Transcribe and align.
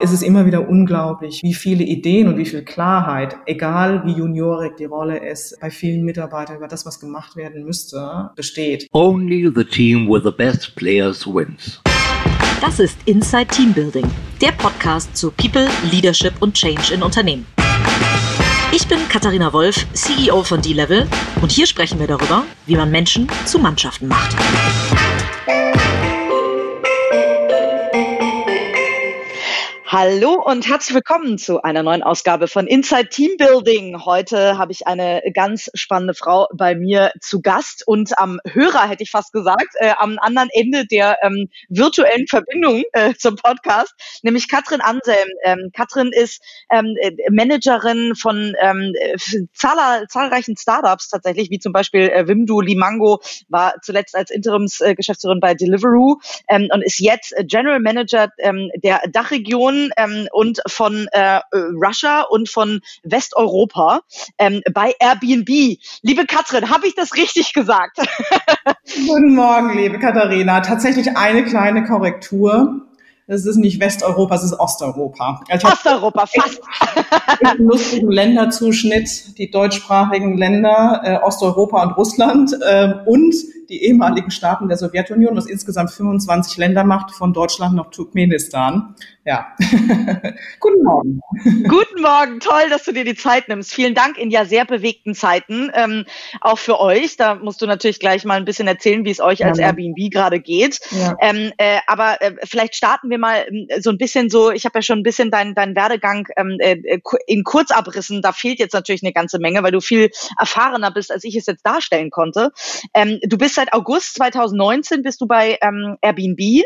Es 0.00 0.12
ist 0.12 0.22
immer 0.22 0.46
wieder 0.46 0.68
unglaublich, 0.68 1.42
wie 1.42 1.54
viele 1.54 1.82
Ideen 1.82 2.28
und 2.28 2.38
wie 2.38 2.44
viel 2.44 2.62
Klarheit, 2.62 3.34
egal 3.46 4.04
wie 4.06 4.12
juniorig 4.12 4.76
die 4.76 4.84
Rolle 4.84 5.18
ist, 5.28 5.58
bei 5.60 5.72
vielen 5.72 6.04
Mitarbeitern 6.04 6.58
über 6.58 6.68
das, 6.68 6.86
was 6.86 7.00
gemacht 7.00 7.34
werden 7.34 7.64
müsste, 7.64 8.30
besteht. 8.36 8.86
Only 8.92 9.50
the 9.52 9.64
team 9.64 10.08
with 10.08 10.22
the 10.22 10.30
best 10.30 10.76
players 10.76 11.26
wins. 11.26 11.82
Das 12.60 12.78
ist 12.78 12.96
Inside 13.06 13.48
Teambuilding, 13.48 14.06
der 14.40 14.52
Podcast 14.52 15.16
zu 15.16 15.32
People, 15.32 15.66
Leadership 15.90 16.34
und 16.38 16.54
Change 16.54 16.94
in 16.94 17.02
Unternehmen. 17.02 17.44
Ich 18.70 18.86
bin 18.86 18.98
Katharina 19.08 19.52
Wolf, 19.52 19.84
CEO 19.94 20.44
von 20.44 20.62
D-Level 20.62 21.08
und 21.42 21.50
hier 21.50 21.66
sprechen 21.66 21.98
wir 21.98 22.06
darüber, 22.06 22.44
wie 22.66 22.76
man 22.76 22.92
Menschen 22.92 23.26
zu 23.46 23.58
Mannschaften 23.58 24.06
macht. 24.06 24.36
Hallo 29.90 30.34
und 30.44 30.68
herzlich 30.68 30.94
willkommen 30.94 31.38
zu 31.38 31.62
einer 31.62 31.82
neuen 31.82 32.02
Ausgabe 32.02 32.46
von 32.46 32.66
Inside 32.66 33.08
Team 33.08 33.38
Building. 33.38 34.04
Heute 34.04 34.58
habe 34.58 34.70
ich 34.70 34.86
eine 34.86 35.22
ganz 35.32 35.70
spannende 35.72 36.12
Frau 36.12 36.46
bei 36.54 36.74
mir 36.74 37.10
zu 37.22 37.40
Gast 37.40 37.84
und 37.86 38.18
am 38.18 38.38
Hörer 38.46 38.86
hätte 38.86 39.02
ich 39.02 39.10
fast 39.10 39.32
gesagt, 39.32 39.76
äh, 39.76 39.94
am 39.96 40.18
anderen 40.18 40.50
Ende 40.52 40.84
der 40.86 41.16
ähm, 41.22 41.48
virtuellen 41.70 42.26
Verbindung 42.28 42.82
äh, 42.92 43.14
zum 43.14 43.36
Podcast, 43.36 43.94
nämlich 44.22 44.50
Katrin 44.50 44.82
Anselm. 44.82 45.28
Ähm, 45.42 45.70
Katrin 45.74 46.10
ist 46.12 46.42
ähm, 46.70 46.94
äh, 47.00 47.12
Managerin 47.30 48.14
von 48.14 48.54
ähm, 48.60 48.92
zahler, 49.54 50.04
zahlreichen 50.06 50.58
Startups 50.58 51.08
tatsächlich, 51.08 51.48
wie 51.48 51.60
zum 51.60 51.72
Beispiel 51.72 52.10
äh, 52.10 52.28
Wimdu 52.28 52.60
Limango, 52.60 53.22
war 53.48 53.72
zuletzt 53.80 54.14
als 54.14 54.30
Interimsgeschäftsführerin 54.30 55.40
bei 55.40 55.54
Deliveroo 55.54 56.18
ähm, 56.50 56.68
und 56.74 56.84
ist 56.84 57.00
jetzt 57.00 57.34
General 57.46 57.80
Manager 57.80 58.28
ähm, 58.38 58.68
der 58.82 59.00
Dachregion 59.10 59.77
ähm, 59.96 60.28
und 60.32 60.60
von 60.66 61.08
äh, 61.12 61.40
Russia 61.52 62.22
und 62.22 62.48
von 62.48 62.80
Westeuropa 63.02 64.00
ähm, 64.38 64.62
bei 64.72 64.94
Airbnb. 64.98 65.78
Liebe 66.02 66.26
Katrin, 66.26 66.70
habe 66.70 66.86
ich 66.86 66.94
das 66.94 67.14
richtig 67.16 67.52
gesagt? 67.52 67.98
Guten 69.06 69.34
Morgen, 69.34 69.76
liebe 69.76 69.98
Katharina. 69.98 70.60
Tatsächlich 70.60 71.16
eine 71.16 71.44
kleine 71.44 71.84
Korrektur. 71.84 72.82
Es 73.30 73.44
ist 73.44 73.56
nicht 73.56 73.78
Westeuropa, 73.78 74.36
es 74.36 74.44
ist 74.44 74.58
Osteuropa. 74.58 75.42
Also 75.50 75.68
Osteuropa, 75.68 76.24
fast. 76.34 76.62
Einen 77.44 77.66
lustigen 77.66 78.10
Länderzuschnitt, 78.10 79.36
die 79.36 79.50
deutschsprachigen 79.50 80.38
Länder, 80.38 81.02
äh, 81.04 81.18
Osteuropa 81.18 81.82
und 81.82 81.96
Russland 81.98 82.56
äh, 82.66 82.94
und 83.04 83.34
die 83.68 83.84
ehemaligen 83.84 84.30
Staaten 84.30 84.68
der 84.68 84.78
Sowjetunion, 84.78 85.36
was 85.36 85.46
insgesamt 85.46 85.90
25 85.90 86.56
Länder 86.56 86.84
macht, 86.84 87.10
von 87.10 87.32
Deutschland 87.32 87.74
nach 87.74 87.90
Turkmenistan. 87.90 88.94
Ja. 89.26 89.54
Guten 90.58 90.84
Morgen. 90.84 91.20
Guten 91.68 92.00
Morgen. 92.00 92.40
Toll, 92.40 92.70
dass 92.70 92.84
du 92.84 92.92
dir 92.92 93.04
die 93.04 93.14
Zeit 93.14 93.48
nimmst. 93.48 93.74
Vielen 93.74 93.94
Dank 93.94 94.16
in 94.16 94.30
ja 94.30 94.46
sehr 94.46 94.64
bewegten 94.64 95.14
Zeiten. 95.14 95.70
Ähm, 95.74 96.06
auch 96.40 96.58
für 96.58 96.80
euch. 96.80 97.18
Da 97.18 97.34
musst 97.34 97.60
du 97.60 97.66
natürlich 97.66 98.00
gleich 98.00 98.24
mal 98.24 98.38
ein 98.38 98.46
bisschen 98.46 98.66
erzählen, 98.66 99.04
wie 99.04 99.10
es 99.10 99.20
euch 99.20 99.44
als 99.44 99.58
ja. 99.58 99.66
Airbnb 99.66 100.10
gerade 100.10 100.40
geht. 100.40 100.80
Ja. 100.92 101.14
Ähm, 101.20 101.52
äh, 101.58 101.80
aber 101.86 102.22
äh, 102.22 102.36
vielleicht 102.44 102.74
starten 102.74 103.10
wir 103.10 103.18
mal 103.18 103.46
äh, 103.68 103.82
so 103.82 103.90
ein 103.90 103.98
bisschen 103.98 104.30
so, 104.30 104.50
ich 104.50 104.64
habe 104.64 104.78
ja 104.78 104.82
schon 104.82 105.00
ein 105.00 105.02
bisschen 105.02 105.30
deinen 105.30 105.54
dein 105.54 105.76
Werdegang 105.76 106.26
ähm, 106.38 106.56
äh, 106.60 106.78
in 107.26 107.44
Kurzabrissen. 107.44 108.22
Da 108.22 108.32
fehlt 108.32 108.58
jetzt 108.58 108.72
natürlich 108.72 109.02
eine 109.02 109.12
ganze 109.12 109.38
Menge, 109.38 109.62
weil 109.62 109.72
du 109.72 109.80
viel 109.80 110.08
erfahrener 110.38 110.90
bist, 110.90 111.12
als 111.12 111.24
ich 111.24 111.36
es 111.36 111.44
jetzt 111.44 111.66
darstellen 111.66 112.08
konnte. 112.08 112.50
Ähm, 112.94 113.18
du 113.22 113.36
bist 113.36 113.57
seit 113.58 113.72
August 113.72 114.14
2019 114.14 115.02
bist 115.02 115.20
du 115.20 115.26
bei 115.26 115.58
ähm, 115.62 115.96
Airbnb. 116.00 116.62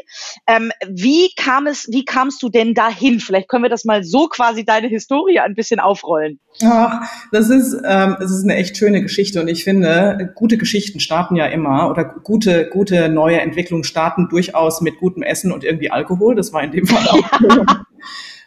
Ähm, 0.46 0.70
wie 0.86 1.30
kam 1.36 1.66
es, 1.66 1.88
wie 1.90 2.04
kamst 2.04 2.42
du 2.42 2.50
denn 2.50 2.74
dahin? 2.74 3.18
Vielleicht 3.18 3.48
können 3.48 3.62
wir 3.62 3.70
das 3.70 3.86
mal 3.86 4.04
so 4.04 4.28
quasi 4.28 4.62
deine 4.62 4.88
Historie 4.88 5.38
ein 5.38 5.54
bisschen 5.54 5.80
aufrollen. 5.80 6.38
Ach, 6.62 7.00
das 7.32 7.48
ist, 7.48 7.72
ähm, 7.86 8.16
das 8.20 8.30
ist 8.30 8.44
eine 8.44 8.56
echt 8.56 8.76
schöne 8.76 9.00
Geschichte 9.00 9.40
und 9.40 9.48
ich 9.48 9.64
finde, 9.64 10.32
gute 10.34 10.58
Geschichten 10.58 11.00
starten 11.00 11.34
ja 11.34 11.46
immer 11.46 11.88
oder 11.88 12.04
gute, 12.04 12.68
gute 12.68 13.08
neue 13.08 13.40
Entwicklungen 13.40 13.84
starten 13.84 14.28
durchaus 14.28 14.82
mit 14.82 14.98
gutem 14.98 15.22
Essen 15.22 15.50
und 15.50 15.64
irgendwie 15.64 15.90
Alkohol. 15.90 16.34
Das 16.34 16.52
war 16.52 16.62
in 16.62 16.72
dem 16.72 16.86
Fall 16.86 17.08
auch. 17.08 17.66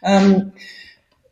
Ähm, 0.02 0.52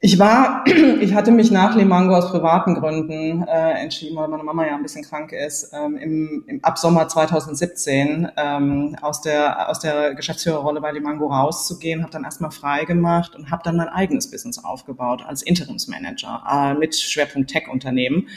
ich 0.05 0.19
war, 0.19 0.67
ich 1.01 1.15
hatte 1.15 1.31
mich 1.31 1.51
nach 1.51 1.75
Limango 1.75 2.15
aus 2.15 2.31
privaten 2.31 2.75
Gründen 2.75 3.43
äh, 3.49 3.71
entschieden, 3.81 4.17
weil 4.19 4.29
meine 4.29 4.45
Mama 4.45 4.67
ja 4.67 4.75
ein 4.75 4.83
bisschen 4.83 5.03
krank 5.03 5.33
ist, 5.33 5.73
ähm, 5.73 5.97
im, 5.97 6.45
im 6.47 6.63
ab 6.63 6.77
Sommer 6.77 7.09
2017 7.09 8.29
ähm, 8.37 8.97
aus 9.01 9.23
der 9.23 9.71
aus 9.71 9.79
der 9.79 10.15
Geschäftsführerrolle 10.15 10.83
bei 10.83 10.93
Limango 10.93 11.29
rauszugehen, 11.29 12.03
habe 12.03 12.13
dann 12.13 12.25
erstmal 12.25 12.51
frei 12.51 12.85
gemacht 12.85 13.35
und 13.35 13.51
habe 13.51 13.63
dann 13.65 13.79
mein 13.79 13.89
eigenes 13.89 14.31
Business 14.31 14.63
aufgebaut 14.63 15.25
als 15.27 15.41
Interimsmanager 15.41 16.43
äh, 16.53 16.75
mit 16.75 16.95
Schwerpunkt 16.95 17.51
Tech-Unternehmen 17.51 18.29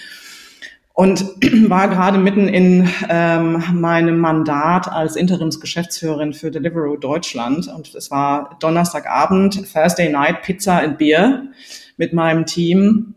und 0.97 1.23
war 1.69 1.89
gerade 1.89 2.17
mitten 2.17 2.47
in 2.47 2.89
ähm, 3.07 3.63
meinem 3.73 4.17
Mandat 4.17 4.91
als 4.91 5.15
Interimsgeschäftsführerin 5.15 6.33
für 6.33 6.49
Deliveroo 6.49 6.97
Deutschland. 6.97 7.67
Und 7.67 7.93
es 7.93 8.09
war 8.09 8.57
Donnerstagabend, 8.59 9.71
Thursday 9.71 10.09
Night, 10.09 10.41
Pizza 10.41 10.79
and 10.79 10.97
Beer 10.97 11.43
mit 11.97 12.13
meinem 12.13 12.47
Team. 12.47 13.13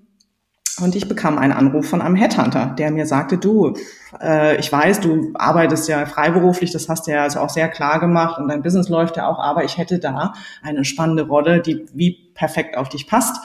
Und 0.83 0.95
ich 0.95 1.09
bekam 1.09 1.39
einen 1.39 1.55
Anruf 1.55 1.89
von 1.89 2.03
einem 2.03 2.17
Headhunter, 2.17 2.75
der 2.79 2.91
mir 2.91 3.07
sagte, 3.07 3.39
du, 3.39 3.73
äh, 4.21 4.61
ich 4.61 4.71
weiß, 4.71 5.01
du 5.01 5.31
arbeitest 5.33 5.89
ja 5.89 6.05
freiberuflich, 6.05 6.73
das 6.73 6.87
hast 6.91 7.07
du 7.07 7.13
ja 7.13 7.23
also 7.23 7.41
auch 7.41 7.51
sehr 7.51 7.69
klar 7.69 7.99
gemacht 7.99 8.39
und 8.39 8.49
dein 8.49 8.63
Business 8.63 8.91
läuft 8.91 9.17
ja 9.17 9.27
auch, 9.27 9.39
aber 9.39 9.65
ich 9.65 9.79
hätte 9.79 9.99
da 9.99 10.35
eine 10.63 10.85
spannende 10.85 11.27
Rolle, 11.27 11.61
die 11.61 11.87
wie 11.95 12.31
perfekt 12.35 12.77
auf 12.77 12.91
dich 12.91 13.07
passt 13.07 13.37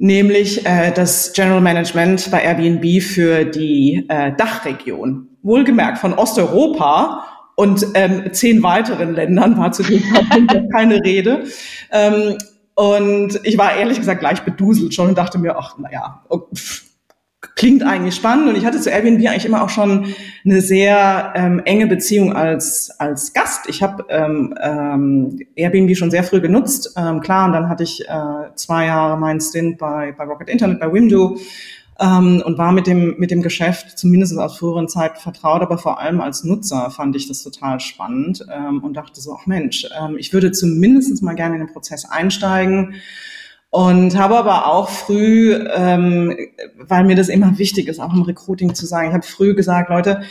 nämlich 0.00 0.66
äh, 0.66 0.92
das 0.92 1.32
General 1.34 1.60
Management 1.60 2.30
bei 2.30 2.42
Airbnb 2.42 3.02
für 3.02 3.44
die 3.44 4.06
äh, 4.08 4.32
Dachregion. 4.34 5.28
Wohlgemerkt 5.42 5.98
von 5.98 6.14
Osteuropa 6.14 7.24
und 7.54 7.86
ähm, 7.94 8.32
zehn 8.32 8.62
weiteren 8.62 9.14
Ländern 9.14 9.58
war 9.58 9.72
zu 9.72 9.82
dem 9.82 10.02
Zeitpunkt 10.02 10.72
keine 10.72 11.04
Rede. 11.04 11.44
Ähm, 11.92 12.38
und 12.74 13.40
ich 13.44 13.58
war 13.58 13.76
ehrlich 13.76 13.98
gesagt 13.98 14.20
gleich 14.20 14.40
beduselt 14.40 14.94
schon 14.94 15.08
und 15.08 15.18
dachte 15.18 15.38
mir, 15.38 15.56
ach, 15.58 15.76
naja, 15.78 16.24
oh, 16.30 16.48
klingt 17.60 17.82
eigentlich 17.82 18.14
spannend. 18.14 18.48
Und 18.48 18.56
ich 18.56 18.64
hatte 18.64 18.80
zu 18.80 18.88
Airbnb 18.88 19.20
eigentlich 19.28 19.44
immer 19.44 19.62
auch 19.62 19.68
schon 19.68 20.06
eine 20.46 20.62
sehr 20.62 21.34
ähm, 21.36 21.60
enge 21.66 21.86
Beziehung 21.86 22.32
als 22.32 22.88
als 22.98 23.34
Gast. 23.34 23.68
Ich 23.68 23.82
habe 23.82 24.06
ähm, 24.08 24.54
ähm, 24.62 25.38
Airbnb 25.56 25.94
schon 25.94 26.10
sehr 26.10 26.24
früh 26.24 26.40
genutzt, 26.40 26.94
ähm, 26.96 27.20
klar, 27.20 27.44
und 27.44 27.52
dann 27.52 27.68
hatte 27.68 27.82
ich 27.82 28.08
äh, 28.08 28.54
zwei 28.54 28.86
Jahre 28.86 29.18
meinen 29.18 29.42
Stint 29.42 29.76
bei 29.76 30.12
bei 30.16 30.24
Rocket 30.24 30.48
Internet, 30.48 30.80
bei 30.80 30.90
Wimdu 30.90 31.36
ähm, 32.00 32.42
und 32.42 32.56
war 32.56 32.72
mit 32.72 32.86
dem 32.86 33.16
mit 33.18 33.30
dem 33.30 33.42
Geschäft 33.42 33.98
zumindest 33.98 34.38
aus 34.38 34.56
früheren 34.56 34.88
Zeit 34.88 35.18
vertraut, 35.18 35.60
aber 35.60 35.76
vor 35.76 36.00
allem 36.00 36.22
als 36.22 36.44
Nutzer 36.44 36.90
fand 36.90 37.14
ich 37.14 37.28
das 37.28 37.42
total 37.42 37.78
spannend 37.78 38.42
ähm, 38.50 38.82
und 38.82 38.94
dachte 38.94 39.20
so, 39.20 39.36
ach 39.38 39.44
Mensch, 39.44 39.86
ähm, 40.00 40.16
ich 40.16 40.32
würde 40.32 40.50
zumindest 40.50 41.22
mal 41.22 41.34
gerne 41.34 41.56
in 41.56 41.66
den 41.66 41.72
Prozess 41.74 42.06
einsteigen 42.06 42.94
und 43.70 44.18
habe 44.18 44.36
aber 44.36 44.66
auch 44.66 44.88
früh, 44.88 45.54
ähm, 45.54 46.36
weil 46.76 47.04
mir 47.04 47.14
das 47.16 47.28
immer 47.28 47.56
wichtig 47.58 47.86
ist, 47.86 48.00
auch 48.00 48.12
im 48.12 48.22
Recruiting 48.22 48.74
zu 48.74 48.84
sagen, 48.84 49.08
ich 49.08 49.14
habe 49.14 49.26
früh 49.26 49.54
gesagt, 49.54 49.90
Leute, 49.90 50.22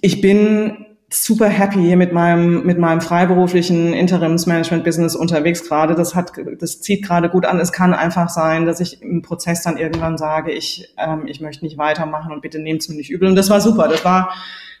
ich 0.00 0.22
bin 0.22 0.86
super 1.10 1.48
happy 1.48 1.78
hier 1.80 1.96
mit 1.96 2.12
meinem 2.12 2.66
mit 2.66 2.78
meinem 2.78 3.00
freiberuflichen 3.00 3.92
Interimsmanagement 3.92 4.82
Business 4.82 5.14
unterwegs 5.14 5.68
gerade. 5.68 5.94
Das 5.94 6.14
hat 6.14 6.32
das 6.58 6.80
zieht 6.80 7.04
gerade 7.04 7.28
gut 7.28 7.46
an. 7.46 7.60
Es 7.60 7.72
kann 7.72 7.94
einfach 7.94 8.28
sein 8.28 8.66
dass 8.66 8.80
ich 8.80 9.02
im 9.02 9.22
Prozess 9.22 9.62
dann 9.62 9.76
irgendwann 9.76 10.18
sage 10.18 10.52
ich 10.52 10.94
ähm, 10.98 11.26
ich 11.26 11.40
möchte 11.40 11.64
nicht 11.64 11.78
weitermachen 11.78 12.32
und 12.32 12.42
bitte 12.42 12.58
nehmt 12.58 12.82
es 12.82 12.88
mir 12.88 12.96
nicht 12.96 13.10
übel. 13.10 13.28
Und 13.28 13.36
das 13.36 13.50
war 13.50 13.60
super. 13.60 13.88
Das 13.88 14.04
war 14.04 14.34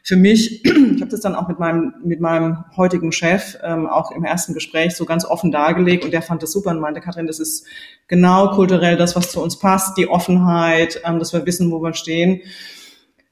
für 0.06 0.16
mich, 0.16 0.64
ich 0.64 1.00
habe 1.00 1.10
das 1.10 1.20
dann 1.20 1.34
auch 1.34 1.48
mit 1.48 1.58
meinem, 1.58 1.94
mit 2.04 2.20
meinem 2.20 2.64
heutigen 2.76 3.10
Chef 3.10 3.58
ähm, 3.64 3.88
auch 3.88 4.12
im 4.12 4.24
ersten 4.24 4.54
Gespräch 4.54 4.94
so 4.94 5.04
ganz 5.04 5.24
offen 5.24 5.50
dargelegt 5.50 6.04
und 6.04 6.12
der 6.12 6.22
fand 6.22 6.44
das 6.44 6.52
super 6.52 6.70
und 6.70 6.78
meinte, 6.78 7.00
Katrin, 7.00 7.26
das 7.26 7.40
ist 7.40 7.66
genau 8.06 8.52
kulturell 8.52 8.96
das, 8.96 9.16
was 9.16 9.32
zu 9.32 9.42
uns 9.42 9.58
passt, 9.58 9.98
die 9.98 10.08
Offenheit, 10.08 11.00
ähm, 11.04 11.18
dass 11.18 11.32
wir 11.32 11.44
wissen, 11.44 11.72
wo 11.72 11.82
wir 11.82 11.92
stehen. 11.92 12.40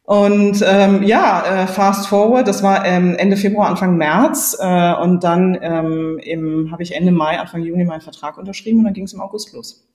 Und 0.03 0.65
ähm, 0.67 1.05
ja, 1.05 1.63
äh, 1.63 1.67
fast 1.69 2.09
forward, 2.09 2.49
das 2.49 2.65
war 2.65 2.85
ähm, 2.85 3.15
Ende 3.15 3.37
Februar, 3.37 3.69
Anfang 3.69 3.97
März 3.97 4.57
äh, 4.61 4.95
und 4.95 5.23
dann 5.23 5.57
ähm, 5.63 6.69
habe 6.73 6.83
ich 6.83 6.97
Ende 6.97 7.13
Mai, 7.13 7.39
Anfang 7.39 7.63
Juni 7.63 7.85
meinen 7.85 8.01
Vertrag 8.01 8.37
unterschrieben 8.37 8.81
und 8.81 8.85
dann 8.87 8.95
ging 8.95 9.05
es 9.05 9.13
im 9.13 9.21
August 9.21 9.53
los. 9.53 9.89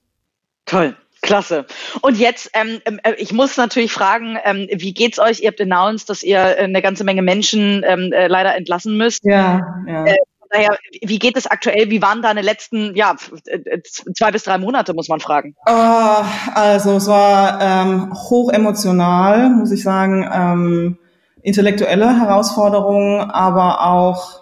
Toll. 0.65 0.95
Klasse. 1.21 1.65
Und 2.01 2.17
jetzt, 2.17 2.49
ähm, 2.53 2.79
ähm, 2.85 2.99
äh, 3.03 3.13
ich 3.17 3.33
muss 3.33 3.57
natürlich 3.57 3.91
fragen, 3.91 4.37
ähm, 4.43 4.67
wie 4.71 4.93
geht's 4.93 5.19
euch? 5.19 5.41
Ihr 5.41 5.49
habt 5.49 5.61
announced, 5.61 6.09
dass 6.09 6.23
ihr 6.23 6.39
äh, 6.39 6.63
eine 6.63 6.81
ganze 6.81 7.03
Menge 7.03 7.21
Menschen 7.21 7.83
ähm, 7.85 8.11
äh, 8.11 8.27
leider 8.27 8.55
entlassen 8.55 8.97
müsst. 8.97 9.23
Ja, 9.25 9.61
ja. 9.87 10.05
Äh, 10.05 10.17
daher, 10.49 10.77
wie 11.01 11.19
geht 11.19 11.37
es 11.37 11.47
aktuell? 11.47 11.89
Wie 11.89 12.01
waren 12.01 12.21
deine 12.21 12.41
letzten, 12.41 12.95
ja, 12.95 13.15
äh, 13.45 13.81
zwei 13.83 14.31
bis 14.31 14.43
drei 14.43 14.57
Monate, 14.57 14.93
muss 14.93 15.09
man 15.09 15.19
fragen? 15.19 15.55
Uh, 15.67 16.23
also 16.53 16.97
es 16.97 17.07
war 17.07 17.59
ähm, 17.61 18.13
hoch 18.13 18.51
emotional, 18.51 19.49
muss 19.49 19.71
ich 19.71 19.83
sagen. 19.83 20.27
Ähm, 20.31 20.97
intellektuelle 21.41 22.19
Herausforderungen, 22.19 23.29
aber 23.31 23.85
auch 23.85 24.41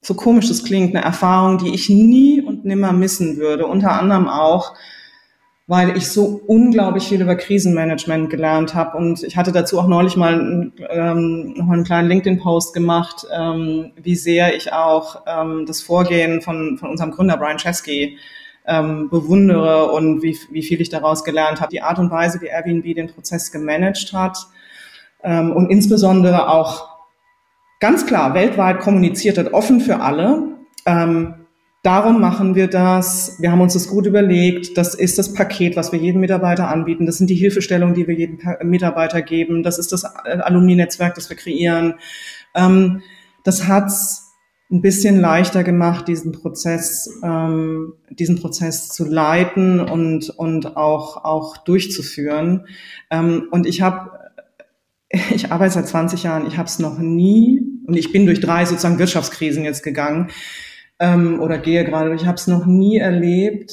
so 0.00 0.14
komisch 0.14 0.48
das 0.48 0.64
klingt, 0.64 0.94
eine 0.94 1.04
Erfahrung, 1.04 1.58
die 1.58 1.74
ich 1.74 1.88
nie 1.88 2.40
und 2.40 2.64
nimmer 2.64 2.92
missen 2.92 3.36
würde. 3.36 3.66
Unter 3.66 3.92
anderem 3.92 4.28
auch, 4.28 4.74
weil 5.68 5.98
ich 5.98 6.08
so 6.08 6.40
unglaublich 6.46 7.04
viel 7.08 7.20
über 7.20 7.36
Krisenmanagement 7.36 8.30
gelernt 8.30 8.74
habe. 8.74 8.96
Und 8.96 9.22
ich 9.22 9.36
hatte 9.36 9.52
dazu 9.52 9.78
auch 9.78 9.86
neulich 9.86 10.16
mal 10.16 10.72
ähm, 10.88 11.52
noch 11.56 11.68
einen 11.68 11.84
kleinen 11.84 12.08
LinkedIn-Post 12.08 12.72
gemacht, 12.72 13.26
ähm, 13.30 13.92
wie 14.02 14.16
sehr 14.16 14.56
ich 14.56 14.72
auch 14.72 15.22
ähm, 15.26 15.66
das 15.66 15.82
Vorgehen 15.82 16.40
von, 16.40 16.78
von 16.78 16.88
unserem 16.88 17.10
Gründer 17.10 17.36
Brian 17.36 17.58
Chesky 17.58 18.16
ähm, 18.66 19.10
bewundere 19.10 19.92
und 19.92 20.22
wie, 20.22 20.38
wie 20.50 20.62
viel 20.62 20.80
ich 20.80 20.88
daraus 20.88 21.22
gelernt 21.22 21.60
habe. 21.60 21.70
Die 21.70 21.82
Art 21.82 21.98
und 21.98 22.10
Weise, 22.10 22.40
wie 22.40 22.46
Airbnb 22.46 22.94
den 22.94 23.08
Prozess 23.08 23.52
gemanagt 23.52 24.10
hat 24.14 24.38
ähm, 25.22 25.52
und 25.52 25.70
insbesondere 25.70 26.48
auch 26.48 26.88
ganz 27.78 28.06
klar 28.06 28.32
weltweit 28.32 28.80
kommuniziert 28.80 29.36
hat, 29.36 29.52
offen 29.52 29.82
für 29.82 30.00
alle. 30.00 30.44
Ähm, 30.86 31.34
Darum 31.88 32.20
machen 32.20 32.54
wir 32.54 32.66
das. 32.66 33.36
Wir 33.40 33.50
haben 33.50 33.62
uns 33.62 33.72
das 33.72 33.88
gut 33.88 34.04
überlegt. 34.04 34.76
Das 34.76 34.94
ist 34.94 35.16
das 35.16 35.32
Paket, 35.32 35.74
was 35.74 35.90
wir 35.90 35.98
jedem 35.98 36.20
Mitarbeiter 36.20 36.68
anbieten. 36.68 37.06
Das 37.06 37.16
sind 37.16 37.30
die 37.30 37.34
Hilfestellungen, 37.34 37.94
die 37.94 38.06
wir 38.06 38.14
jedem 38.14 38.40
Mitarbeiter 38.64 39.22
geben. 39.22 39.62
Das 39.62 39.78
ist 39.78 39.90
das 39.90 40.04
äh, 40.04 40.36
Alumni-Netzwerk, 40.36 41.14
das 41.14 41.30
wir 41.30 41.36
kreieren. 41.38 41.94
Ähm, 42.54 43.00
das 43.42 43.68
hat's 43.68 44.34
ein 44.70 44.82
bisschen 44.82 45.18
leichter 45.18 45.64
gemacht, 45.64 46.08
diesen 46.08 46.32
Prozess, 46.32 47.08
ähm, 47.24 47.94
diesen 48.10 48.38
Prozess 48.38 48.90
zu 48.90 49.06
leiten 49.06 49.80
und 49.80 50.28
und 50.28 50.76
auch 50.76 51.24
auch 51.24 51.56
durchzuführen. 51.56 52.66
Ähm, 53.10 53.48
und 53.50 53.66
ich 53.66 53.80
habe, 53.80 54.10
ich 55.30 55.50
arbeite 55.50 55.72
seit 55.72 55.88
20 55.88 56.24
Jahren. 56.24 56.46
Ich 56.48 56.58
habe 56.58 56.68
es 56.68 56.78
noch 56.78 56.98
nie 56.98 57.62
und 57.86 57.96
ich 57.96 58.12
bin 58.12 58.26
durch 58.26 58.40
drei 58.40 58.66
sozusagen 58.66 58.98
Wirtschaftskrisen 58.98 59.64
jetzt 59.64 59.82
gegangen 59.82 60.28
ähm, 60.98 61.40
oder 61.40 61.58
gehe 61.58 61.84
gerade. 61.84 62.14
Ich 62.14 62.26
habe 62.26 62.36
es 62.36 62.46
noch 62.46 62.66
nie 62.66 62.98
erlebt, 62.98 63.72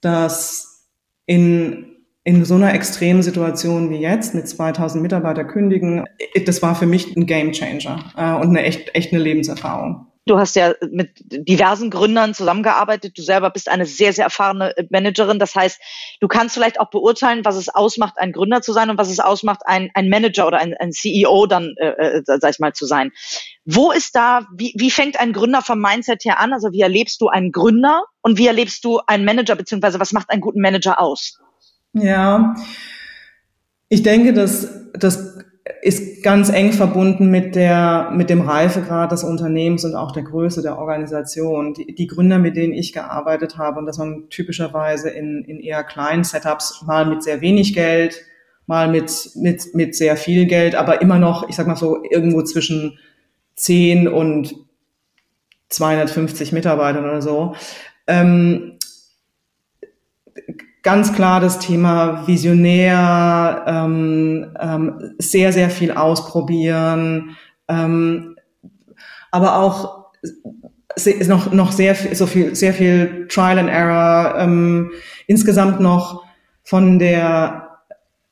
dass 0.00 0.86
in 1.26 1.84
in 2.24 2.44
so 2.44 2.56
einer 2.56 2.74
extremen 2.74 3.22
Situation 3.22 3.88
wie 3.88 3.96
jetzt 3.96 4.34
mit 4.34 4.46
2000 4.46 5.02
Mitarbeiter 5.02 5.44
kündigen, 5.44 6.04
das 6.44 6.60
war 6.60 6.74
für 6.74 6.84
mich 6.84 7.16
ein 7.16 7.24
Gamechanger 7.24 8.12
äh, 8.18 8.34
und 8.34 8.50
eine 8.50 8.64
echt 8.64 8.94
echt 8.94 9.14
eine 9.14 9.22
Lebenserfahrung. 9.22 10.07
Du 10.28 10.38
hast 10.38 10.54
ja 10.56 10.74
mit 10.90 11.10
diversen 11.30 11.90
Gründern 11.90 12.34
zusammengearbeitet. 12.34 13.16
Du 13.16 13.22
selber 13.22 13.50
bist 13.50 13.68
eine 13.68 13.86
sehr, 13.86 14.12
sehr 14.12 14.24
erfahrene 14.24 14.74
Managerin. 14.90 15.38
Das 15.38 15.54
heißt, 15.54 15.80
du 16.20 16.28
kannst 16.28 16.54
vielleicht 16.54 16.78
auch 16.78 16.90
beurteilen, 16.90 17.44
was 17.44 17.56
es 17.56 17.68
ausmacht, 17.68 18.14
ein 18.18 18.32
Gründer 18.32 18.60
zu 18.60 18.72
sein 18.72 18.90
und 18.90 18.98
was 18.98 19.10
es 19.10 19.20
ausmacht, 19.20 19.62
ein, 19.64 19.90
ein 19.94 20.08
Manager 20.08 20.46
oder 20.46 20.58
ein, 20.58 20.74
ein 20.78 20.92
CEO 20.92 21.46
dann, 21.46 21.74
äh, 21.78 22.18
äh, 22.18 22.22
sag 22.24 22.50
ich 22.50 22.58
mal, 22.58 22.74
zu 22.74 22.86
sein. 22.86 23.10
Wo 23.64 23.90
ist 23.90 24.14
da, 24.14 24.46
wie, 24.54 24.74
wie 24.76 24.90
fängt 24.90 25.18
ein 25.18 25.32
Gründer 25.32 25.62
vom 25.62 25.80
Mindset 25.80 26.24
her 26.24 26.38
an? 26.38 26.52
Also 26.52 26.72
wie 26.72 26.82
erlebst 26.82 27.20
du 27.20 27.28
einen 27.28 27.50
Gründer 27.50 28.04
und 28.20 28.36
wie 28.38 28.46
erlebst 28.46 28.84
du 28.84 29.00
einen 29.06 29.24
Manager, 29.24 29.56
beziehungsweise 29.56 29.98
was 29.98 30.12
macht 30.12 30.30
einen 30.30 30.42
guten 30.42 30.60
Manager 30.60 31.00
aus? 31.00 31.38
Ja, 31.94 32.54
ich 33.88 34.02
denke, 34.02 34.34
dass 34.34 34.68
das 34.92 35.38
ist 35.82 36.22
ganz 36.22 36.50
eng 36.50 36.72
verbunden 36.72 37.30
mit 37.30 37.54
der, 37.54 38.10
mit 38.14 38.30
dem 38.30 38.40
Reifegrad 38.40 39.12
des 39.12 39.24
Unternehmens 39.24 39.84
und 39.84 39.94
auch 39.94 40.12
der 40.12 40.22
Größe 40.22 40.62
der 40.62 40.78
Organisation. 40.78 41.74
Die, 41.74 41.94
die 41.94 42.06
Gründer, 42.06 42.38
mit 42.38 42.56
denen 42.56 42.72
ich 42.72 42.92
gearbeitet 42.92 43.58
habe, 43.58 43.78
und 43.78 43.86
das 43.86 43.98
waren 43.98 44.28
typischerweise 44.30 45.10
in, 45.10 45.44
in 45.44 45.60
eher 45.60 45.84
kleinen 45.84 46.24
Setups, 46.24 46.82
mal 46.86 47.06
mit 47.06 47.22
sehr 47.22 47.40
wenig 47.40 47.74
Geld, 47.74 48.24
mal 48.66 48.88
mit, 48.88 49.30
mit, 49.34 49.74
mit 49.74 49.94
sehr 49.94 50.16
viel 50.16 50.46
Geld, 50.46 50.74
aber 50.74 51.00
immer 51.00 51.18
noch, 51.18 51.48
ich 51.48 51.56
sag 51.56 51.66
mal 51.66 51.76
so, 51.76 52.02
irgendwo 52.10 52.42
zwischen 52.42 52.98
10 53.56 54.08
und 54.08 54.54
250 55.68 56.52
Mitarbeitern 56.52 57.04
oder 57.04 57.22
so. 57.22 57.54
Ähm, 58.06 58.78
ganz 60.88 61.12
klar 61.12 61.38
das 61.38 61.58
Thema 61.58 62.26
visionär, 62.26 63.62
ähm, 63.66 64.56
ähm, 64.58 65.14
sehr, 65.18 65.52
sehr 65.52 65.68
viel 65.68 65.92
ausprobieren, 65.92 67.36
ähm, 67.68 68.36
aber 69.30 69.56
auch 69.56 70.06
noch, 71.26 71.52
noch 71.52 71.72
sehr 71.72 71.94
viel, 71.94 72.14
so 72.14 72.24
viel, 72.24 72.56
sehr 72.56 72.72
viel 72.72 73.28
Trial 73.28 73.58
and 73.58 73.68
Error, 73.68 74.36
ähm, 74.38 74.92
insgesamt 75.26 75.78
noch 75.78 76.24
von 76.64 76.98
der 76.98 77.67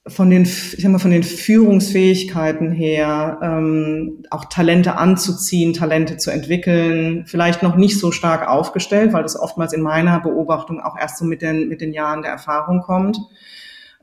von 0.09 0.31
den, 0.31 0.43
ich 0.43 0.77
sag 0.79 0.91
mal, 0.91 0.99
von 0.99 1.11
den 1.11 1.25
Führungsfähigkeiten 1.25 2.71
her, 2.71 3.39
ähm, 3.43 4.23
auch 4.31 4.45
Talente 4.45 4.97
anzuziehen, 4.97 5.73
Talente 5.73 6.17
zu 6.17 6.31
entwickeln, 6.31 7.25
vielleicht 7.27 7.63
noch 7.63 7.77
nicht 7.77 7.99
so 7.99 8.13
stark 8.13 8.49
aufgestellt, 8.49 9.13
weil 9.13 9.25
das 9.25 9.39
oftmals 9.39 9.73
in 9.73 9.83
meiner 9.83 10.21
Beobachtung 10.21 10.81
auch 10.81 10.97
erst 10.97 11.19
so 11.19 11.25
mit 11.25 11.43
den, 11.43 11.69
mit 11.69 11.81
den 11.81 11.93
Jahren 11.93 12.23
der 12.23 12.31
Erfahrung 12.31 12.83
kommt. 12.83 13.19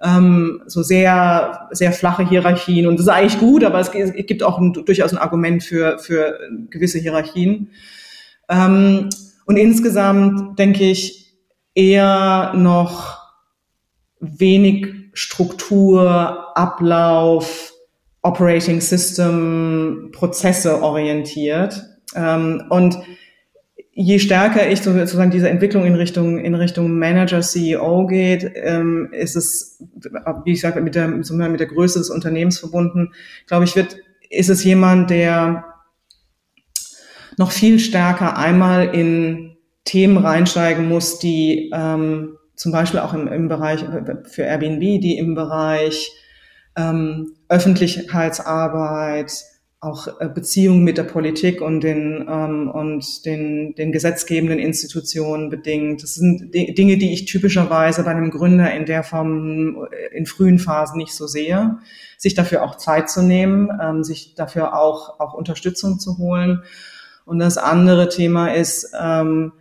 Ähm, 0.03 0.61
so 0.67 0.83
sehr, 0.83 1.69
sehr 1.71 1.93
flache 1.93 2.27
Hierarchien 2.27 2.87
und 2.87 2.97
das 2.99 3.05
ist 3.05 3.11
eigentlich 3.11 3.39
gut, 3.39 3.63
aber 3.63 3.79
es 3.79 3.91
gibt 3.91 4.43
auch 4.43 4.57
ein, 4.59 4.73
durchaus 4.73 5.13
ein 5.13 5.17
Argument 5.17 5.63
für, 5.63 5.99
für 5.99 6.37
gewisse 6.69 6.99
Hierarchien. 6.99 7.69
Ähm, 8.49 9.07
und 9.45 9.55
insgesamt 9.55 10.59
denke 10.59 10.83
ich 10.83 11.33
eher 11.75 12.53
noch 12.55 13.21
wenig 14.19 15.02
Struktur, 15.13 16.57
Ablauf, 16.57 17.73
Operating 18.21 18.81
System, 18.81 20.09
Prozesse 20.11 20.81
orientiert. 20.81 21.83
Ähm, 22.15 22.63
und 22.69 22.97
je 23.91 24.17
stärker 24.19 24.69
ich 24.69 24.81
sozusagen 24.81 25.31
diese 25.31 25.49
Entwicklung 25.49 25.85
in 25.85 25.95
Richtung, 25.95 26.39
in 26.39 26.55
Richtung 26.55 26.97
Manager, 26.97 27.41
CEO 27.41 28.07
geht, 28.07 28.51
ähm, 28.55 29.09
ist 29.11 29.35
es, 29.35 29.83
wie 30.45 30.53
ich 30.53 30.61
sage, 30.61 30.81
mit 30.81 30.95
der, 30.95 31.07
mit 31.07 31.59
der 31.59 31.67
Größe 31.67 31.99
des 31.99 32.09
Unternehmens 32.09 32.59
verbunden, 32.59 33.13
glaube 33.45 33.65
ich, 33.65 33.75
wird, 33.75 33.97
ist 34.29 34.49
es 34.49 34.63
jemand, 34.63 35.09
der 35.09 35.65
noch 37.37 37.51
viel 37.51 37.79
stärker 37.79 38.37
einmal 38.37 38.95
in 38.95 39.57
Themen 39.85 40.17
reinsteigen 40.17 40.87
muss, 40.87 41.19
die 41.19 41.71
ähm, 41.73 42.37
zum 42.55 42.71
Beispiel 42.71 42.99
auch 42.99 43.13
im, 43.13 43.27
im 43.27 43.47
Bereich 43.47 43.85
für 44.25 44.43
Airbnb, 44.43 44.79
die 44.79 45.17
im 45.17 45.35
Bereich 45.35 46.11
ähm, 46.75 47.35
Öffentlichkeitsarbeit, 47.49 49.33
auch 49.83 50.07
äh, 50.21 50.29
Beziehungen 50.29 50.83
mit 50.83 50.97
der 50.97 51.03
Politik 51.03 51.59
und 51.61 51.81
den 51.81 52.25
ähm, 52.27 52.71
und 52.71 53.25
den, 53.25 53.75
den 53.75 53.91
gesetzgebenden 53.91 54.57
Institutionen 54.57 55.49
bedingt. 55.49 56.01
Das 56.01 56.15
sind 56.15 56.53
Dinge, 56.53 56.97
die 56.97 57.11
ich 57.11 57.25
typischerweise 57.25 58.03
bei 58.03 58.11
einem 58.11 58.31
Gründer 58.31 58.73
in 58.73 58.85
der 58.85 59.03
Form 59.03 59.87
äh, 59.91 60.17
in 60.17 60.25
frühen 60.25 60.57
Phasen 60.57 60.97
nicht 60.97 61.13
so 61.13 61.27
sehe. 61.27 61.79
Sich 62.17 62.33
dafür 62.33 62.63
auch 62.63 62.77
Zeit 62.77 63.09
zu 63.09 63.21
nehmen, 63.21 63.69
ähm, 63.81 64.05
sich 64.05 64.35
dafür 64.35 64.73
auch 64.79 65.19
auch 65.19 65.33
Unterstützung 65.33 65.99
zu 65.99 66.17
holen. 66.17 66.63
Und 67.25 67.39
das 67.39 67.57
andere 67.57 68.07
Thema 68.07 68.53
ist 68.53 68.89
ähm, 68.99 69.51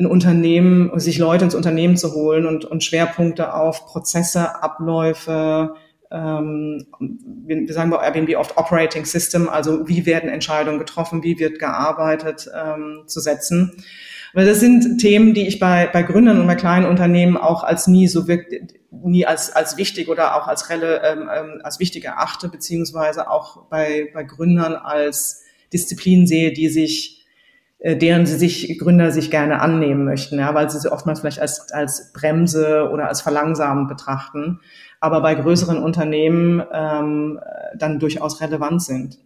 ein 0.00 0.06
Unternehmen, 0.06 0.98
sich 0.98 1.18
Leute 1.18 1.44
ins 1.44 1.54
Unternehmen 1.54 1.96
zu 1.96 2.14
holen 2.14 2.46
und, 2.46 2.64
und 2.64 2.82
Schwerpunkte 2.82 3.54
auf 3.54 3.86
Prozesse, 3.86 4.62
Abläufe, 4.62 5.74
ähm, 6.10 6.86
wir, 6.98 7.56
wir 7.56 7.74
sagen 7.74 7.90
bei 7.90 8.02
Airbnb 8.02 8.36
oft 8.36 8.56
Operating 8.56 9.04
System, 9.04 9.48
also 9.48 9.86
wie 9.88 10.06
werden 10.06 10.28
Entscheidungen 10.28 10.78
getroffen, 10.78 11.22
wie 11.22 11.38
wird 11.38 11.58
gearbeitet, 11.58 12.50
ähm, 12.54 13.04
zu 13.06 13.20
setzen. 13.20 13.84
Weil 14.32 14.46
das 14.46 14.60
sind 14.60 14.98
Themen, 14.98 15.34
die 15.34 15.46
ich 15.46 15.58
bei, 15.58 15.88
bei 15.92 16.02
Gründern 16.02 16.40
und 16.40 16.46
bei 16.46 16.54
kleinen 16.54 16.86
Unternehmen 16.86 17.36
auch 17.36 17.64
als 17.64 17.86
nie 17.86 18.08
so 18.08 18.28
wirkt, 18.28 18.54
nie 18.90 19.26
als, 19.26 19.54
als 19.54 19.76
wichtig 19.76 20.08
oder 20.08 20.36
auch 20.36 20.46
als, 20.46 20.70
relle, 20.70 21.00
ähm, 21.02 21.28
ähm, 21.32 21.60
als 21.62 21.80
wichtig 21.80 22.04
erachte, 22.04 22.48
beziehungsweise 22.48 23.30
auch 23.30 23.68
bei, 23.68 24.10
bei 24.14 24.22
Gründern 24.24 24.74
als 24.74 25.42
Disziplin 25.72 26.26
sehe, 26.26 26.52
die 26.52 26.68
sich 26.68 27.19
deren 27.82 28.26
sie 28.26 28.36
sich 28.36 28.78
Gründer 28.78 29.10
sich 29.10 29.30
gerne 29.30 29.60
annehmen 29.60 30.04
möchten, 30.04 30.38
ja, 30.38 30.54
weil 30.54 30.68
sie 30.68 30.78
sie 30.78 30.92
oftmals 30.92 31.20
vielleicht 31.20 31.40
als, 31.40 31.72
als 31.72 32.12
Bremse 32.12 32.90
oder 32.92 33.08
als 33.08 33.22
verlangsamend 33.22 33.88
betrachten, 33.88 34.60
aber 35.00 35.22
bei 35.22 35.34
größeren 35.34 35.82
Unternehmen 35.82 36.62
ähm, 36.72 37.40
dann 37.74 37.98
durchaus 37.98 38.42
relevant 38.42 38.82
sind. 38.82 39.18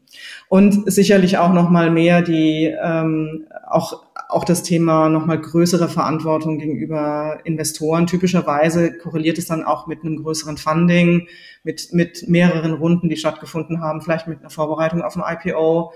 Und 0.48 0.90
sicherlich 0.90 1.38
auch 1.38 1.52
noch 1.52 1.68
mal 1.68 1.90
mehr 1.90 2.22
die 2.22 2.72
ähm, 2.80 3.46
auch 3.66 4.04
auch 4.28 4.44
das 4.44 4.62
Thema 4.62 5.08
noch 5.08 5.26
mal 5.26 5.40
größere 5.40 5.88
Verantwortung 5.88 6.58
gegenüber 6.58 7.40
Investoren. 7.44 8.06
Typischerweise 8.06 8.96
korreliert 8.96 9.38
es 9.38 9.46
dann 9.46 9.64
auch 9.64 9.86
mit 9.86 10.02
einem 10.02 10.22
größeren 10.22 10.56
Funding, 10.56 11.26
mit 11.64 11.92
mit 11.92 12.28
mehreren 12.28 12.74
Runden, 12.74 13.08
die 13.08 13.16
stattgefunden 13.16 13.80
haben, 13.80 14.00
vielleicht 14.00 14.28
mit 14.28 14.40
einer 14.40 14.50
Vorbereitung 14.50 15.02
auf 15.02 15.16
ein 15.16 15.24
IPO 15.26 15.92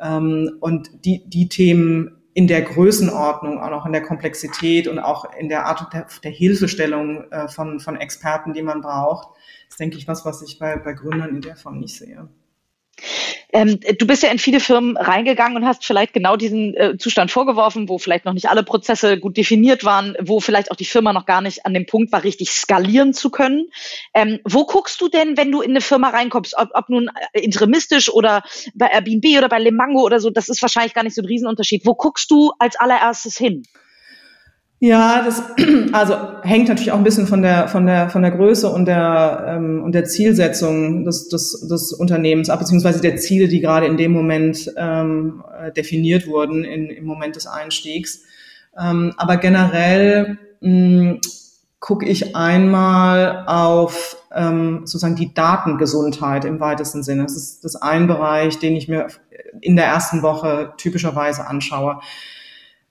ähm, 0.00 0.56
und 0.60 1.04
die, 1.04 1.22
die 1.28 1.48
Themen 1.48 2.22
in 2.34 2.46
der 2.46 2.62
Größenordnung, 2.62 3.60
auch 3.60 3.70
noch 3.70 3.86
in 3.86 3.92
der 3.92 4.02
Komplexität 4.02 4.88
und 4.88 4.98
auch 4.98 5.32
in 5.38 5.48
der 5.48 5.64
Art 5.64 5.92
der, 5.94 6.06
der 6.22 6.30
Hilfestellung 6.30 7.30
äh, 7.30 7.48
von, 7.48 7.80
von 7.80 7.96
Experten, 7.96 8.52
die 8.52 8.62
man 8.62 8.82
braucht, 8.82 9.28
ist, 9.68 9.80
denke 9.80 9.96
ich, 9.96 10.06
was, 10.06 10.26
was 10.26 10.42
ich 10.42 10.58
bei, 10.58 10.76
bei 10.76 10.92
Gründern 10.92 11.34
in 11.34 11.40
der 11.40 11.56
Form 11.56 11.78
nicht 11.78 11.96
sehe. 11.96 12.28
Ähm, 13.52 13.78
du 13.80 14.06
bist 14.06 14.22
ja 14.22 14.30
in 14.30 14.38
viele 14.38 14.60
Firmen 14.60 14.96
reingegangen 14.96 15.56
und 15.56 15.66
hast 15.66 15.84
vielleicht 15.84 16.12
genau 16.12 16.36
diesen 16.36 16.74
äh, 16.74 16.96
Zustand 16.98 17.30
vorgeworfen, 17.30 17.88
wo 17.88 17.98
vielleicht 17.98 18.24
noch 18.24 18.32
nicht 18.32 18.48
alle 18.48 18.62
Prozesse 18.62 19.18
gut 19.18 19.36
definiert 19.36 19.84
waren, 19.84 20.16
wo 20.20 20.40
vielleicht 20.40 20.70
auch 20.70 20.76
die 20.76 20.84
Firma 20.84 21.12
noch 21.12 21.26
gar 21.26 21.40
nicht 21.40 21.66
an 21.66 21.74
dem 21.74 21.86
Punkt 21.86 22.12
war, 22.12 22.24
richtig 22.24 22.50
skalieren 22.50 23.12
zu 23.12 23.30
können. 23.30 23.68
Ähm, 24.14 24.40
wo 24.44 24.64
guckst 24.64 25.00
du 25.00 25.08
denn, 25.08 25.36
wenn 25.36 25.52
du 25.52 25.60
in 25.60 25.70
eine 25.70 25.80
Firma 25.80 26.10
reinkommst, 26.10 26.54
ob, 26.56 26.70
ob 26.72 26.88
nun 26.88 27.10
äh, 27.32 27.40
interimistisch 27.40 28.08
oder 28.08 28.42
bei 28.74 28.88
Airbnb 28.88 29.38
oder 29.38 29.48
bei 29.48 29.58
Lemango 29.58 30.02
oder 30.02 30.20
so, 30.20 30.30
das 30.30 30.48
ist 30.48 30.62
wahrscheinlich 30.62 30.94
gar 30.94 31.04
nicht 31.04 31.14
so 31.14 31.22
ein 31.22 31.26
Riesenunterschied. 31.26 31.86
Wo 31.86 31.94
guckst 31.94 32.30
du 32.30 32.52
als 32.58 32.76
allererstes 32.76 33.36
hin? 33.36 33.62
Ja, 34.78 35.24
das 35.24 35.42
also 35.92 36.14
hängt 36.42 36.68
natürlich 36.68 36.92
auch 36.92 36.98
ein 36.98 37.04
bisschen 37.04 37.26
von 37.26 37.40
der 37.40 37.68
von 37.68 37.86
der 37.86 38.10
von 38.10 38.20
der 38.20 38.30
Größe 38.30 38.68
und 38.68 38.84
der 38.84 39.46
ähm, 39.48 39.82
und 39.82 39.92
der 39.92 40.04
Zielsetzung 40.04 41.04
des, 41.04 41.28
des, 41.28 41.66
des 41.66 41.92
Unternehmens 41.94 42.50
ab, 42.50 42.58
beziehungsweise 42.58 43.00
der 43.00 43.16
Ziele, 43.16 43.48
die 43.48 43.60
gerade 43.60 43.86
in 43.86 43.96
dem 43.96 44.12
Moment 44.12 44.70
ähm, 44.76 45.42
äh, 45.58 45.72
definiert 45.72 46.26
wurden 46.26 46.64
in, 46.64 46.90
im 46.90 47.06
Moment 47.06 47.36
des 47.36 47.46
Einstiegs. 47.46 48.22
Ähm, 48.78 49.14
aber 49.16 49.38
generell 49.38 50.38
gucke 51.80 52.06
ich 52.06 52.34
einmal 52.34 53.44
auf 53.46 54.16
ähm, 54.34 54.80
sozusagen 54.80 55.16
die 55.16 55.32
Datengesundheit 55.32 56.44
im 56.44 56.60
weitesten 56.60 57.02
Sinne. 57.02 57.22
Das 57.22 57.36
ist 57.36 57.64
das 57.64 57.76
ein 57.76 58.06
Bereich, 58.06 58.58
den 58.58 58.74
ich 58.74 58.88
mir 58.88 59.06
in 59.60 59.76
der 59.76 59.86
ersten 59.86 60.22
Woche 60.22 60.74
typischerweise 60.76 61.46
anschaue 61.46 62.00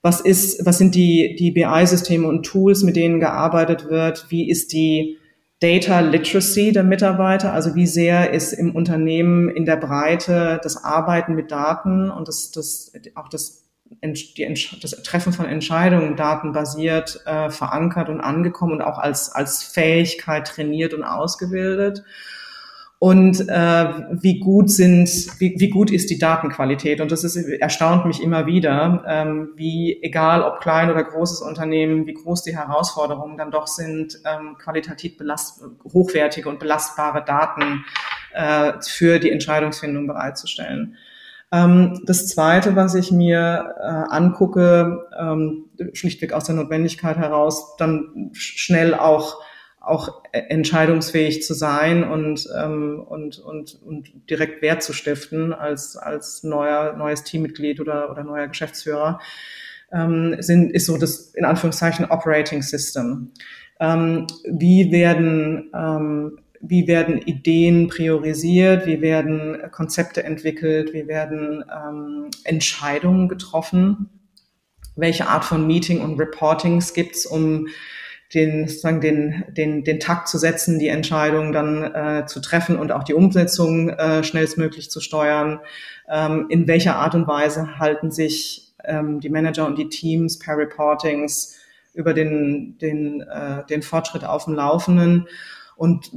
was 0.06 0.20
ist, 0.20 0.64
was 0.64 0.78
sind 0.78 0.94
die, 0.94 1.34
die 1.36 1.50
BI-Systeme 1.50 2.28
und 2.28 2.46
Tools, 2.46 2.84
mit 2.84 2.94
denen 2.94 3.18
gearbeitet 3.18 3.90
wird, 3.90 4.26
wie 4.28 4.48
ist 4.48 4.72
die 4.72 5.18
Data 5.58 5.98
Literacy 5.98 6.70
der 6.70 6.84
Mitarbeiter, 6.84 7.52
also 7.52 7.74
wie 7.74 7.88
sehr 7.88 8.30
ist 8.30 8.52
im 8.52 8.76
Unternehmen 8.76 9.48
in 9.48 9.64
der 9.64 9.74
Breite 9.74 10.60
das 10.62 10.84
Arbeiten 10.84 11.34
mit 11.34 11.50
Daten 11.50 12.08
und 12.12 12.28
das, 12.28 12.52
das 12.52 12.92
auch 13.16 13.28
das, 13.28 13.64
die, 14.04 14.46
das 14.80 14.90
Treffen 15.02 15.32
von 15.32 15.46
Entscheidungen 15.46 16.14
datenbasiert 16.14 17.22
äh, 17.26 17.50
verankert 17.50 18.08
und 18.08 18.20
angekommen 18.20 18.74
und 18.74 18.82
auch 18.82 18.98
als, 18.98 19.30
als 19.34 19.64
Fähigkeit 19.64 20.46
trainiert 20.46 20.94
und 20.94 21.02
ausgebildet 21.02 22.04
und 22.98 23.46
äh, 23.48 23.88
wie 24.22 24.40
gut 24.40 24.70
sind, 24.70 25.08
wie, 25.38 25.54
wie 25.58 25.68
gut 25.68 25.90
ist 25.90 26.08
die 26.08 26.18
Datenqualität. 26.18 27.00
Und 27.02 27.12
das 27.12 27.24
ist, 27.24 27.36
erstaunt 27.36 28.06
mich 28.06 28.22
immer 28.22 28.46
wieder, 28.46 29.04
ähm, 29.06 29.50
wie 29.54 30.02
egal 30.02 30.42
ob 30.42 30.60
klein 30.60 30.90
oder 30.90 31.04
großes 31.04 31.42
Unternehmen, 31.42 32.06
wie 32.06 32.14
groß 32.14 32.42
die 32.42 32.56
Herausforderungen 32.56 33.36
dann 33.36 33.50
doch 33.50 33.66
sind, 33.66 34.18
ähm, 34.24 34.56
qualitativ 34.58 35.18
belast 35.18 35.62
hochwertige 35.92 36.48
und 36.48 36.58
belastbare 36.58 37.22
Daten 37.22 37.84
äh, 38.32 38.72
für 38.82 39.18
die 39.18 39.30
Entscheidungsfindung 39.30 40.06
bereitzustellen. 40.06 40.96
Ähm, 41.52 42.00
das 42.06 42.26
Zweite, 42.28 42.76
was 42.76 42.94
ich 42.94 43.12
mir 43.12 43.74
äh, 43.78 43.84
angucke, 43.84 45.06
ähm, 45.18 45.66
schlichtweg 45.92 46.32
aus 46.32 46.44
der 46.44 46.54
Notwendigkeit 46.54 47.18
heraus, 47.18 47.76
dann 47.76 48.30
schnell 48.32 48.94
auch 48.94 49.42
auch 49.86 50.22
e-, 50.32 50.38
entscheidungsfähig 50.38 51.42
zu 51.42 51.54
sein 51.54 52.04
und, 52.04 52.48
ähm, 52.56 53.02
und, 53.06 53.38
und, 53.38 53.80
und 53.82 54.10
direkt 54.28 54.62
Wert 54.62 54.82
zu 54.82 54.92
stiften 54.92 55.52
als, 55.52 55.96
als 55.96 56.42
neuer, 56.42 56.94
neues 56.94 57.24
Teammitglied 57.24 57.80
oder, 57.80 58.10
oder 58.10 58.24
neuer 58.24 58.48
Geschäftsführer, 58.48 59.20
ähm, 59.92 60.36
sind, 60.40 60.72
ist 60.72 60.86
so 60.86 60.96
das 60.98 61.34
in 61.34 61.44
Anführungszeichen 61.44 62.06
Operating 62.06 62.62
System. 62.62 63.32
Ähm, 63.78 64.26
wie 64.44 64.90
werden 64.90 65.70
ähm, 65.74 66.38
wie 66.60 66.86
werden 66.86 67.18
Ideen 67.18 67.88
priorisiert, 67.88 68.86
wie 68.86 69.00
werden 69.00 69.58
Konzepte 69.70 70.24
entwickelt, 70.24 70.92
wie 70.92 71.06
werden 71.06 71.64
ähm, 71.70 72.30
Entscheidungen 72.44 73.28
getroffen, 73.28 74.08
welche 74.96 75.28
Art 75.28 75.44
von 75.44 75.66
Meeting 75.66 76.00
und 76.00 76.18
Reportings 76.18 76.94
gibt's, 76.94 77.26
um 77.26 77.68
den, 78.34 78.66
sozusagen 78.66 79.00
den, 79.00 79.44
den, 79.48 79.84
den 79.84 80.00
Takt 80.00 80.28
zu 80.28 80.38
setzen, 80.38 80.78
die 80.78 80.88
Entscheidung 80.88 81.52
dann 81.52 81.82
äh, 81.82 82.26
zu 82.26 82.40
treffen 82.40 82.76
und 82.76 82.92
auch 82.92 83.04
die 83.04 83.14
Umsetzung 83.14 83.88
äh, 83.90 84.24
schnellstmöglich 84.24 84.90
zu 84.90 85.00
steuern. 85.00 85.60
Ähm, 86.08 86.46
in 86.48 86.66
welcher 86.66 86.96
Art 86.96 87.14
und 87.14 87.28
Weise 87.28 87.78
halten 87.78 88.10
sich 88.10 88.74
ähm, 88.84 89.20
die 89.20 89.28
Manager 89.28 89.66
und 89.66 89.78
die 89.78 89.88
Teams 89.88 90.38
per 90.38 90.56
Reportings 90.56 91.56
über 91.94 92.14
den, 92.14 92.76
den, 92.78 93.22
äh, 93.22 93.64
den 93.66 93.82
Fortschritt 93.82 94.24
auf 94.24 94.44
dem 94.44 94.54
Laufenden 94.54 95.26
und 95.76 96.10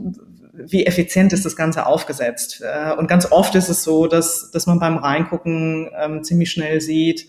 wie 0.54 0.86
effizient 0.86 1.32
ist 1.32 1.46
das 1.46 1.56
Ganze 1.56 1.86
aufgesetzt. 1.86 2.62
Äh, 2.62 2.94
und 2.94 3.08
ganz 3.08 3.32
oft 3.32 3.56
ist 3.56 3.70
es 3.70 3.84
so, 3.84 4.08
dass, 4.08 4.52
dass 4.52 4.68
man 4.68 4.80
beim 4.80 4.98
Reingucken 4.98 5.90
ähm, 5.98 6.24
ziemlich 6.24 6.52
schnell 6.52 6.82
sieht, 6.82 7.28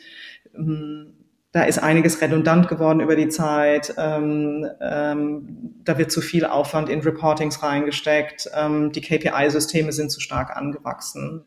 ähm, 0.54 1.14
da 1.52 1.64
ist 1.64 1.78
einiges 1.78 2.20
redundant 2.20 2.68
geworden 2.68 3.00
über 3.00 3.16
die 3.16 3.28
Zeit. 3.28 3.94
Ähm, 3.98 4.66
ähm, 4.80 5.74
da 5.84 5.98
wird 5.98 6.12
zu 6.12 6.20
viel 6.20 6.44
Aufwand 6.44 6.88
in 6.88 7.00
Reportings 7.00 7.62
reingesteckt. 7.62 8.48
Ähm, 8.54 8.92
die 8.92 9.00
KPI-Systeme 9.00 9.92
sind 9.92 10.12
zu 10.12 10.20
stark 10.20 10.56
angewachsen. 10.56 11.44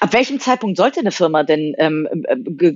Ab 0.00 0.12
welchem 0.12 0.40
Zeitpunkt 0.40 0.76
sollte 0.76 1.00
eine 1.00 1.12
Firma 1.12 1.44
denn 1.44 1.74
ähm, 1.78 2.06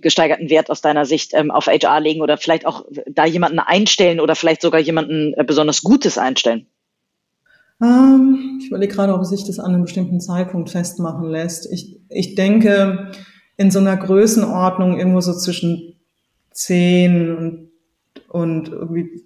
gesteigerten 0.01 0.49
Wert 0.49 0.71
aus 0.71 0.81
deiner 0.81 1.05
Sicht 1.05 1.33
ähm, 1.35 1.51
auf 1.51 1.67
HR 1.67 2.01
legen 2.01 2.23
oder 2.23 2.37
vielleicht 2.39 2.67
auch 2.67 2.87
da 3.11 3.27
jemanden 3.27 3.59
einstellen 3.59 4.21
oder 4.21 4.35
vielleicht 4.35 4.63
sogar 4.63 4.81
jemanden 4.81 5.35
äh, 5.35 5.45
besonders 5.45 5.83
Gutes 5.83 6.19
einstellen? 6.19 6.67
Ähm, 7.83 8.59
ich 8.61 8.69
überlege 8.69 8.95
gerade, 8.95 9.15
ob 9.15 9.25
sich 9.25 9.45
das 9.45 9.59
an 9.59 9.75
einem 9.75 9.83
bestimmten 9.83 10.21
Zeitpunkt 10.21 10.71
festmachen 10.71 11.29
lässt. 11.29 11.71
Ich, 11.71 12.01
ich 12.09 12.35
denke, 12.35 13.13
in 13.57 13.71
so 13.71 13.79
einer 13.79 13.97
Größenordnung 13.97 14.99
irgendwo 14.99 15.21
so 15.21 15.35
zwischen 15.35 15.96
10 16.57 17.37
und, 17.37 17.71
und 18.29 18.69
irgendwie 18.69 19.23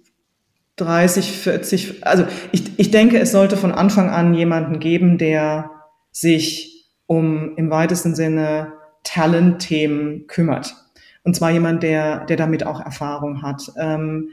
30, 0.75 1.31
40, 1.31 2.07
also 2.07 2.25
ich, 2.51 2.79
ich 2.79 2.91
denke, 2.91 3.19
es 3.19 3.31
sollte 3.31 3.57
von 3.57 3.71
Anfang 3.71 4.09
an 4.09 4.33
jemanden 4.33 4.79
geben, 4.79 5.17
der 5.17 5.71
sich 6.11 6.89
um 7.05 7.55
im 7.55 7.69
weitesten 7.69 8.15
Sinne 8.15 8.73
Talent-Themen 9.03 10.27
kümmert. 10.27 10.75
Und 11.23 11.35
zwar 11.35 11.51
jemand, 11.51 11.83
der, 11.83 12.25
der 12.25 12.37
damit 12.37 12.65
auch 12.65 12.79
Erfahrung 12.81 13.41
hat. 13.41 13.71
Ähm, 13.79 14.29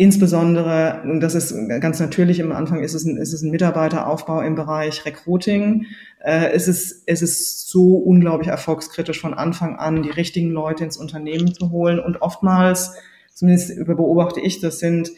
Insbesondere, 0.00 1.02
und 1.04 1.20
das 1.20 1.34
ist 1.34 1.54
ganz 1.78 2.00
natürlich 2.00 2.38
im 2.38 2.52
Anfang, 2.52 2.82
ist 2.82 2.94
es 2.94 3.04
ein, 3.04 3.18
ist 3.18 3.34
es 3.34 3.42
ein 3.42 3.50
Mitarbeiteraufbau 3.50 4.40
im 4.40 4.54
Bereich 4.54 5.04
Recruiting. 5.04 5.84
Äh, 6.20 6.52
es, 6.52 6.68
ist, 6.68 7.02
es 7.06 7.68
so 7.68 7.96
unglaublich 7.96 8.48
erfolgskritisch 8.48 9.20
von 9.20 9.34
Anfang 9.34 9.76
an, 9.76 10.02
die 10.02 10.08
richtigen 10.08 10.52
Leute 10.52 10.84
ins 10.84 10.96
Unternehmen 10.96 11.52
zu 11.52 11.70
holen. 11.70 12.00
Und 12.00 12.22
oftmals, 12.22 12.94
zumindest 13.34 13.76
beobachte 13.84 14.40
ich 14.40 14.58
das, 14.62 14.78
sind 14.78 15.10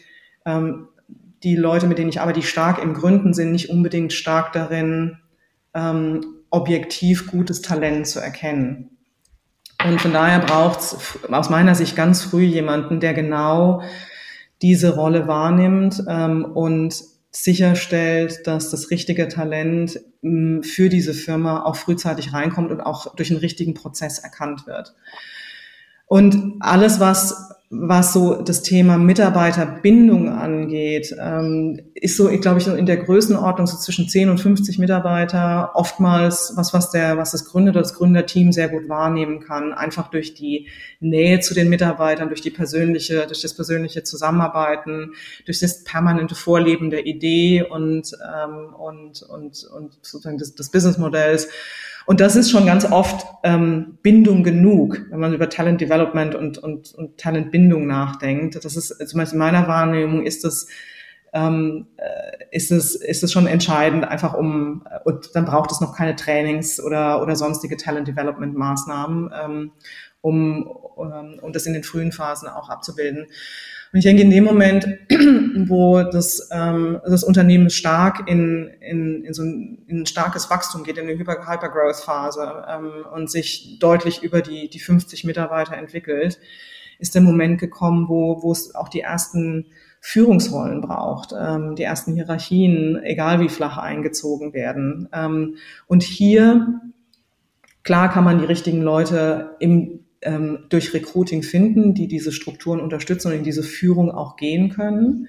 ähm, 0.45 0.89
die 1.43 1.55
Leute, 1.55 1.87
mit 1.87 1.97
denen 1.97 2.09
ich 2.09 2.19
arbeite, 2.19 2.41
die 2.41 2.45
stark 2.45 2.83
im 2.83 2.93
Gründen 2.93 3.33
sind, 3.33 3.53
nicht 3.53 3.69
unbedingt 3.69 4.11
stark 4.11 4.51
darin, 4.51 5.19
ähm, 5.73 6.25
objektiv 6.49 7.27
gutes 7.27 7.61
Talent 7.61 8.05
zu 8.05 8.19
erkennen. 8.19 8.97
Und 9.87 10.01
von 10.01 10.11
daher 10.11 10.39
braucht 10.39 10.81
es 10.81 10.97
aus 11.31 11.49
meiner 11.49 11.73
Sicht 11.73 11.95
ganz 11.95 12.21
früh 12.21 12.43
jemanden, 12.43 12.99
der 12.99 13.13
genau 13.13 13.81
diese 14.63 14.95
Rolle 14.95 15.27
wahrnimmt 15.27 16.03
ähm, 16.07 16.45
und 16.45 16.95
sicherstellt, 17.31 18.47
dass 18.47 18.71
das 18.71 18.89
richtige 18.89 19.27
Talent 19.27 19.99
ähm, 20.23 20.63
für 20.63 20.89
diese 20.89 21.13
Firma 21.13 21.63
auch 21.63 21.75
frühzeitig 21.75 22.33
reinkommt 22.33 22.71
und 22.71 22.81
auch 22.81 23.15
durch 23.15 23.29
einen 23.29 23.39
richtigen 23.39 23.73
Prozess 23.73 24.19
erkannt 24.19 24.65
wird. 24.65 24.95
Und 26.05 26.55
alles, 26.61 26.99
was 26.99 27.52
was 27.75 28.13
so 28.13 28.35
das 28.35 28.61
Thema 28.61 28.97
Mitarbeiterbindung 28.99 30.29
angeht, 30.29 31.15
ähm, 31.19 31.81
ist 31.95 32.17
so, 32.17 32.29
glaube 32.39 32.59
ich, 32.59 32.67
in 32.67 32.85
der 32.85 32.97
Größenordnung 32.97 33.65
so 33.65 33.77
zwischen 33.77 34.07
10 34.07 34.29
und 34.29 34.37
50 34.39 34.77
Mitarbeiter 34.77 35.71
oftmals 35.73 36.53
was, 36.55 36.73
was 36.73 36.91
der, 36.91 37.17
was 37.17 37.31
das 37.31 37.45
Gründer 37.45 37.71
das 37.71 37.95
Gründerteam 37.95 38.51
sehr 38.51 38.69
gut 38.69 38.89
wahrnehmen 38.89 39.39
kann, 39.39 39.73
einfach 39.73 40.09
durch 40.11 40.35
die 40.35 40.67
Nähe 40.99 41.39
zu 41.39 41.55
den 41.55 41.67
Mitarbeitern, 41.69 42.27
durch 42.27 42.41
die 42.41 42.51
persönliche, 42.51 43.25
durch 43.25 43.41
das 43.41 43.55
persönliche 43.55 44.03
Zusammenarbeiten, 44.03 45.13
durch 45.45 45.59
das 45.59 45.83
permanente 45.83 46.35
Vorleben 46.35 46.91
der 46.91 47.07
Idee 47.07 47.63
und, 47.63 48.11
ähm, 48.23 48.73
und, 48.75 49.23
und, 49.23 49.63
und 49.63 49.93
sozusagen 50.03 50.37
des, 50.37 50.53
des 50.53 50.69
Businessmodells. 50.69 51.49
Und 52.05 52.19
das 52.19 52.35
ist 52.35 52.51
schon 52.51 52.65
ganz 52.65 52.85
oft 52.85 53.25
ähm, 53.43 53.97
Bindung 54.01 54.43
genug, 54.43 55.05
wenn 55.09 55.19
man 55.19 55.33
über 55.33 55.49
Talent 55.49 55.81
Development 55.81 56.35
und, 56.35 56.57
und, 56.57 56.93
und 56.93 57.17
Talentbindung 57.17 57.87
nachdenkt. 57.87 58.63
Das 58.63 58.75
ist 58.75 58.89
zumindest 59.07 59.33
in 59.33 59.39
meiner 59.39 59.67
Wahrnehmung 59.67 60.25
ist 60.25 60.43
das 60.43 60.67
ähm, 61.33 61.87
äh, 61.97 62.55
ist 62.55 62.71
es 62.71 62.95
ist 62.95 63.23
es 63.23 63.31
schon 63.31 63.47
entscheidend 63.47 64.05
einfach 64.05 64.35
um 64.35 64.85
und 65.03 65.31
dann 65.33 65.45
braucht 65.45 65.71
es 65.71 65.81
noch 65.81 65.95
keine 65.95 66.15
Trainings 66.15 66.79
oder 66.79 67.23
oder 67.23 67.35
sonstige 67.35 67.75
Talent 67.75 68.07
Development 68.07 68.55
Maßnahmen 68.55 69.31
ähm, 69.43 69.71
um 70.21 70.67
um, 70.67 71.39
um 71.41 71.51
das 71.51 71.65
in 71.65 71.73
den 71.73 71.83
frühen 71.83 72.11
Phasen 72.11 72.47
auch 72.47 72.69
abzubilden 72.69 73.27
Und 73.93 73.99
ich 73.99 74.05
denke, 74.05 74.23
in 74.23 74.31
dem 74.31 74.43
Moment, 74.43 74.85
wo 75.69 76.01
das, 76.01 76.49
ähm, 76.51 76.99
das 77.05 77.23
Unternehmen 77.23 77.69
stark 77.69 78.27
in, 78.27 78.71
in, 78.81 79.23
in 79.23 79.33
so 79.35 79.43
ein, 79.43 79.83
in 79.85 80.07
starkes 80.07 80.49
Wachstum 80.49 80.83
geht, 80.83 80.97
in 80.97 81.07
eine 81.07 81.15
Hyper-Growth-Phase 81.15 82.65
ähm, 82.67 83.05
und 83.13 83.29
sich 83.29 83.77
deutlich 83.79 84.23
über 84.23 84.41
die, 84.41 84.67
die 84.67 84.79
50 84.79 85.25
Mitarbeiter 85.25 85.77
entwickelt, 85.77 86.39
ist 86.97 87.13
der 87.13 87.21
Moment 87.21 87.59
gekommen, 87.59 88.09
wo, 88.09 88.41
wo 88.41 88.51
es 88.51 88.73
auch 88.73 88.89
die 88.89 89.01
ersten 89.01 89.67
Führungsrollen 90.01 90.81
braucht, 90.81 91.35
ähm, 91.39 91.75
die 91.75 91.83
ersten 91.83 92.15
Hierarchien, 92.15 92.99
egal 93.03 93.41
wie 93.41 93.49
flach 93.49 93.77
eingezogen 93.77 94.53
werden. 94.53 95.07
Ähm, 95.13 95.57
und 95.85 96.01
hier, 96.01 96.81
klar 97.83 98.11
kann 98.11 98.23
man 98.23 98.39
die 98.39 98.45
richtigen 98.45 98.81
Leute 98.81 99.55
im 99.59 100.02
ähm, 100.23 100.65
durch 100.69 100.93
Recruiting 100.93 101.43
finden, 101.43 101.93
die 101.93 102.07
diese 102.07 102.31
Strukturen 102.31 102.79
unterstützen 102.79 103.29
und 103.29 103.37
in 103.37 103.43
diese 103.43 103.63
Führung 103.63 104.11
auch 104.11 104.35
gehen 104.35 104.69
können. 104.69 105.27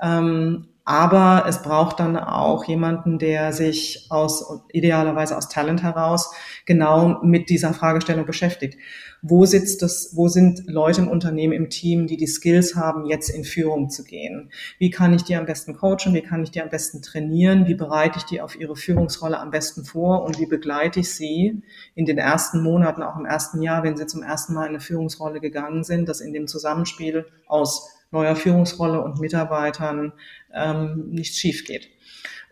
Ähm, 0.00 0.67
aber 0.88 1.44
es 1.46 1.60
braucht 1.60 2.00
dann 2.00 2.16
auch 2.16 2.64
jemanden, 2.64 3.18
der 3.18 3.52
sich 3.52 4.06
aus, 4.08 4.62
idealerweise 4.72 5.36
aus 5.36 5.50
Talent 5.50 5.82
heraus, 5.82 6.32
genau 6.64 7.22
mit 7.22 7.50
dieser 7.50 7.74
Fragestellung 7.74 8.24
beschäftigt. 8.24 8.78
Wo 9.20 9.44
sitzt 9.44 9.82
das, 9.82 10.12
wo 10.14 10.28
sind 10.28 10.62
Leute 10.66 11.02
im 11.02 11.08
Unternehmen, 11.08 11.52
im 11.52 11.68
Team, 11.68 12.06
die 12.06 12.16
die 12.16 12.26
Skills 12.26 12.74
haben, 12.74 13.04
jetzt 13.04 13.28
in 13.28 13.44
Führung 13.44 13.90
zu 13.90 14.02
gehen? 14.02 14.50
Wie 14.78 14.88
kann 14.88 15.12
ich 15.12 15.24
die 15.24 15.36
am 15.36 15.44
besten 15.44 15.76
coachen? 15.76 16.14
Wie 16.14 16.22
kann 16.22 16.42
ich 16.42 16.52
die 16.52 16.62
am 16.62 16.70
besten 16.70 17.02
trainieren? 17.02 17.66
Wie 17.66 17.74
bereite 17.74 18.16
ich 18.16 18.24
die 18.24 18.40
auf 18.40 18.58
ihre 18.58 18.74
Führungsrolle 18.74 19.38
am 19.38 19.50
besten 19.50 19.84
vor? 19.84 20.24
Und 20.24 20.40
wie 20.40 20.46
begleite 20.46 21.00
ich 21.00 21.12
sie 21.12 21.62
in 21.96 22.06
den 22.06 22.16
ersten 22.16 22.62
Monaten, 22.62 23.02
auch 23.02 23.18
im 23.18 23.26
ersten 23.26 23.60
Jahr, 23.60 23.82
wenn 23.82 23.98
sie 23.98 24.06
zum 24.06 24.22
ersten 24.22 24.54
Mal 24.54 24.62
in 24.62 24.68
eine 24.70 24.80
Führungsrolle 24.80 25.40
gegangen 25.40 25.84
sind, 25.84 26.08
dass 26.08 26.22
in 26.22 26.32
dem 26.32 26.46
Zusammenspiel 26.46 27.26
aus 27.46 27.97
neuer 28.10 28.36
Führungsrolle 28.36 29.00
und 29.02 29.20
Mitarbeitern 29.20 30.12
ähm, 30.54 31.08
nichts 31.10 31.38
schief 31.38 31.64
geht. 31.64 31.88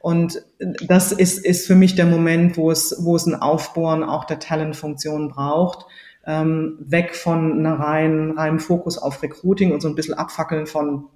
Und 0.00 0.42
das 0.86 1.10
ist, 1.10 1.44
ist 1.44 1.66
für 1.66 1.74
mich 1.74 1.94
der 1.94 2.06
Moment, 2.06 2.56
wo 2.56 2.70
es, 2.70 2.96
wo 3.00 3.16
es 3.16 3.26
ein 3.26 3.34
Aufbohren 3.34 4.04
auch 4.04 4.24
der 4.24 4.38
Talentfunktion 4.38 5.28
braucht. 5.28 5.86
Ähm, 6.24 6.76
weg 6.80 7.14
von 7.14 7.58
einer 7.58 7.78
reinen, 7.78 8.32
reinen 8.32 8.60
Fokus 8.60 8.98
auf 8.98 9.22
Recruiting 9.22 9.72
und 9.72 9.80
so 9.80 9.88
ein 9.88 9.94
bisschen 9.94 10.14
abfackeln 10.14 10.66
von 10.66 11.06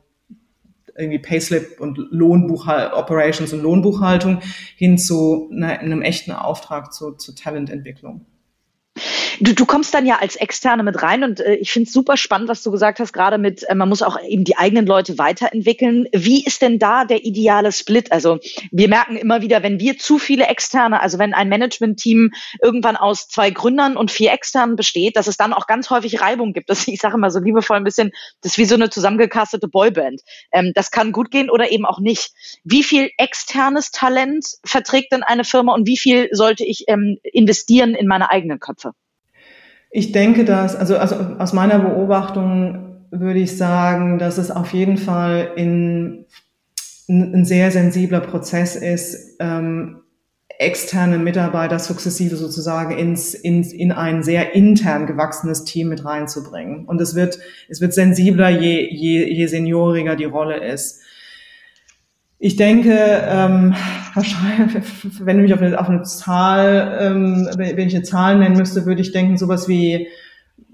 irgendwie 0.97 1.19
Payslip 1.19 1.81
und 1.81 1.99
Lohnbuchhaltung, 2.11 2.99
Operations 2.99 3.53
und 3.53 3.63
Lohnbuchhaltung 3.63 4.41
hin 4.77 4.99
zu 4.99 5.51
einer, 5.53 5.79
einem 5.79 6.03
echten 6.03 6.33
Auftrag 6.33 6.93
zu, 6.93 7.13
zu 7.13 7.35
Talententwicklung. 7.35 8.27
Du, 9.41 9.55
du 9.55 9.67
kommst 9.67 9.95
dann 9.95 10.07
ja 10.07 10.19
als 10.21 10.37
Externe 10.37 10.83
mit 10.83 11.03
rein 11.03 11.25
und 11.25 11.41
äh, 11.41 11.55
ich 11.55 11.73
finde 11.73 11.87
es 11.87 11.93
super 11.93 12.17
spannend, 12.17 12.49
was 12.49 12.63
du 12.63 12.71
gesagt 12.71 13.01
hast, 13.01 13.13
gerade 13.13 13.39
mit, 13.39 13.69
äh, 13.69 13.75
man 13.75 13.89
muss 13.89 14.03
auch 14.03 14.21
eben 14.23 14.45
die 14.45 14.57
eigenen 14.57 14.87
Leute 14.87 15.19
weiterentwickeln. 15.19 16.07
Wie 16.13 16.45
ist 16.45 16.63
denn 16.63 16.79
da 16.79 17.05
der 17.05 17.25
ideale 17.25 17.73
Split? 17.73 18.13
Also 18.13 18.39
wir 18.71 18.89
merken 18.89 19.17
immer 19.17 19.43
wieder, 19.43 19.63
wenn 19.63 19.81
wir 19.81 19.99
zu 19.99 20.19
viele 20.19 20.47
Externe, 20.47 21.01
also 21.01 21.19
wenn 21.19 21.35
ein 21.35 21.49
Management-Team 21.49 22.33
irgendwann 22.63 22.97
aus 22.97 23.29
zwei 23.29 23.51
Gründern 23.51 23.97
und 23.97 24.11
vier 24.11 24.33
Externen 24.33 24.77
besteht, 24.77 25.17
dass 25.17 25.27
es 25.27 25.37
dann 25.37 25.53
auch 25.53 25.67
ganz 25.67 25.91
häufig 25.91 26.21
Reibung 26.21 26.53
gibt. 26.53 26.71
Das, 26.71 26.87
ich 26.89 27.01
sage 27.01 27.15
immer 27.17 27.31
so 27.31 27.41
liebevoll 27.41 27.77
ein 27.77 27.85
bisschen, 27.85 28.13
das 28.43 28.53
ist 28.53 28.59
wie 28.59 28.65
so 28.65 28.75
eine 28.75 28.91
zusammengekastete 28.91 29.69
Boyband. 29.69 30.21
Ähm, 30.53 30.73
das 30.75 30.91
kann 30.91 31.13
gut 31.13 31.31
gehen 31.31 31.51
oder 31.51 31.71
eben 31.71 31.87
auch 31.87 32.01
nicht. 32.01 32.33
Wie 32.65 32.83
viel 32.83 33.11
externes 33.17 33.91
Talent 33.91 34.47
verträgt 34.65 35.13
denn 35.13 35.23
eine 35.23 35.45
Firma 35.45 35.75
und 35.75 35.87
wie 35.87 35.99
viel 35.99 36.29
sollte 36.33 36.65
ich 36.65 36.85
ähm, 36.89 37.19
investieren 37.23 37.95
in 37.95 38.07
meine 38.07 38.31
eigenen 38.31 38.61
Köpfe? 38.61 38.90
Ich 39.91 40.13
denke, 40.13 40.45
dass, 40.45 40.77
also, 40.77 40.97
also 40.97 41.17
aus 41.39 41.53
meiner 41.53 41.79
Beobachtung 41.81 43.07
würde 43.11 43.41
ich 43.41 43.57
sagen, 43.57 44.19
dass 44.19 44.39
es 44.39 44.51
auf 44.51 44.73
jeden 44.73 44.97
Fall 44.97 45.53
in, 45.57 46.27
ein 47.09 47.45
sehr 47.45 47.73
sensibler 47.73 48.21
Prozess 48.21 48.77
ist, 48.77 49.37
ähm, 49.41 50.01
externe 50.61 51.19
Mitarbeiter 51.19 51.79
sukzessive 51.79 52.37
sozusagen 52.37 52.97
ins, 52.97 53.35
ins, 53.35 53.73
in 53.73 53.93
ein 53.93 54.23
sehr 54.23 54.55
intern 54.55 55.07
gewachsenes 55.07 55.65
Team 55.65 55.89
mit 55.89 56.05
reinzubringen. 56.05 56.85
Und 56.85 57.01
es 57.01 57.15
wird, 57.15 57.39
es 57.69 57.81
wird 57.81 57.95
sensibler, 57.95 58.51
je, 58.51 58.87
je, 58.95 59.25
je 59.25 59.47
senioriger 59.47 60.17
die 60.17 60.27
Rolle 60.27 60.63
ist. 60.63 61.01
Ich 62.43 62.57
denke, 62.57 62.95
ähm, 62.97 63.75
wahrscheinlich, 64.15 64.83
wenn 65.21 65.37
du 65.37 65.43
mich 65.43 65.53
auf 65.53 65.61
eine, 65.61 65.79
auf 65.79 65.91
eine 65.91 66.03
Zahl, 66.05 66.99
ähm, 66.99 67.47
wenn 67.55 67.87
ich 67.87 67.95
eine 67.95 68.03
Zahl 68.03 68.39
nennen 68.39 68.57
müsste, 68.57 68.87
würde 68.87 69.03
ich 69.03 69.13
denken, 69.13 69.37
sowas 69.37 69.69
wie, 69.69 70.09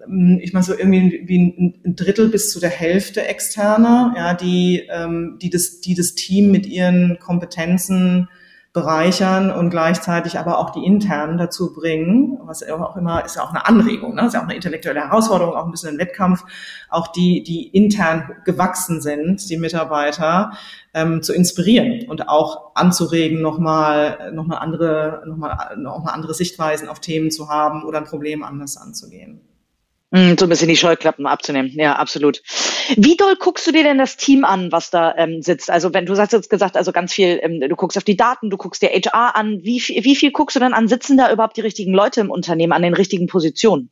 ähm, 0.07 0.38
ich 0.40 0.52
meine 0.52 0.64
so 0.64 0.79
irgendwie 0.79 1.24
wie 1.26 1.38
ein 1.38 1.96
Drittel 1.96 2.29
bis 2.29 2.52
zu 2.52 2.61
der 2.61 2.70
Hälfte 2.70 3.26
externer, 3.26 4.14
ja, 4.16 4.35
die, 4.35 4.85
ähm, 4.88 5.38
die 5.42 5.50
das, 5.50 5.81
die 5.81 5.96
das 5.96 6.14
Team 6.14 6.52
mit 6.52 6.66
ihren 6.66 7.18
Kompetenzen 7.18 8.29
bereichern 8.76 9.50
und 9.50 9.70
gleichzeitig 9.70 10.38
aber 10.38 10.58
auch 10.58 10.68
die 10.68 10.84
internen 10.84 11.38
dazu 11.38 11.72
bringen, 11.72 12.38
was 12.42 12.62
auch 12.68 12.94
immer 12.94 13.24
ist 13.24 13.36
ja 13.36 13.42
auch 13.42 13.48
eine 13.48 13.66
Anregung, 13.66 14.14
ne? 14.14 14.26
ist 14.26 14.34
ja 14.34 14.40
auch 14.40 14.44
eine 14.44 14.54
intellektuelle 14.54 15.00
Herausforderung, 15.00 15.54
auch 15.54 15.64
ein 15.64 15.70
bisschen 15.70 15.94
ein 15.94 15.98
Wettkampf, 15.98 16.44
auch 16.90 17.08
die, 17.08 17.42
die 17.42 17.68
intern 17.68 18.32
gewachsen 18.44 19.00
sind, 19.00 19.48
die 19.48 19.56
Mitarbeiter, 19.56 20.52
ähm, 20.92 21.22
zu 21.22 21.32
inspirieren 21.32 22.06
und 22.06 22.28
auch 22.28 22.72
anzuregen, 22.74 23.40
nochmal 23.40 24.30
noch 24.34 24.44
mal 24.44 24.58
andere, 24.58 25.22
noch 25.26 25.38
mal, 25.38 25.74
noch 25.78 26.04
mal 26.04 26.12
andere 26.12 26.34
Sichtweisen 26.34 26.90
auf 26.90 27.00
Themen 27.00 27.30
zu 27.30 27.48
haben 27.48 27.82
oder 27.82 27.96
ein 27.96 28.04
Problem 28.04 28.44
anders 28.44 28.76
anzugehen. 28.76 29.40
Mm, 30.11 30.35
so 30.38 30.47
ein 30.47 30.49
bisschen 30.49 30.69
die 30.69 30.77
Scheuklappen 30.77 31.27
abzunehmen. 31.27 31.71
Ja, 31.75 31.97
absolut. 31.97 32.42
Wie 32.97 33.16
doll 33.16 33.35
guckst 33.38 33.66
du 33.66 33.73
dir 33.73 33.83
denn 33.83 33.99
das 33.99 34.16
Team 34.16 34.45
an, 34.45 34.71
was 34.71 34.90
da 34.90 35.14
ähm, 35.16 35.42
sitzt? 35.42 35.69
Also 35.71 35.92
wenn 35.92 36.07
du 36.07 36.16
hast 36.16 36.33
jetzt 36.33 36.51
gesagt, 36.51 36.77
also 36.77 36.92
ganz 36.92 37.12
viel, 37.12 37.40
ähm, 37.42 37.61
du 37.61 37.75
guckst 37.75 37.97
auf 37.99 38.05
die 38.05 38.16
Daten, 38.16 38.51
du 38.51 38.57
guckst 38.57 38.83
dir 38.83 38.90
HR 38.90 39.35
an. 39.35 39.61
Wie, 39.62 39.81
wie 39.81 40.14
viel 40.14 40.31
guckst 40.31 40.55
du 40.55 40.61
denn 40.61 40.75
an? 40.75 40.87
Sitzen 40.87 41.16
da 41.16 41.33
überhaupt 41.33 41.57
die 41.57 41.62
richtigen 41.62 41.92
Leute 41.92 42.21
im 42.21 42.31
Unternehmen 42.31 42.73
an 42.73 42.83
den 42.83 42.95
richtigen 42.95 43.27
Positionen? 43.27 43.90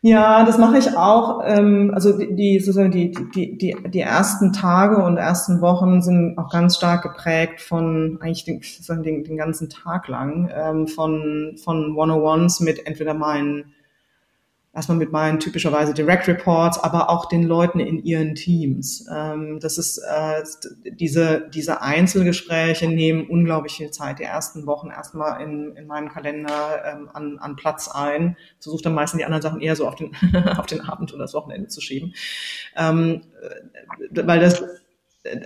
Ja, 0.00 0.44
das 0.44 0.56
mache 0.56 0.78
ich 0.78 0.96
auch. 0.96 1.42
Ähm, 1.44 1.90
also 1.92 2.16
die, 2.16 2.60
sozusagen 2.60 2.90
die, 2.90 3.10
die, 3.34 3.58
die, 3.58 3.76
die 3.88 4.00
ersten 4.00 4.52
Tage 4.52 5.02
und 5.02 5.16
ersten 5.18 5.60
Wochen 5.60 6.00
sind 6.00 6.38
auch 6.38 6.50
ganz 6.50 6.76
stark 6.76 7.02
geprägt 7.02 7.60
von 7.60 8.18
eigentlich 8.20 8.44
den, 8.44 8.62
den, 9.02 9.24
den 9.24 9.36
ganzen 9.36 9.68
Tag 9.68 10.08
lang 10.08 10.50
ähm, 10.54 10.86
von, 10.86 11.56
von 11.62 11.96
One-on-Ones 11.96 12.60
mit 12.60 12.86
entweder 12.86 13.14
meinen 13.14 13.74
erstmal 14.76 14.98
mit 14.98 15.10
meinen 15.10 15.40
typischerweise 15.40 15.94
Direct 15.94 16.28
Reports, 16.28 16.78
aber 16.78 17.08
auch 17.08 17.26
den 17.26 17.42
Leuten 17.42 17.80
in 17.80 18.04
ihren 18.04 18.34
Teams. 18.34 19.06
Ähm, 19.10 19.58
das 19.58 19.78
ist 19.78 19.98
äh, 19.98 20.44
diese 20.84 21.48
diese 21.52 21.80
Einzelgespräche 21.80 22.86
nehmen 22.86 23.26
unglaublich 23.26 23.72
viel 23.72 23.90
Zeit. 23.90 24.18
Die 24.18 24.24
ersten 24.24 24.66
Wochen 24.66 24.90
erstmal 24.90 25.40
in, 25.40 25.74
in 25.76 25.86
meinem 25.86 26.10
Kalender 26.10 26.82
ähm, 26.84 27.08
an, 27.12 27.38
an 27.38 27.56
Platz 27.56 27.88
ein. 27.88 28.36
Versuche 28.60 28.82
dann 28.82 28.94
meistens 28.94 29.18
die 29.18 29.24
anderen 29.24 29.42
Sachen 29.42 29.62
eher 29.62 29.76
so 29.76 29.88
auf 29.88 29.94
den 29.94 30.12
auf 30.58 30.66
den 30.66 30.82
Abend 30.82 31.12
oder 31.14 31.24
das 31.24 31.32
Wochenende 31.32 31.68
zu 31.68 31.80
schieben, 31.80 32.14
ähm, 32.76 33.22
weil 34.10 34.40
das 34.40 34.62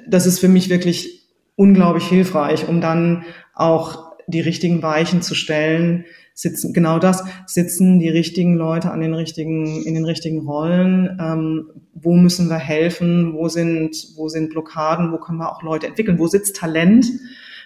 das 0.09 0.27
ist 0.27 0.41
für 0.41 0.49
mich 0.49 0.69
wirklich 0.69 1.29
unglaublich 1.55 2.07
hilfreich, 2.07 2.69
um 2.69 2.81
dann 2.81 3.25
auch 3.55 4.11
die 4.27 4.41
richtigen 4.41 4.83
Weichen 4.83 5.23
zu 5.23 5.35
stellen 5.35 6.05
sitzen 6.41 6.73
genau 6.73 6.99
das, 6.99 7.23
sitzen 7.47 7.99
die 7.99 8.09
richtigen 8.09 8.57
Leute 8.57 8.91
an 8.91 9.01
den 9.01 9.13
richtigen, 9.13 9.83
in 9.83 9.95
den 9.95 10.07
richtigen 10.07 10.47
Rollen, 10.47 11.19
ähm, 11.21 11.71
wo 11.93 12.15
müssen 12.15 12.49
wir 12.49 12.57
helfen, 12.57 13.35
wo 13.35 13.49
sind, 13.49 13.95
wo 14.17 14.29
sind 14.29 14.49
Blockaden, 14.49 15.13
wo 15.13 15.19
können 15.19 15.39
wir 15.39 15.53
auch 15.53 15.63
Leute 15.63 15.87
entwickeln, 15.87 16.19
wo 16.19 16.29
sitzt 16.29 16.57
Talent, 16.57 17.07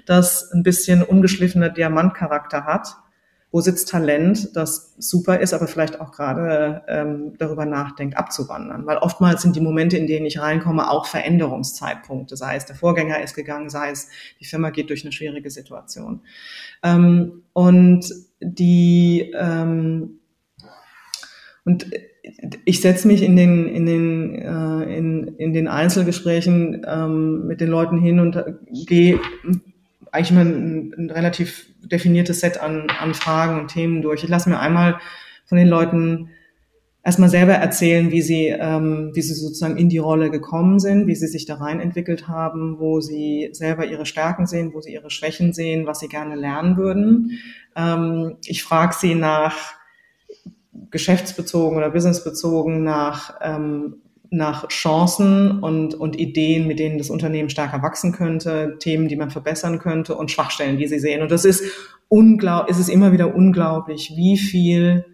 das 0.06 0.50
ein 0.52 0.64
bisschen 0.64 1.04
ungeschliffener 1.04 1.70
Diamantcharakter 1.70 2.64
hat 2.64 2.96
wo 3.54 3.60
sitzt 3.60 3.88
Talent, 3.88 4.56
das 4.56 4.96
super 4.98 5.38
ist, 5.38 5.54
aber 5.54 5.68
vielleicht 5.68 6.00
auch 6.00 6.10
gerade 6.10 6.82
ähm, 6.88 7.34
darüber 7.38 7.64
nachdenkt, 7.64 8.16
abzuwandern. 8.16 8.84
Weil 8.84 8.96
oftmals 8.96 9.42
sind 9.42 9.54
die 9.54 9.60
Momente, 9.60 9.96
in 9.96 10.08
denen 10.08 10.26
ich 10.26 10.40
reinkomme, 10.40 10.90
auch 10.90 11.06
Veränderungszeitpunkte. 11.06 12.36
Sei 12.36 12.56
es 12.56 12.66
der 12.66 12.74
Vorgänger 12.74 13.22
ist 13.22 13.36
gegangen, 13.36 13.70
sei 13.70 13.92
es 13.92 14.08
die 14.40 14.44
Firma 14.44 14.70
geht 14.70 14.90
durch 14.90 15.04
eine 15.04 15.12
schwierige 15.12 15.50
Situation. 15.50 16.22
Ähm, 16.82 17.44
und 17.52 18.12
die 18.44 19.32
ähm, 19.36 20.20
und 21.64 21.86
ich 22.64 22.80
setze 22.80 23.08
mich 23.08 23.22
in 23.22 23.36
den 23.36 23.68
in 23.68 23.86
den 23.86 24.34
äh, 24.34 24.96
in, 24.96 25.28
in 25.36 25.52
den 25.52 25.68
Einzelgesprächen 25.68 26.84
ähm, 26.86 27.46
mit 27.46 27.60
den 27.60 27.68
Leuten 27.68 27.98
hin 27.98 28.20
und 28.20 28.42
gehe 28.86 29.18
eigentlich 30.12 30.30
mal 30.32 30.46
ein, 30.46 30.94
ein 30.96 31.10
relativ 31.10 31.66
definiertes 31.82 32.40
Set 32.40 32.60
an, 32.60 32.86
an 33.00 33.14
Fragen 33.14 33.60
und 33.60 33.68
Themen 33.68 34.02
durch. 34.02 34.22
Ich 34.22 34.30
lasse 34.30 34.48
mir 34.48 34.60
einmal 34.60 34.98
von 35.46 35.58
den 35.58 35.68
Leuten 35.68 36.30
erstmal 37.04 37.28
selber 37.28 37.52
erzählen, 37.52 38.10
wie 38.10 38.22
sie, 38.22 38.46
ähm, 38.46 39.10
wie 39.14 39.22
sie 39.22 39.34
sozusagen 39.34 39.76
in 39.76 39.88
die 39.88 39.98
Rolle 39.98 40.30
gekommen 40.30 40.80
sind, 40.80 41.06
wie 41.06 41.14
sie 41.14 41.26
sich 41.26 41.44
da 41.44 41.56
rein 41.56 41.80
entwickelt 41.80 42.28
haben, 42.28 42.78
wo 42.78 43.00
sie 43.00 43.50
selber 43.52 43.84
ihre 43.86 44.06
Stärken 44.06 44.46
sehen, 44.46 44.72
wo 44.72 44.80
sie 44.80 44.92
ihre 44.94 45.10
Schwächen 45.10 45.52
sehen, 45.52 45.86
was 45.86 46.00
sie 46.00 46.08
gerne 46.08 46.34
lernen 46.34 46.76
würden. 46.76 47.38
Ähm, 47.76 48.36
ich 48.46 48.62
frage 48.62 48.94
sie 48.98 49.14
nach 49.14 49.74
geschäftsbezogen 50.90 51.76
oder 51.76 51.90
businessbezogen 51.90 52.82
nach 52.82 53.38
ähm, 53.42 53.96
nach 54.30 54.68
Chancen 54.68 55.60
und, 55.60 55.94
und 55.94 56.18
Ideen, 56.18 56.66
mit 56.66 56.78
denen 56.78 56.98
das 56.98 57.10
Unternehmen 57.10 57.50
stärker 57.50 57.82
wachsen 57.82 58.10
könnte, 58.12 58.76
Themen, 58.80 59.06
die 59.06 59.16
man 59.16 59.30
verbessern 59.30 59.78
könnte 59.78 60.16
und 60.16 60.30
Schwachstellen, 60.30 60.76
die 60.76 60.88
sie 60.88 60.98
sehen. 60.98 61.22
Und 61.22 61.30
das 61.30 61.44
ist 61.44 61.62
unglaublich, 62.08 62.74
es 62.74 62.80
ist 62.80 62.88
immer 62.88 63.12
wieder 63.12 63.34
unglaublich, 63.34 64.14
wie 64.16 64.36
viel, 64.36 65.04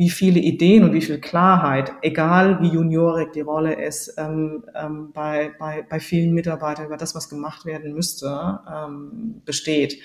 wie 0.00 0.08
viele 0.08 0.40
Ideen 0.40 0.82
und 0.82 0.94
wie 0.94 1.02
viel 1.02 1.20
Klarheit, 1.20 1.92
egal 2.00 2.62
wie 2.62 2.68
juniorig 2.68 3.34
die 3.34 3.42
Rolle 3.42 3.74
ist, 3.74 4.14
ähm, 4.16 4.64
ähm, 4.74 5.10
bei, 5.12 5.50
bei, 5.58 5.84
bei 5.86 6.00
vielen 6.00 6.32
Mitarbeitern 6.32 6.86
über 6.86 6.96
das, 6.96 7.14
was 7.14 7.28
gemacht 7.28 7.66
werden 7.66 7.92
müsste, 7.92 8.60
ähm, 8.66 9.42
besteht. 9.44 9.98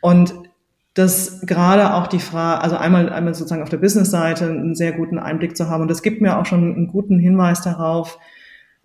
Und 0.00 0.34
dass 0.94 1.40
gerade 1.42 1.94
auch 1.94 2.08
die 2.08 2.18
Frage, 2.18 2.62
also 2.62 2.76
einmal, 2.76 3.10
einmal 3.10 3.32
sozusagen 3.32 3.62
auf 3.62 3.68
der 3.68 3.76
Business-Seite 3.76 4.46
einen 4.46 4.74
sehr 4.74 4.90
guten 4.90 5.20
Einblick 5.20 5.56
zu 5.56 5.70
haben. 5.70 5.82
Und 5.82 5.88
das 5.92 6.02
gibt 6.02 6.20
mir 6.20 6.36
auch 6.36 6.44
schon 6.46 6.74
einen 6.74 6.88
guten 6.88 7.20
Hinweis 7.20 7.62
darauf, 7.62 8.18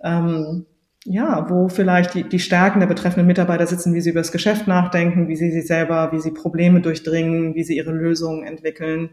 ähm, 0.03 0.67
ja, 1.03 1.49
wo 1.49 1.67
vielleicht 1.67 2.13
die, 2.13 2.29
die 2.29 2.37
Stärken 2.37 2.79
der 2.79 2.85
betreffenden 2.85 3.25
Mitarbeiter 3.25 3.65
sitzen, 3.65 3.95
wie 3.95 4.01
sie 4.01 4.11
über 4.11 4.19
das 4.19 4.31
Geschäft 4.31 4.67
nachdenken, 4.67 5.29
wie 5.29 5.35
sie 5.35 5.49
sich 5.49 5.65
selber, 5.65 6.11
wie 6.11 6.19
sie 6.19 6.29
Probleme 6.29 6.79
durchdringen, 6.79 7.55
wie 7.55 7.63
sie 7.63 7.75
ihre 7.75 7.91
Lösungen 7.91 8.43
entwickeln. 8.43 9.09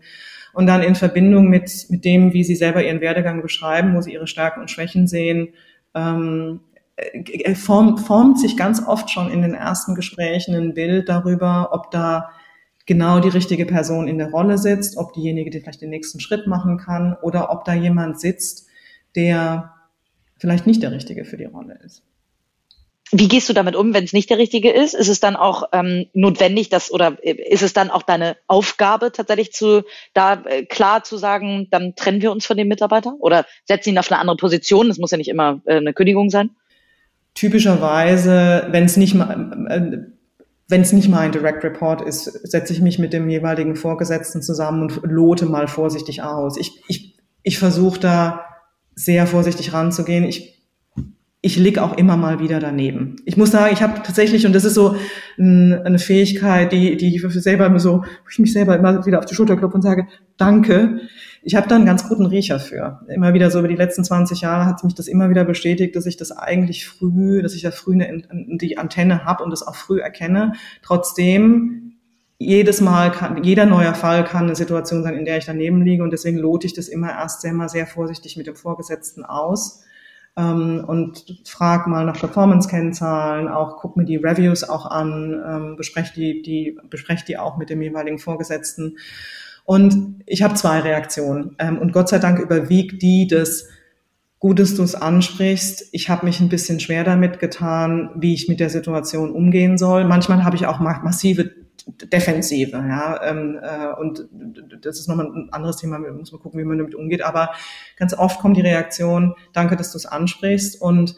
Und 0.55 0.67
dann 0.67 0.83
in 0.83 0.95
Verbindung 0.95 1.49
mit, 1.49 1.87
mit 1.91 2.05
dem, 2.05 2.33
wie 2.33 2.45
sie 2.45 2.55
selber 2.55 2.85
ihren 2.85 3.01
Werdegang 3.01 3.43
beschreiben, 3.43 3.95
wo 3.95 4.01
sie 4.01 4.13
ihre 4.13 4.27
Stärken 4.27 4.61
und 4.61 4.71
Schwächen 4.71 5.07
sehen, 5.07 5.49
ähm, 5.95 6.61
äh, 6.97 7.55
formt, 7.55 8.01
formt 8.01 8.41
sich 8.41 8.57
ganz 8.57 8.87
oft 8.87 9.11
schon 9.11 9.31
in 9.31 9.43
den 9.43 9.55
ersten 9.55 9.95
Gesprächen 9.95 10.55
ein 10.55 10.75
Bild 10.75 11.09
darüber, 11.09 11.71
ob 11.73 11.91
da 11.91 12.31
genau 12.87 13.21
die 13.21 13.31
richtige 13.31 13.67
Person 13.67 14.09
in 14.09 14.19
der 14.19 14.31
Rolle 14.31 14.59
sitzt, 14.59 14.97
ob 14.97 15.13
diejenige, 15.13 15.51
die 15.51 15.61
vielleicht 15.61 15.83
den 15.83 15.91
nächsten 15.91 16.21
Schritt 16.21 16.47
machen 16.47 16.79
kann 16.79 17.17
oder 17.23 17.51
ob 17.51 17.65
da 17.65 17.75
jemand 17.75 18.21
sitzt, 18.21 18.69
der 19.17 19.73
vielleicht 20.39 20.67
nicht 20.67 20.83
der 20.83 20.93
Richtige 20.93 21.25
für 21.25 21.37
die 21.37 21.45
Rolle 21.45 21.79
ist. 21.85 22.03
Wie 23.17 23.29
gehst 23.29 23.49
du 23.49 23.53
damit 23.53 23.77
um, 23.77 23.95
wenn 23.95 24.03
es 24.03 24.13
nicht 24.13 24.29
der 24.29 24.39
Richtige 24.39 24.73
ist? 24.73 24.93
Ist 24.93 25.07
es 25.09 25.21
dann 25.21 25.37
auch 25.37 25.69
ähm, 25.73 26.07
notwendig, 26.15 26.69
dass 26.69 26.91
oder 26.91 27.17
ist 27.23 27.63
es 27.63 27.73
dann 27.73 27.91
auch 27.91 28.03
deine 28.03 28.37
Aufgabe 28.49 29.13
tatsächlich 29.13 29.53
zu 29.53 29.85
da 30.15 30.43
äh, 30.45 30.65
klar 30.65 31.05
zu 31.05 31.17
sagen, 31.17 31.69
dann 31.71 31.95
trennen 31.95 32.23
wir 32.23 32.33
uns 32.33 32.45
von 32.45 32.57
dem 32.57 32.67
Mitarbeiter 32.67 33.15
oder 33.21 33.47
setzen 33.67 33.91
ihn 33.91 33.99
auf 33.99 34.11
eine 34.11 34.21
andere 34.21 34.37
Position? 34.37 34.89
Das 34.89 34.99
muss 34.99 35.13
ja 35.13 35.17
nicht 35.17 35.29
immer 35.29 35.61
äh, 35.65 35.77
eine 35.77 35.95
Kündigung 35.95 36.29
sein. 36.29 36.51
Typischerweise, 37.35 38.67
wenn 38.71 38.85
es 38.85 38.97
nicht 38.97 39.15
mal 39.15 39.67
äh, 39.69 39.99
wenn 40.67 40.81
es 40.81 40.93
nicht 40.93 41.09
mein 41.09 41.31
Direct 41.31 41.63
Report 41.63 42.01
ist, 42.01 42.25
setze 42.25 42.73
ich 42.73 42.81
mich 42.81 42.99
mit 42.99 43.13
dem 43.13 43.29
jeweiligen 43.29 43.77
Vorgesetzten 43.77 44.43
zusammen 44.43 44.83
und 44.83 45.01
lote 45.05 45.47
mal 45.47 45.69
vorsichtig 45.69 46.23
aus. 46.23 46.57
Ich, 46.57 46.83
ich, 46.89 47.17
ich 47.43 47.59
versuche 47.59 48.01
da 48.01 48.45
sehr 48.95 49.27
vorsichtig 49.27 49.73
ranzugehen. 49.73 50.25
Ich 50.25 50.54
ich 51.45 51.59
lieg 51.59 51.79
auch 51.79 51.99
immer 51.99 52.17
mal 52.17 52.41
wieder 52.41 52.59
daneben. 52.59 53.17
Ich 53.27 53.37
muss 53.37 53.51
sagen, 53.51 53.71
ich 53.71 53.83
habe 53.83 54.03
tatsächlich, 54.03 54.47
und 54.47 54.55
das 54.55 54.65
ist 54.65 54.73
so 54.73 54.97
eine 55.37 55.99
Fähigkeit, 55.99 56.73
die, 56.73 56.97
die 56.97 57.15
ich 57.15 57.23
selber 57.35 57.67
immer 57.67 57.81
so, 57.81 57.99
wo 57.99 58.29
ich 58.31 58.39
mich 58.39 58.51
selber 58.51 58.75
immer 58.75 59.05
wieder 59.05 59.19
auf 59.19 59.27
die 59.27 59.35
Schulter 59.35 59.59
klopfe 59.59 59.75
und 59.75 59.83
sage, 59.83 60.07
danke. 60.39 61.01
Ich 61.43 61.55
habe 61.55 61.69
da 61.69 61.77
einen 61.77 61.85
ganz 61.85 62.09
guten 62.09 62.25
Riecher 62.25 62.59
für. 62.59 63.01
Immer 63.09 63.35
wieder 63.35 63.51
so 63.51 63.59
über 63.59 63.69
die 63.69 63.77
letzten 63.77 64.05
20 64.05 64.41
Jahre 64.41 64.65
hat 64.65 64.83
mich 64.85 64.95
das 64.95 65.07
immer 65.07 65.29
wieder 65.29 65.45
bestätigt, 65.45 65.95
dass 65.97 66.07
ich 66.07 66.17
das 66.17 66.33
eigentlich 66.33 66.87
früh, 66.87 67.43
dass 67.43 67.55
ich 67.55 67.61
da 67.61 67.71
früh 67.71 67.93
eine, 67.93 68.23
die 68.57 68.79
Antenne 68.79 69.27
habe 69.27 69.45
und 69.45 69.51
das 69.51 69.67
auch 69.67 69.75
früh 69.75 70.01
erkenne. 70.01 70.55
Trotzdem 70.81 71.99
jedes 72.39 72.81
Mal 72.81 73.13
kann, 73.13 73.45
jeder 73.45 73.67
neuer 73.67 73.95
Fall 73.95 74.25
kann 74.25 74.45
eine 74.45 74.57
Situation 74.57 75.03
sein, 75.03 75.15
in 75.15 75.27
der 75.27 75.37
ich 75.37 75.45
daneben 75.45 75.83
liege 75.83 76.03
und 76.03 76.11
deswegen 76.11 76.39
lote 76.39 76.67
ich 76.67 76.73
das 76.73 76.89
immer 76.89 77.11
erst 77.11 77.43
sehr 77.43 77.53
mal 77.53 77.69
sehr 77.69 77.87
vorsichtig 77.87 78.39
mit 78.39 78.47
dem 78.47 78.57
Vorgesetzten 78.57 79.27
aus 79.27 79.84
ähm, 80.37 80.85
und 80.87 81.25
frag 81.45 81.87
mal 81.87 82.05
nach 82.05 82.19
Performance-Kennzahlen, 82.19 83.49
auch 83.49 83.79
guck 83.79 83.97
mir 83.97 84.05
die 84.05 84.17
Reviews 84.17 84.65
auch 84.65 84.87
an, 84.87 85.43
ähm, 85.47 85.77
bespreche 85.77 86.15
die, 86.15 86.43
die, 86.43 86.79
besprech 86.91 87.25
die 87.25 87.39
auch 87.39 87.57
mit 87.57 87.71
dem 87.71 87.83
jeweiligen 87.83 88.19
Vorgesetzten. 88.19 88.97
Und 89.65 90.23
ich 90.27 90.43
habe 90.43 90.55
zwei 90.55 90.81
Reaktionen. 90.81 91.57
Ähm, 91.59 91.79
und 91.79 91.93
Gott 91.93 92.09
sei 92.09 92.19
Dank 92.19 92.39
überwiegt 92.39 93.03
die 93.03 93.27
des 93.27 93.69
Gut, 94.45 94.59
dass 94.59 94.75
du 94.75 94.83
es 94.83 94.95
ansprichst. 94.95 95.89
Ich 95.93 96.11
habe 96.11 96.27
mich 96.27 96.39
ein 96.39 96.51
bisschen 96.51 96.79
schwer 96.79 97.03
damit 97.03 97.39
getan, 97.39 98.11
wie 98.15 98.35
ich 98.35 98.47
mit 98.47 98.61
der 98.61 98.69
Situation 98.69 99.31
umgehen 99.31 99.79
soll. 99.79 100.05
Manchmal 100.05 100.45
habe 100.45 100.55
ich 100.55 100.67
auch 100.67 100.81
massive 100.81 101.51
Defensive, 101.87 102.77
ja, 102.77 103.23
ähm, 103.25 103.59
äh, 103.63 103.93
und 104.01 104.27
das 104.81 104.99
ist 104.99 105.09
nochmal 105.09 105.27
ein 105.27 105.53
anderes 105.53 105.77
Thema, 105.77 106.01
wir 106.01 106.13
müssen 106.13 106.35
mal 106.35 106.43
gucken, 106.43 106.59
wie 106.59 106.65
man 106.65 106.79
damit 106.79 106.95
umgeht, 106.95 107.23
aber 107.23 107.51
ganz 107.97 108.15
oft 108.15 108.41
kommt 108.41 108.57
die 108.57 108.63
Reaktion, 108.63 109.35
danke, 109.53 109.77
dass 109.77 109.93
du 109.93 109.99
es 109.99 110.07
ansprichst 110.07 110.81
und 110.81 111.15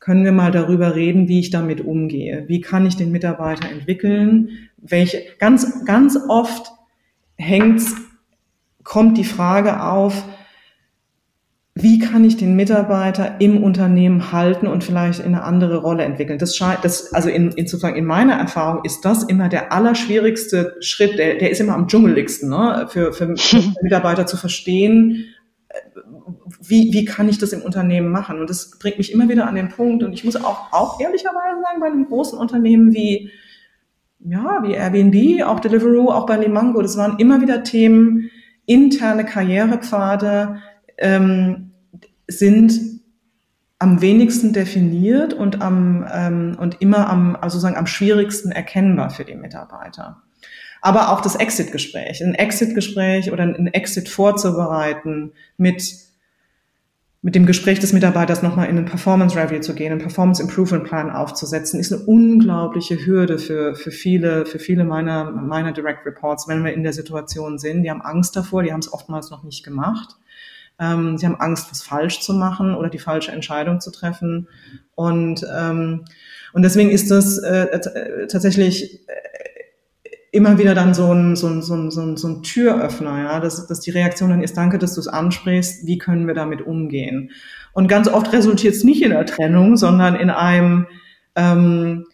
können 0.00 0.24
wir 0.24 0.32
mal 0.32 0.50
darüber 0.50 0.96
reden, 0.96 1.28
wie 1.28 1.40
ich 1.40 1.50
damit 1.50 1.80
umgehe, 1.80 2.44
wie 2.48 2.60
kann 2.60 2.86
ich 2.86 2.96
den 2.96 3.12
Mitarbeiter 3.12 3.70
entwickeln, 3.70 4.70
welche, 4.78 5.22
ganz, 5.38 5.84
ganz 5.84 6.18
oft 6.28 6.72
hängt, 7.36 7.82
kommt 8.82 9.18
die 9.18 9.24
Frage 9.24 9.82
auf, 9.82 10.24
wie 11.82 11.98
kann 11.98 12.24
ich 12.24 12.36
den 12.36 12.56
Mitarbeiter 12.56 13.40
im 13.40 13.62
Unternehmen 13.62 14.32
halten 14.32 14.66
und 14.66 14.84
vielleicht 14.84 15.20
in 15.20 15.34
eine 15.34 15.42
andere 15.42 15.78
Rolle 15.78 16.04
entwickeln. 16.04 16.38
Das 16.38 16.56
scheint, 16.56 16.84
das, 16.84 17.12
also 17.12 17.28
in, 17.28 17.50
insofern 17.52 17.94
in 17.94 18.04
meiner 18.04 18.34
Erfahrung 18.34 18.84
ist 18.84 19.04
das 19.04 19.22
immer 19.24 19.48
der 19.48 19.72
allerschwierigste 19.72 20.76
Schritt, 20.80 21.18
der, 21.18 21.36
der 21.36 21.50
ist 21.50 21.60
immer 21.60 21.74
am 21.74 21.88
dschungeligsten, 21.88 22.48
ne? 22.48 22.86
für, 22.90 23.12
für 23.12 23.34
Mitarbeiter 23.82 24.26
zu 24.26 24.36
verstehen, 24.36 25.26
wie, 26.60 26.92
wie 26.92 27.04
kann 27.04 27.28
ich 27.28 27.38
das 27.38 27.52
im 27.52 27.62
Unternehmen 27.62 28.10
machen? 28.10 28.40
Und 28.40 28.50
das 28.50 28.78
bringt 28.78 28.98
mich 28.98 29.12
immer 29.12 29.28
wieder 29.28 29.46
an 29.46 29.54
den 29.54 29.68
Punkt. 29.68 30.02
Und 30.02 30.12
ich 30.12 30.24
muss 30.24 30.36
auch, 30.36 30.72
auch 30.72 31.00
ehrlicherweise 31.00 31.60
sagen, 31.62 31.80
bei 31.80 31.86
einem 31.86 32.06
großen 32.06 32.38
Unternehmen 32.38 32.92
wie, 32.92 33.30
ja, 34.20 34.62
wie 34.62 34.72
Airbnb, 34.72 35.44
auch 35.44 35.60
Deliveroo, 35.60 36.10
auch 36.10 36.26
bei 36.26 36.36
Limango, 36.36 36.82
das 36.82 36.96
waren 36.96 37.18
immer 37.18 37.40
wieder 37.40 37.62
Themen, 37.62 38.30
interne 38.66 39.24
Karrierepfade, 39.24 40.58
ähm, 40.98 41.69
sind 42.30 43.00
am 43.78 44.00
wenigsten 44.00 44.52
definiert 44.52 45.32
und 45.32 45.62
am 45.62 46.06
ähm, 46.12 46.56
und 46.60 46.80
immer 46.82 47.08
am 47.08 47.34
also 47.34 47.54
sozusagen 47.54 47.76
am 47.76 47.86
schwierigsten 47.86 48.52
erkennbar 48.52 49.10
für 49.10 49.24
die 49.24 49.34
Mitarbeiter. 49.34 50.22
Aber 50.82 51.10
auch 51.10 51.20
das 51.20 51.34
Exit-Gespräch, 51.34 52.22
ein 52.22 52.34
Exit-Gespräch 52.34 53.32
oder 53.32 53.42
ein 53.42 53.66
Exit 53.68 54.08
vorzubereiten 54.08 55.32
mit 55.56 55.82
mit 57.22 57.34
dem 57.34 57.44
Gespräch 57.44 57.78
des 57.78 57.92
Mitarbeiters 57.92 58.42
nochmal 58.42 58.70
in 58.70 58.78
einen 58.78 58.86
Performance 58.86 59.36
Review 59.36 59.60
zu 59.60 59.74
gehen, 59.74 59.92
einen 59.92 60.00
Performance 60.00 60.42
Improvement 60.42 60.84
Plan 60.84 61.10
aufzusetzen, 61.10 61.78
ist 61.78 61.92
eine 61.92 62.02
unglaubliche 62.04 63.04
Hürde 63.04 63.38
für, 63.38 63.74
für 63.74 63.90
viele, 63.90 64.46
für 64.46 64.58
viele 64.58 64.84
meiner, 64.84 65.30
meiner 65.30 65.72
Direct 65.72 66.06
Reports, 66.06 66.48
wenn 66.48 66.64
wir 66.64 66.72
in 66.72 66.82
der 66.82 66.94
Situation 66.94 67.58
sind. 67.58 67.82
Die 67.82 67.90
haben 67.90 68.00
Angst 68.00 68.36
davor, 68.36 68.62
die 68.62 68.72
haben 68.72 68.80
es 68.80 68.90
oftmals 68.90 69.30
noch 69.30 69.42
nicht 69.42 69.64
gemacht. 69.64 70.16
Ähm, 70.80 71.18
sie 71.18 71.26
haben 71.26 71.40
Angst, 71.40 71.70
was 71.70 71.82
falsch 71.82 72.20
zu 72.20 72.32
machen 72.32 72.74
oder 72.74 72.88
die 72.88 72.98
falsche 72.98 73.32
Entscheidung 73.32 73.80
zu 73.80 73.92
treffen. 73.92 74.48
Und, 74.94 75.46
ähm, 75.54 76.04
und 76.52 76.62
deswegen 76.62 76.90
ist 76.90 77.10
das 77.10 77.38
äh, 77.38 77.66
äh, 77.66 78.26
tatsächlich 78.26 79.06
äh, 79.08 79.12
immer 80.32 80.58
wieder 80.58 80.74
dann 80.74 80.94
so 80.94 81.12
ein, 81.12 81.36
so 81.36 81.48
ein, 81.48 81.62
so 81.62 81.74
ein, 81.74 81.90
so 81.90 82.00
ein, 82.00 82.16
so 82.16 82.28
ein 82.28 82.42
Türöffner, 82.42 83.18
ja, 83.22 83.40
dass, 83.40 83.66
dass 83.66 83.80
die 83.80 83.90
Reaktion 83.90 84.30
dann 84.30 84.42
ist, 84.42 84.56
danke, 84.56 84.78
dass 84.78 84.94
du 84.94 85.00
es 85.00 85.08
ansprichst, 85.08 85.86
wie 85.86 85.98
können 85.98 86.26
wir 86.26 86.34
damit 86.34 86.62
umgehen? 86.62 87.30
Und 87.72 87.88
ganz 87.88 88.08
oft 88.08 88.32
resultiert 88.32 88.74
es 88.74 88.84
nicht 88.84 89.02
in 89.02 89.10
der 89.10 89.26
Trennung, 89.26 89.76
sondern 89.76 90.14
in 90.14 90.30
einem 90.30 90.86
ähm, 91.36 92.06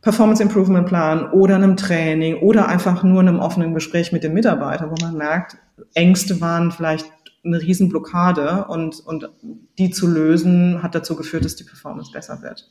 Performance 0.00 0.42
Improvement 0.42 0.86
Plan 0.86 1.30
oder 1.32 1.56
einem 1.56 1.76
Training 1.76 2.36
oder 2.36 2.68
einfach 2.68 3.02
nur 3.02 3.20
einem 3.20 3.40
offenen 3.40 3.74
Gespräch 3.74 4.12
mit 4.12 4.22
dem 4.22 4.32
Mitarbeiter, 4.32 4.90
wo 4.90 4.94
man 5.04 5.16
merkt, 5.16 5.56
Ängste 5.94 6.40
waren 6.40 6.70
vielleicht 6.70 7.06
eine 7.48 7.62
Riesenblockade 7.62 8.66
und, 8.68 9.00
und 9.00 9.30
die 9.78 9.90
zu 9.90 10.06
lösen 10.06 10.82
hat 10.82 10.94
dazu 10.94 11.16
geführt, 11.16 11.44
dass 11.44 11.56
die 11.56 11.64
Performance 11.64 12.12
besser 12.12 12.42
wird. 12.42 12.70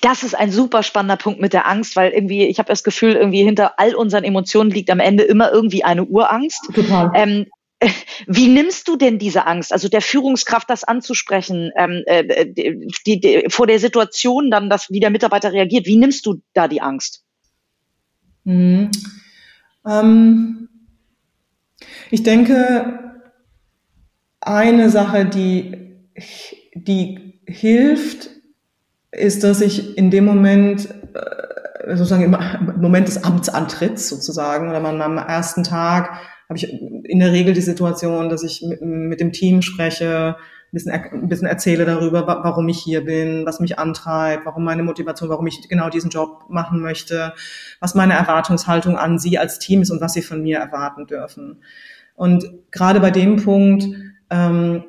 Das 0.00 0.22
ist 0.22 0.34
ein 0.34 0.50
super 0.50 0.82
spannender 0.82 1.16
Punkt 1.16 1.40
mit 1.40 1.52
der 1.52 1.68
Angst, 1.68 1.96
weil 1.96 2.12
irgendwie, 2.12 2.46
ich 2.46 2.58
habe 2.58 2.68
das 2.68 2.82
Gefühl, 2.82 3.14
irgendwie 3.14 3.42
hinter 3.42 3.78
all 3.78 3.94
unseren 3.94 4.24
Emotionen 4.24 4.70
liegt 4.70 4.90
am 4.90 5.00
Ende 5.00 5.24
immer 5.24 5.52
irgendwie 5.52 5.84
eine 5.84 6.04
Urangst. 6.04 6.68
Total. 6.74 7.10
Ähm, 7.14 7.46
wie 8.26 8.48
nimmst 8.48 8.88
du 8.88 8.96
denn 8.96 9.18
diese 9.18 9.46
Angst, 9.46 9.72
also 9.72 9.88
der 9.88 10.00
Führungskraft 10.00 10.68
das 10.68 10.84
anzusprechen, 10.84 11.70
ähm, 11.76 12.02
äh, 12.06 12.46
die, 13.06 13.20
die, 13.20 13.44
vor 13.48 13.66
der 13.66 13.78
Situation 13.78 14.50
dann, 14.50 14.68
dass 14.68 14.90
wie 14.90 15.00
der 15.00 15.10
Mitarbeiter 15.10 15.52
reagiert? 15.52 15.86
Wie 15.86 15.96
nimmst 15.96 16.26
du 16.26 16.40
da 16.54 16.66
die 16.66 16.82
Angst? 16.82 17.24
Mhm. 18.44 18.90
Ähm, 19.86 20.68
ich 22.10 22.22
denke, 22.22 23.07
eine 24.40 24.90
Sache, 24.90 25.24
die, 25.26 25.96
die 26.74 27.40
hilft, 27.46 28.30
ist, 29.10 29.44
dass 29.44 29.60
ich 29.60 29.96
in 29.96 30.10
dem 30.10 30.24
Moment, 30.24 30.88
äh, 31.14 31.96
sozusagen 31.96 32.24
im 32.24 32.80
Moment 32.80 33.08
des 33.08 33.24
Amtsantritts 33.24 34.08
sozusagen, 34.08 34.68
oder 34.68 34.84
am 34.84 35.18
ersten 35.18 35.64
Tag, 35.64 36.20
habe 36.48 36.56
ich 36.56 36.72
in 36.72 37.18
der 37.18 37.32
Regel 37.32 37.54
die 37.54 37.60
Situation, 37.60 38.28
dass 38.28 38.42
ich 38.42 38.62
mit, 38.66 38.80
mit 38.82 39.20
dem 39.20 39.32
Team 39.32 39.62
spreche, 39.62 40.36
ein 40.38 40.72
bisschen, 40.72 40.92
ein 40.92 41.28
bisschen 41.28 41.46
erzähle 41.46 41.86
darüber, 41.86 42.26
warum 42.26 42.68
ich 42.68 42.78
hier 42.78 43.04
bin, 43.04 43.46
was 43.46 43.58
mich 43.58 43.78
antreibt, 43.78 44.44
warum 44.44 44.64
meine 44.64 44.82
Motivation, 44.82 45.30
warum 45.30 45.46
ich 45.46 45.66
genau 45.68 45.88
diesen 45.88 46.10
Job 46.10 46.44
machen 46.50 46.80
möchte, 46.80 47.32
was 47.80 47.94
meine 47.94 48.12
Erwartungshaltung 48.14 48.98
an 48.98 49.18
Sie 49.18 49.38
als 49.38 49.58
Team 49.58 49.80
ist 49.80 49.90
und 49.90 50.02
was 50.02 50.12
Sie 50.12 50.20
von 50.20 50.42
mir 50.42 50.58
erwarten 50.58 51.06
dürfen. 51.06 51.62
Und 52.14 52.44
gerade 52.70 53.00
bei 53.00 53.10
dem 53.10 53.36
Punkt 53.36 53.86
ähm, 54.30 54.84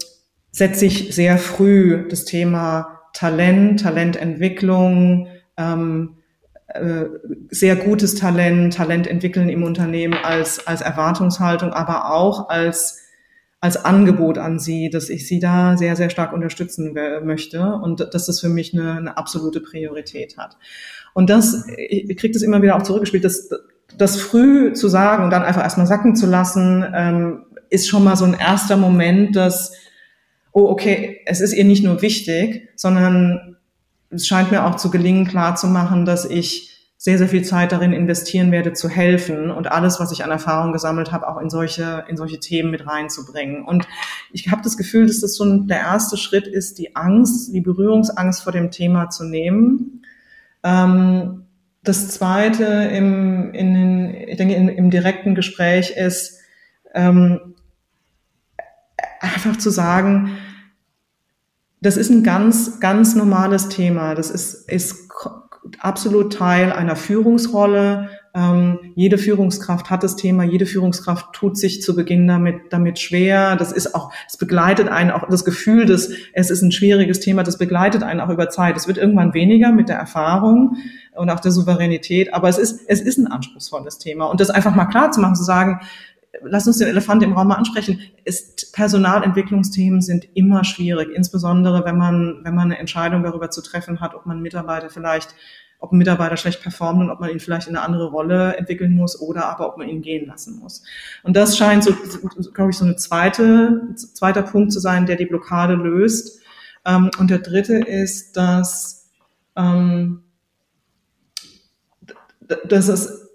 setze 0.52 0.86
ich 0.86 1.16
sehr 1.16 1.38
früh 1.38 2.08
das 2.08 2.26
Thema 2.26 3.00
Talent, 3.14 3.82
Talententwicklung, 3.82 5.28
ähm, 5.58 6.16
äh, 6.68 7.06
sehr 7.50 7.76
gutes 7.76 8.16
Talent, 8.16 8.76
Talent 8.76 9.08
entwickeln 9.08 9.50
im 9.50 9.64
Unternehmen 9.64 10.16
als, 10.24 10.68
als 10.68 10.82
Erwartungshaltung, 10.82 11.74
aber 11.74 12.12
auch 12.14 12.50
als, 12.50 13.00
als 13.60 13.84
Angebot 13.84 14.38
an 14.38 14.60
sie, 14.60 14.90
dass 14.90 15.10
ich 15.10 15.28
sie 15.28 15.40
da 15.40 15.78
sehr, 15.78 15.96
sehr 15.96 16.10
stark 16.10 16.32
unterstützen 16.32 16.96
möchte 17.24 17.74
und 17.74 18.14
dass 18.14 18.28
das 18.28 18.40
für 18.40 18.50
mich 18.50 18.74
eine, 18.74 18.94
eine 18.94 19.18
absolute 19.18 19.62
Priorität 19.62 20.38
hat. 20.38 20.58
Und 21.14 21.30
das, 21.30 21.66
ich 21.76 22.16
kriege 22.18 22.34
das 22.34 22.44
immer 22.44 22.62
wieder 22.62 22.76
auch 22.76 22.84
zurückgespielt, 22.84 23.26
dass 23.26 23.50
das 23.98 24.18
früh 24.18 24.74
zu 24.74 24.88
sagen 24.88 25.24
und 25.24 25.32
dann 25.32 25.44
einfach 25.44 25.64
erstmal 25.64 25.88
sacken 25.88 26.16
zu 26.16 26.28
lassen, 26.28 26.86
ähm, 26.94 27.46
ist 27.70 27.88
schon 27.88 28.04
mal 28.04 28.16
so 28.16 28.26
ein 28.26 28.34
erster 28.34 28.78
Moment, 28.78 29.36
dass, 29.36 29.74
oh, 30.52 30.68
okay, 30.70 31.22
es 31.26 31.42
ist 31.42 31.54
ihr 31.54 31.66
nicht 31.66 31.84
nur 31.84 32.02
wichtig, 32.02 32.70
sondern 32.76 33.58
es 34.10 34.28
scheint 34.28 34.52
mir 34.52 34.66
auch 34.66 34.76
zu 34.76 34.90
gelingen, 34.90 35.28
klar 35.28 35.56
zu 35.56 35.68
machen, 35.68 36.06
dass 36.06 36.26
ich 36.26 36.70
sehr, 37.02 37.18
sehr 37.18 37.30
viel 37.30 37.44
Zeit 37.44 37.72
darin 37.72 37.94
investieren 37.94 38.52
werde, 38.52 38.74
zu 38.74 38.90
helfen 38.90 39.52
und 39.52 39.72
alles, 39.72 40.02
was 40.02 40.12
ich 40.12 40.26
an 40.26 40.32
Erfahrung 40.32 40.74
gesammelt 40.74 41.14
habe, 41.14 41.30
auch 41.30 41.40
in 41.40 41.50
solche, 41.50 42.04
in 42.10 42.18
solche 42.18 42.42
Themen 42.42 42.72
mit 42.72 42.86
reinzubringen. 42.86 43.64
Und 43.64 43.88
ich 44.34 44.52
habe 44.52 44.62
das 44.64 44.76
Gefühl, 44.76 45.08
dass 45.08 45.22
das 45.22 45.36
so 45.36 45.46
ein, 45.46 45.68
der 45.68 45.80
erste 45.80 46.18
Schritt 46.18 46.46
ist, 46.46 46.78
die 46.78 46.98
Angst, 46.98 47.54
die 47.54 47.62
Berührungsangst 47.62 48.44
vor 48.44 48.52
dem 48.52 48.70
Thema 48.70 49.10
zu 49.10 49.24
nehmen. 49.24 50.04
Ähm, 50.62 51.46
das 51.84 52.10
zweite 52.10 52.66
im, 52.66 53.54
in 53.54 53.74
den, 53.74 54.14
ich 54.28 54.36
denke, 54.36 54.56
in, 54.56 54.68
im 54.68 54.90
direkten 54.92 55.36
Gespräch 55.36 55.92
ist, 55.92 56.40
ähm, 56.94 57.56
einfach 59.20 59.58
zu 59.58 59.70
sagen, 59.70 60.38
das 61.82 61.98
ist 61.98 62.10
ein 62.10 62.24
ganz, 62.24 62.80
ganz 62.80 63.16
normales 63.16 63.70
Thema. 63.70 64.16
Das 64.16 64.30
ist, 64.30 64.70
ist 64.70 65.10
absolut 65.80 66.34
Teil 66.34 66.72
einer 66.72 66.96
Führungsrolle. 66.96 68.10
Ähm, 68.36 68.80
jede 68.96 69.18
Führungskraft 69.18 69.90
hat 69.90 70.04
das 70.04 70.16
Thema, 70.16 70.44
jede 70.44 70.66
Führungskraft 70.66 71.34
tut 71.34 71.58
sich 71.58 71.82
zu 71.82 71.96
Beginn 71.96 72.28
damit, 72.28 72.62
damit 72.72 73.00
schwer. 73.00 73.56
Das 73.56 73.72
ist 73.72 73.96
auch, 73.96 74.12
es 74.28 74.38
begleitet 74.38 74.88
einen 74.88 75.12
auch 75.12 75.28
das 75.30 75.46
Gefühl, 75.46 75.86
dass 75.86 76.10
es 76.34 76.50
ist 76.50 76.62
ein 76.62 76.72
schwieriges 76.72 77.20
Thema, 77.20 77.44
das 77.44 77.58
begleitet 77.58 78.04
einen 78.04 78.20
auch 78.20 78.30
über 78.30 78.50
Zeit. 78.50 78.78
Es 78.78 78.88
wird 78.88 78.98
irgendwann 78.98 79.34
weniger 79.34 79.72
mit 79.72 79.90
der 79.90 79.98
Erfahrung 79.98 80.78
und 81.16 81.30
auch 81.30 81.40
der 81.40 81.52
Souveränität, 81.52 82.34
aber 82.34 82.50
es 82.50 82.58
ist, 82.58 82.82
es 82.88 83.02
ist 83.02 83.18
ein 83.18 83.28
anspruchsvolles 83.28 83.98
Thema. 83.98 84.26
Und 84.26 84.40
das 84.40 84.50
einfach 84.50 84.76
mal 84.76 84.86
klar 84.86 85.12
zu 85.12 85.20
machen, 85.22 85.36
zu 85.36 85.44
sagen, 85.44 85.82
lass 86.44 86.68
uns 86.68 86.78
den 86.78 86.88
Elefant 86.88 87.24
im 87.24 87.34
Raum 87.34 87.48
mal 87.48 87.56
ansprechen. 87.56 88.00
Ist, 88.24 88.74
Personalentwicklungsthemen 88.74 90.02
sind 90.02 90.28
immer 90.36 90.64
schwierig, 90.64 91.10
insbesondere 91.14 91.86
wenn 91.86 91.98
man, 91.98 92.42
wenn 92.44 92.56
man 92.56 92.66
eine 92.66 92.80
Entscheidung 92.80 93.24
darüber 93.24 93.50
zu 93.50 93.62
treffen 93.62 94.00
hat, 94.00 94.16
ob 94.16 94.26
man 94.26 94.42
Mitarbeiter 94.42 94.90
vielleicht, 94.90 95.34
ob 95.80 95.92
ein 95.92 95.98
Mitarbeiter 95.98 96.38
schlecht 96.38 96.62
performt 96.62 97.02
und 97.02 97.10
ob 97.10 97.20
man 97.20 97.30
ihn 97.30 97.40
vielleicht 97.40 97.68
in 97.68 97.76
eine 97.76 97.86
andere 97.86 98.10
Rolle 98.10 98.56
entwickeln 98.58 98.94
muss 98.94 99.20
oder 99.20 99.48
aber 99.48 99.68
ob 99.68 99.78
man 99.78 99.88
ihn 99.88 100.02
gehen 100.02 100.28
lassen 100.28 100.60
muss. 100.60 100.84
Und 101.24 101.36
das 101.36 101.58
scheint 101.58 101.84
so, 101.84 101.94
glaube 102.54 102.72
ich, 102.72 102.78
so 102.78 102.86
eine 102.86 102.98
zweite, 102.98 103.94
zweiter 103.96 104.44
Punkt 104.44 104.72
zu 104.74 104.80
sein, 104.80 105.06
der 105.06 105.16
die 105.16 105.26
Blockade 105.26 105.76
löst. 105.76 106.42
Ähm, 106.86 107.10
und 107.18 107.30
der 107.30 107.40
dritte 107.40 107.78
ist, 107.78 108.38
dass, 108.38 109.10
ähm, 109.56 110.24
dass 112.66 112.88
es 112.88 113.29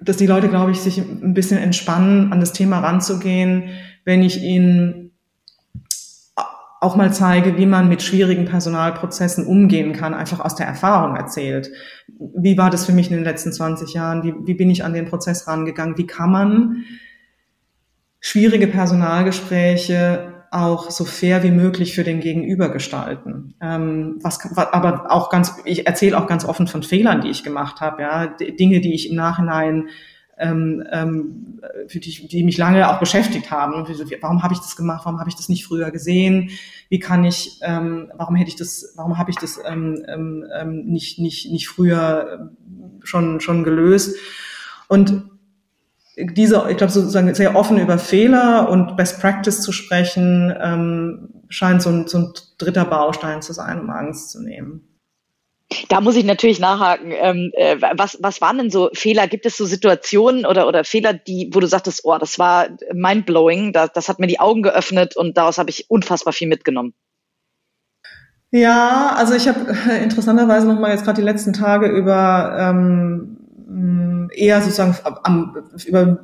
dass 0.00 0.16
die 0.16 0.26
Leute, 0.26 0.48
glaube 0.48 0.70
ich, 0.70 0.80
sich 0.80 0.98
ein 0.98 1.34
bisschen 1.34 1.58
entspannen, 1.58 2.32
an 2.32 2.40
das 2.40 2.52
Thema 2.52 2.80
ranzugehen, 2.80 3.70
wenn 4.04 4.22
ich 4.22 4.42
ihnen 4.42 5.12
auch 6.82 6.96
mal 6.96 7.12
zeige, 7.12 7.56
wie 7.58 7.66
man 7.66 7.88
mit 7.88 8.02
schwierigen 8.02 8.44
Personalprozessen 8.44 9.46
umgehen 9.46 9.92
kann, 9.92 10.14
einfach 10.14 10.40
aus 10.40 10.56
der 10.56 10.66
Erfahrung 10.66 11.14
erzählt. 11.14 11.70
Wie 12.18 12.58
war 12.58 12.70
das 12.70 12.86
für 12.86 12.92
mich 12.92 13.08
in 13.08 13.14
den 13.14 13.24
letzten 13.24 13.52
20 13.52 13.94
Jahren? 13.94 14.24
Wie, 14.24 14.34
wie 14.46 14.54
bin 14.54 14.68
ich 14.68 14.84
an 14.84 14.92
den 14.92 15.04
Prozess 15.04 15.46
rangegangen? 15.46 15.96
Wie 15.96 16.08
kann 16.08 16.32
man 16.32 16.84
schwierige 18.18 18.66
Personalgespräche 18.66 20.31
auch 20.52 20.90
so 20.90 21.04
fair 21.04 21.42
wie 21.42 21.50
möglich 21.50 21.94
für 21.94 22.04
den 22.04 22.20
Gegenüber 22.20 22.68
gestalten. 22.68 23.54
Ähm, 23.60 24.18
was, 24.22 24.38
aber 24.56 25.10
auch 25.10 25.30
ganz, 25.30 25.56
ich 25.64 25.86
erzähle 25.86 26.18
auch 26.18 26.26
ganz 26.26 26.44
offen 26.44 26.66
von 26.66 26.82
Fehlern, 26.82 27.22
die 27.22 27.30
ich 27.30 27.42
gemacht 27.42 27.80
habe, 27.80 28.02
ja, 28.02 28.26
Dinge, 28.26 28.80
die 28.80 28.94
ich 28.94 29.10
im 29.10 29.16
Nachhinein 29.16 29.88
ähm, 30.38 30.84
ähm, 30.90 31.60
für 31.88 32.00
die, 32.00 32.28
die 32.28 32.44
mich 32.44 32.58
lange 32.58 32.90
auch 32.90 33.00
beschäftigt 33.00 33.50
haben. 33.50 33.72
Warum 34.20 34.42
habe 34.42 34.52
ich 34.52 34.60
das 34.60 34.76
gemacht? 34.76 35.02
Warum 35.04 35.20
habe 35.20 35.30
ich 35.30 35.36
das 35.36 35.48
nicht 35.48 35.64
früher 35.64 35.90
gesehen? 35.90 36.50
Wie 36.90 36.98
kann 36.98 37.24
ich? 37.24 37.58
Ähm, 37.62 38.10
warum 38.16 38.36
hätte 38.36 38.50
ich 38.50 38.56
das? 38.56 38.92
Warum 38.96 39.16
habe 39.18 39.30
ich 39.30 39.36
das 39.36 39.58
ähm, 39.64 40.04
ähm, 40.06 40.44
ähm 40.54 40.84
nicht 40.86 41.18
nicht 41.18 41.50
nicht 41.50 41.68
früher 41.68 42.50
schon 43.02 43.40
schon 43.40 43.64
gelöst? 43.64 44.16
Und 44.88 45.31
diese, 46.16 46.66
ich 46.70 46.76
glaube, 46.76 46.92
sozusagen 46.92 47.34
sehr 47.34 47.56
offen 47.56 47.78
über 47.78 47.98
Fehler 47.98 48.68
und 48.68 48.96
Best 48.96 49.20
Practice 49.20 49.60
zu 49.62 49.72
sprechen, 49.72 50.54
ähm, 50.60 51.28
scheint 51.48 51.82
so 51.82 51.90
ein, 51.90 52.06
so 52.06 52.18
ein 52.18 52.32
dritter 52.58 52.84
Baustein 52.84 53.42
zu 53.42 53.52
sein, 53.52 53.80
um 53.80 53.90
Angst 53.90 54.30
zu 54.30 54.42
nehmen. 54.42 54.88
Da 55.88 56.00
muss 56.00 56.16
ich 56.16 56.24
natürlich 56.24 56.60
nachhaken. 56.60 57.12
Ähm, 57.12 57.50
äh, 57.54 57.76
was, 57.96 58.18
was 58.20 58.40
waren 58.40 58.58
denn 58.58 58.70
so 58.70 58.90
Fehler? 58.92 59.26
Gibt 59.26 59.46
es 59.46 59.56
so 59.56 59.64
Situationen 59.64 60.44
oder, 60.44 60.68
oder 60.68 60.84
Fehler, 60.84 61.14
die, 61.14 61.50
wo 61.52 61.60
du 61.60 61.66
sagtest, 61.66 62.02
oh, 62.04 62.16
das 62.18 62.38
war 62.38 62.68
mindblowing, 62.92 63.72
das, 63.72 63.90
das 63.92 64.08
hat 64.08 64.18
mir 64.18 64.26
die 64.26 64.40
Augen 64.40 64.62
geöffnet 64.62 65.16
und 65.16 65.36
daraus 65.36 65.58
habe 65.58 65.70
ich 65.70 65.88
unfassbar 65.88 66.32
viel 66.34 66.48
mitgenommen? 66.48 66.92
Ja, 68.50 69.14
also 69.16 69.34
ich 69.34 69.48
habe 69.48 69.74
äh, 69.88 70.02
interessanterweise 70.02 70.66
noch 70.66 70.78
mal 70.78 70.90
jetzt 70.90 71.04
gerade 71.04 71.20
die 71.20 71.26
letzten 71.26 71.54
Tage 71.54 71.86
über 71.86 72.54
ähm, 72.58 73.38
eher 74.34 74.60
sozusagen 74.60 74.96
am, 75.22 75.56
über 75.86 76.20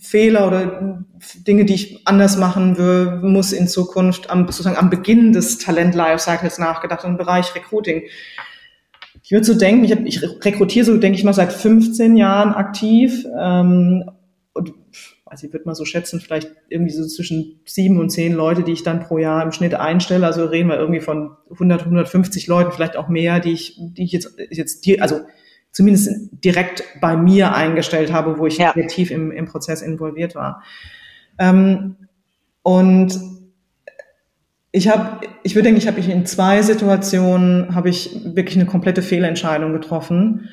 Fehler 0.00 0.46
oder 0.46 1.04
Dinge, 1.46 1.64
die 1.64 1.74
ich 1.74 2.06
anders 2.06 2.36
machen 2.36 2.76
will, 2.76 3.20
muss 3.22 3.52
in 3.52 3.68
Zukunft 3.68 4.30
am, 4.30 4.46
sozusagen 4.46 4.76
am 4.76 4.90
Beginn 4.90 5.32
des 5.32 5.58
Talent-Lifecycles 5.58 6.58
nachgedacht 6.58 7.04
im 7.04 7.16
Bereich 7.16 7.54
Recruiting. 7.54 8.02
Ich 9.22 9.30
würde 9.30 9.44
so 9.44 9.54
denken, 9.54 9.84
ich, 9.84 9.92
hab, 9.92 10.00
ich 10.04 10.20
rekrutiere 10.44 10.84
so, 10.84 10.96
denke 10.98 11.16
ich 11.16 11.24
mal, 11.24 11.32
seit 11.32 11.52
15 11.52 12.16
Jahren 12.16 12.52
aktiv. 12.52 13.24
Ähm, 13.40 14.10
und 14.52 14.74
also 15.24 15.46
ich 15.46 15.52
würde 15.52 15.64
mal 15.64 15.74
so 15.74 15.86
schätzen, 15.86 16.20
vielleicht 16.20 16.50
irgendwie 16.68 16.92
so 16.92 17.06
zwischen 17.06 17.60
sieben 17.64 17.98
und 17.98 18.10
zehn 18.10 18.34
Leute, 18.34 18.64
die 18.64 18.72
ich 18.72 18.82
dann 18.82 19.00
pro 19.00 19.16
Jahr 19.16 19.42
im 19.42 19.52
Schnitt 19.52 19.74
einstelle. 19.74 20.26
Also 20.26 20.44
reden 20.44 20.68
wir 20.68 20.76
irgendwie 20.76 21.00
von 21.00 21.36
100, 21.50 21.82
150 21.82 22.48
Leuten, 22.48 22.72
vielleicht 22.72 22.96
auch 22.96 23.08
mehr, 23.08 23.40
die 23.40 23.52
ich, 23.52 23.78
die 23.78 24.04
ich 24.04 24.12
jetzt, 24.12 24.36
jetzt, 24.50 24.84
die, 24.84 25.00
also 25.00 25.20
zumindest 25.72 26.10
direkt 26.44 26.84
bei 27.00 27.16
mir 27.16 27.54
eingestellt 27.54 28.12
habe, 28.12 28.38
wo 28.38 28.46
ich 28.46 28.58
ja. 28.58 28.72
tief 28.72 29.10
im, 29.10 29.32
im 29.32 29.46
Prozess 29.46 29.82
involviert 29.82 30.34
war. 30.34 30.62
Ähm, 31.38 31.96
und 32.62 33.18
ich 34.70 34.88
habe, 34.88 35.26
ich 35.42 35.54
würde 35.54 35.64
denken, 35.64 35.78
ich 35.78 35.86
habe 35.86 36.00
in 36.00 36.26
zwei 36.26 36.62
Situationen 36.62 37.74
habe 37.74 37.88
ich 37.88 38.20
wirklich 38.24 38.56
eine 38.56 38.66
komplette 38.66 39.02
Fehlentscheidung 39.02 39.72
getroffen 39.72 40.48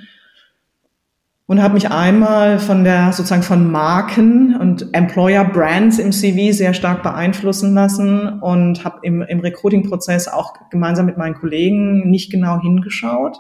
und 1.46 1.62
habe 1.62 1.74
mich 1.74 1.90
einmal 1.90 2.60
von 2.60 2.84
der 2.84 3.12
sozusagen 3.12 3.44
von 3.44 3.72
Marken 3.72 4.56
und 4.56 4.94
Employer 4.94 5.46
Brands 5.46 6.00
im 6.00 6.12
CV 6.12 6.56
sehr 6.56 6.74
stark 6.74 7.02
beeinflussen 7.02 7.74
lassen 7.74 8.40
und 8.40 8.86
habe 8.86 9.00
im, 9.04 9.22
im 9.22 9.40
Recruiting-Prozess 9.40 10.28
auch 10.28 10.54
gemeinsam 10.70 11.06
mit 11.06 11.18
meinen 11.18 11.36
Kollegen 11.36 12.10
nicht 12.10 12.32
genau 12.32 12.62
hingeschaut 12.62 13.38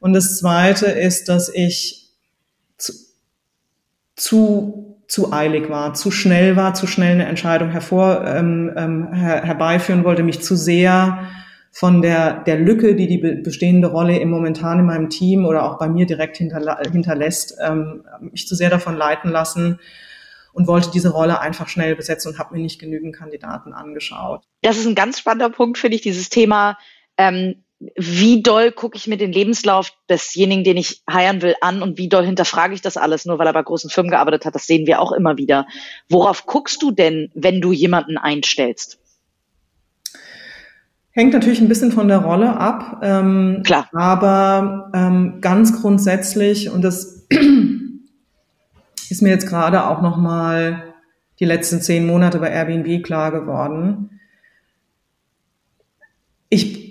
und 0.00 0.12
das 0.12 0.38
Zweite 0.38 0.86
ist, 0.86 1.28
dass 1.28 1.48
ich 1.52 2.10
zu, 2.76 2.92
zu, 4.16 5.02
zu 5.08 5.32
eilig 5.32 5.68
war, 5.68 5.94
zu 5.94 6.10
schnell 6.10 6.56
war, 6.56 6.74
zu 6.74 6.86
schnell 6.86 7.12
eine 7.12 7.26
Entscheidung 7.26 7.70
hervor, 7.70 8.24
ähm, 8.26 8.72
ähm, 8.76 9.12
her, 9.12 9.42
herbeiführen 9.44 10.04
wollte, 10.04 10.22
mich 10.22 10.42
zu 10.42 10.56
sehr 10.56 11.26
von 11.70 12.02
der, 12.02 12.42
der 12.44 12.58
Lücke, 12.58 12.94
die 12.94 13.06
die 13.06 13.18
bestehende 13.18 13.88
Rolle 13.88 14.18
im 14.18 14.30
momentan 14.30 14.80
in 14.80 14.86
meinem 14.86 15.10
Team 15.10 15.44
oder 15.44 15.64
auch 15.64 15.78
bei 15.78 15.88
mir 15.88 16.06
direkt 16.06 16.36
hinterla 16.36 16.80
hinterlässt, 16.90 17.56
ähm, 17.60 18.04
mich 18.20 18.46
zu 18.46 18.54
sehr 18.54 18.70
davon 18.70 18.96
leiten 18.96 19.30
lassen 19.30 19.78
und 20.52 20.66
wollte 20.66 20.90
diese 20.90 21.10
Rolle 21.10 21.40
einfach 21.40 21.68
schnell 21.68 21.94
besetzen 21.94 22.32
und 22.32 22.38
habe 22.38 22.54
mir 22.54 22.60
nicht 22.60 22.80
genügend 22.80 23.14
Kandidaten 23.14 23.72
angeschaut. 23.72 24.42
Das 24.62 24.78
ist 24.78 24.86
ein 24.86 24.94
ganz 24.94 25.18
spannender 25.18 25.50
Punkt, 25.50 25.78
finde 25.78 25.96
ich, 25.96 26.02
dieses 26.02 26.30
Thema 26.30 26.78
ähm, 27.16 27.62
wie 27.80 28.42
doll 28.42 28.72
gucke 28.72 28.96
ich 28.96 29.06
mir 29.06 29.16
den 29.16 29.32
Lebenslauf 29.32 29.92
desjenigen, 30.08 30.64
den 30.64 30.76
ich 30.76 31.02
heiern 31.10 31.42
will, 31.42 31.54
an 31.60 31.82
und 31.82 31.96
wie 31.96 32.08
doll 32.08 32.24
hinterfrage 32.24 32.74
ich 32.74 32.82
das 32.82 32.96
alles, 32.96 33.24
nur 33.24 33.38
weil 33.38 33.46
er 33.46 33.52
bei 33.52 33.62
großen 33.62 33.88
Firmen 33.90 34.10
gearbeitet 34.10 34.44
hat, 34.44 34.54
das 34.54 34.66
sehen 34.66 34.86
wir 34.86 35.00
auch 35.00 35.12
immer 35.12 35.36
wieder. 35.36 35.66
Worauf 36.08 36.46
guckst 36.46 36.82
du 36.82 36.90
denn, 36.90 37.30
wenn 37.34 37.60
du 37.60 37.72
jemanden 37.72 38.18
einstellst? 38.18 38.98
Hängt 41.10 41.32
natürlich 41.32 41.60
ein 41.60 41.68
bisschen 41.68 41.92
von 41.92 42.08
der 42.08 42.18
Rolle 42.18 42.56
ab. 42.56 43.00
Ähm, 43.02 43.62
Klar. 43.64 43.88
Aber 43.92 44.90
ähm, 44.94 45.40
ganz 45.40 45.80
grundsätzlich, 45.80 46.70
und 46.70 46.82
das 46.82 47.26
ist 49.10 49.22
mir 49.22 49.30
jetzt 49.30 49.48
gerade 49.48 49.86
auch 49.86 50.02
nochmal 50.02 50.94
die 51.40 51.44
letzten 51.44 51.80
zehn 51.80 52.06
Monate 52.06 52.38
bei 52.38 52.50
Airbnb 52.50 53.04
klar 53.04 53.30
geworden. 53.30 54.20
Ich, 56.48 56.87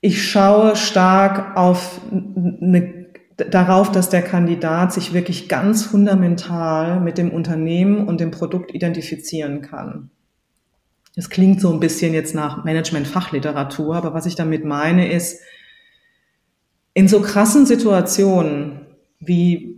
ich 0.00 0.28
schaue 0.28 0.76
stark 0.76 1.56
auf 1.56 2.00
eine, 2.10 3.06
darauf, 3.36 3.90
dass 3.90 4.08
der 4.08 4.22
Kandidat 4.22 4.92
sich 4.92 5.12
wirklich 5.12 5.48
ganz 5.48 5.84
fundamental 5.84 7.00
mit 7.00 7.18
dem 7.18 7.30
Unternehmen 7.30 8.06
und 8.06 8.20
dem 8.20 8.30
Produkt 8.30 8.74
identifizieren 8.74 9.62
kann. 9.62 10.10
Das 11.14 11.30
klingt 11.30 11.60
so 11.60 11.72
ein 11.72 11.80
bisschen 11.80 12.12
jetzt 12.12 12.34
nach 12.34 12.64
Management-Fachliteratur, 12.64 13.96
aber 13.96 14.12
was 14.12 14.26
ich 14.26 14.34
damit 14.34 14.64
meine 14.64 15.10
ist, 15.10 15.40
in 16.92 17.08
so 17.08 17.20
krassen 17.20 17.66
Situationen 17.66 18.86
wie 19.18 19.75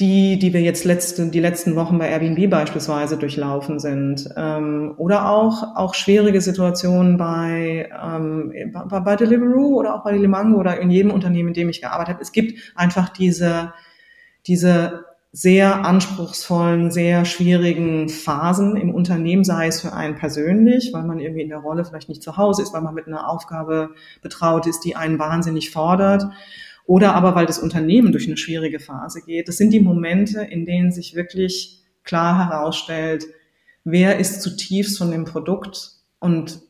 die, 0.00 0.40
die 0.40 0.52
wir 0.52 0.60
jetzt 0.60 0.84
letzte, 0.84 1.28
die 1.28 1.40
letzten 1.40 1.76
Wochen 1.76 1.98
bei 1.98 2.08
Airbnb 2.08 2.50
beispielsweise 2.50 3.16
durchlaufen 3.16 3.78
sind. 3.78 4.28
Ähm, 4.36 4.94
oder 4.96 5.28
auch, 5.28 5.76
auch 5.76 5.94
schwierige 5.94 6.40
Situationen 6.40 7.16
bei, 7.16 7.88
ähm, 8.04 8.52
bei, 8.72 9.00
bei 9.00 9.16
Deliveroo 9.16 9.78
oder 9.78 9.94
auch 9.94 10.02
bei 10.02 10.16
Limango 10.16 10.58
oder 10.58 10.80
in 10.80 10.90
jedem 10.90 11.12
Unternehmen, 11.12 11.48
in 11.48 11.54
dem 11.54 11.68
ich 11.68 11.80
gearbeitet 11.80 12.14
habe. 12.14 12.22
Es 12.22 12.32
gibt 12.32 12.58
einfach 12.74 13.08
diese, 13.08 13.72
diese 14.48 15.04
sehr 15.30 15.84
anspruchsvollen, 15.84 16.90
sehr 16.90 17.24
schwierigen 17.24 18.08
Phasen 18.08 18.76
im 18.76 18.92
Unternehmen, 18.92 19.44
sei 19.44 19.68
es 19.68 19.80
für 19.80 19.92
einen 19.92 20.16
persönlich, 20.16 20.90
weil 20.92 21.04
man 21.04 21.20
irgendwie 21.20 21.42
in 21.42 21.48
der 21.48 21.58
Rolle 21.58 21.84
vielleicht 21.84 22.08
nicht 22.08 22.22
zu 22.22 22.36
Hause 22.36 22.62
ist, 22.62 22.72
weil 22.72 22.82
man 22.82 22.94
mit 22.94 23.06
einer 23.06 23.28
Aufgabe 23.28 23.90
betraut 24.22 24.66
ist, 24.66 24.84
die 24.84 24.96
einen 24.96 25.20
wahnsinnig 25.20 25.70
fordert 25.70 26.24
oder 26.84 27.14
aber 27.14 27.34
weil 27.34 27.46
das 27.46 27.58
Unternehmen 27.58 28.12
durch 28.12 28.26
eine 28.26 28.36
schwierige 28.36 28.80
Phase 28.80 29.22
geht. 29.22 29.48
Das 29.48 29.56
sind 29.56 29.70
die 29.70 29.80
Momente, 29.80 30.42
in 30.42 30.66
denen 30.66 30.92
sich 30.92 31.14
wirklich 31.14 31.82
klar 32.02 32.48
herausstellt, 32.50 33.24
wer 33.84 34.18
ist 34.18 34.42
zutiefst 34.42 34.98
von 34.98 35.10
dem 35.10 35.24
Produkt 35.24 35.92
und 36.18 36.60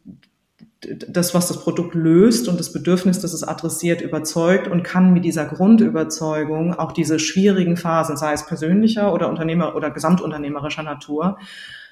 das, 0.86 1.34
was 1.34 1.48
das 1.48 1.60
Produkt 1.60 1.94
löst 1.94 2.48
und 2.48 2.60
das 2.60 2.72
Bedürfnis, 2.72 3.20
das 3.20 3.32
es 3.32 3.42
adressiert, 3.42 4.02
überzeugt 4.02 4.68
und 4.68 4.82
kann 4.82 5.12
mit 5.12 5.24
dieser 5.24 5.46
Grundüberzeugung 5.46 6.74
auch 6.74 6.92
diese 6.92 7.18
schwierigen 7.18 7.76
Phasen, 7.76 8.16
sei 8.16 8.32
es 8.32 8.46
persönlicher 8.46 9.12
oder 9.12 9.28
Unternehmer 9.28 9.74
oder 9.76 9.90
gesamtunternehmerischer 9.90 10.82
Natur, 10.82 11.38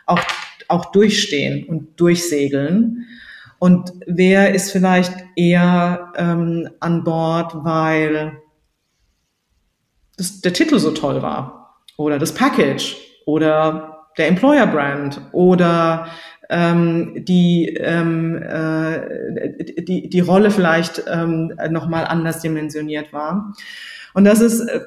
auch, 0.06 0.20
auch 0.68 0.86
durchstehen 0.92 1.64
und 1.68 1.98
durchsegeln. 2.00 3.06
Und 3.62 3.92
wer 4.08 4.56
ist 4.56 4.72
vielleicht 4.72 5.14
eher 5.36 6.12
ähm, 6.16 6.68
an 6.80 7.04
Bord, 7.04 7.52
weil 7.62 8.42
das, 10.16 10.40
der 10.40 10.52
Titel 10.52 10.80
so 10.80 10.90
toll 10.90 11.22
war? 11.22 11.76
Oder 11.96 12.18
das 12.18 12.34
Package? 12.34 12.96
Oder 13.24 14.08
der 14.18 14.26
Employer 14.26 14.66
Brand? 14.66 15.20
Oder 15.30 16.08
ähm, 16.50 17.24
die, 17.24 17.68
ähm, 17.78 18.42
äh, 18.42 19.54
die, 19.84 20.08
die 20.08 20.20
Rolle 20.20 20.50
vielleicht 20.50 21.04
ähm, 21.06 21.52
nochmal 21.70 22.06
anders 22.06 22.40
dimensioniert 22.40 23.12
war. 23.12 23.54
Und 24.12 24.24
das 24.24 24.40
ist, 24.40 24.58
äh, 24.62 24.80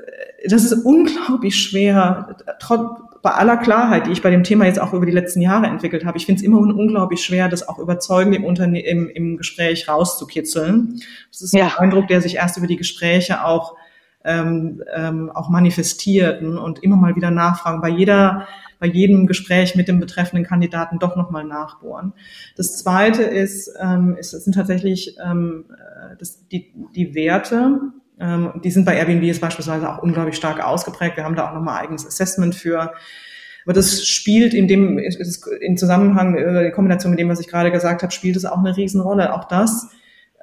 das 0.50 0.66
ist 0.66 0.84
unglaublich 0.84 1.56
schwer, 1.56 2.36
trotz, 2.60 3.00
bei 3.26 3.32
aller 3.32 3.58
Klarheit, 3.58 4.06
die 4.06 4.12
ich 4.12 4.22
bei 4.22 4.30
dem 4.30 4.44
Thema 4.44 4.66
jetzt 4.66 4.80
auch 4.80 4.94
über 4.94 5.08
die 5.08 5.12
letzten 5.12 5.42
Jahre 5.42 5.66
entwickelt 5.66 6.06
habe, 6.06 6.16
ich 6.16 6.28
finde 6.28 6.42
es 6.42 6.46
immer 6.46 6.60
unglaublich 6.60 7.26
schwer, 7.26 7.50
das 7.50 7.68
auch 7.68 7.80
überzeugend 7.80 8.36
im, 8.36 8.44
Unterne 8.44 8.86
im, 8.86 9.10
im 9.10 9.36
Gespräch 9.36 9.90
rauszukitzeln. 9.90 11.02
Das 11.32 11.42
ist 11.42 11.52
ja. 11.52 11.66
ein 11.66 11.86
Eindruck, 11.86 12.08
der 12.08 12.22
sich 12.22 12.36
erst 12.36 12.58
über 12.58 12.68
die 12.68 12.76
Gespräche 12.76 13.44
auch, 13.44 13.78
ähm, 14.24 14.84
ähm, 14.94 15.32
auch 15.34 15.50
manifestierten 15.50 16.56
und 16.60 16.84
immer 16.84 16.98
mal 16.98 17.16
wieder 17.16 17.32
nachfragen, 17.32 17.82
bei 17.82 17.90
jeder, 17.90 18.48
bei 18.80 18.86
jedem 18.86 19.26
Gespräch 19.26 19.76
mit 19.76 19.88
dem 19.88 20.00
betreffenden 20.00 20.46
Kandidaten 20.46 21.00
doch 21.00 21.16
nochmal 21.16 21.46
nachbohren. 21.46 22.14
Das 22.56 22.78
zweite 22.78 23.24
ist, 23.24 23.74
ähm, 23.82 24.18
ist 24.20 24.30
sind 24.30 24.54
tatsächlich 24.54 25.18
ähm, 25.26 25.66
äh, 25.72 26.16
das, 26.20 26.48
die, 26.50 26.72
die 26.96 27.16
Werte, 27.16 27.80
ähm, 28.20 28.62
die 28.64 28.72
sind 28.72 28.86
bei 28.86 28.96
Airbnb 28.96 29.40
beispielsweise 29.40 29.90
auch 29.90 30.02
unglaublich 30.02 30.36
stark 30.36 30.64
ausgeprägt. 30.64 31.18
Wir 31.18 31.24
haben 31.24 31.36
da 31.36 31.50
auch 31.50 31.54
nochmal 31.54 31.82
eigenes 31.82 32.06
Assessment 32.06 32.56
für. 32.56 32.94
Aber 33.66 33.74
das 33.74 34.06
spielt 34.06 34.54
in 34.54 34.68
dem, 34.68 35.00
in 35.00 35.78
Zusammenhang, 35.78 36.38
äh, 36.38 36.68
in 36.68 36.72
Kombination 36.72 37.12
mit 37.12 37.20
dem, 37.20 37.30
was 37.30 37.40
ich 37.40 37.48
gerade 37.48 37.72
gesagt 37.72 38.04
habe, 38.04 38.14
spielt 38.14 38.36
es 38.36 38.46
auch 38.46 38.58
eine 38.58 38.78
Riesenrolle. 38.78 39.34
Auch 39.34 39.46
das, 39.46 39.90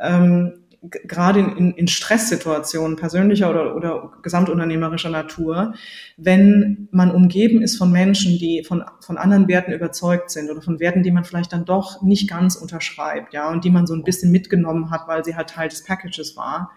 ähm, 0.01 0.63
gerade 0.83 1.39
in, 1.39 1.73
in 1.75 1.87
Stresssituationen 1.87 2.97
persönlicher 2.97 3.49
oder, 3.49 3.77
oder 3.77 4.13
gesamtunternehmerischer 4.23 5.11
Natur, 5.11 5.75
wenn 6.17 6.89
man 6.91 7.13
umgeben 7.13 7.63
ist 7.63 7.77
von 7.77 7.93
Menschen, 7.93 8.39
die 8.39 8.65
von, 8.65 8.83
von 9.01 9.17
anderen 9.17 9.47
Werten 9.47 9.73
überzeugt 9.73 10.31
sind 10.31 10.51
oder 10.51 10.61
von 10.61 10.81
Werten, 10.81 11.05
die 11.05 11.13
man 11.13 11.25
vielleicht 11.25 11.53
dann 11.53 11.65
doch 11.65 12.03
nicht 12.03 12.29
ganz 12.29 12.57
unterschreibt, 12.57 13.33
ja, 13.33 13.49
und 13.49 13.65
die 13.65 13.71
man 13.71 13.87
so 13.87 13.95
ein 13.95 14.03
bisschen 14.03 14.33
mitgenommen 14.33 14.91
hat, 14.91 15.07
weil 15.07 15.25
sie 15.25 15.37
halt 15.37 15.51
Teil 15.51 15.69
des 15.69 15.85
Packages 15.85 16.37
war, 16.37 16.73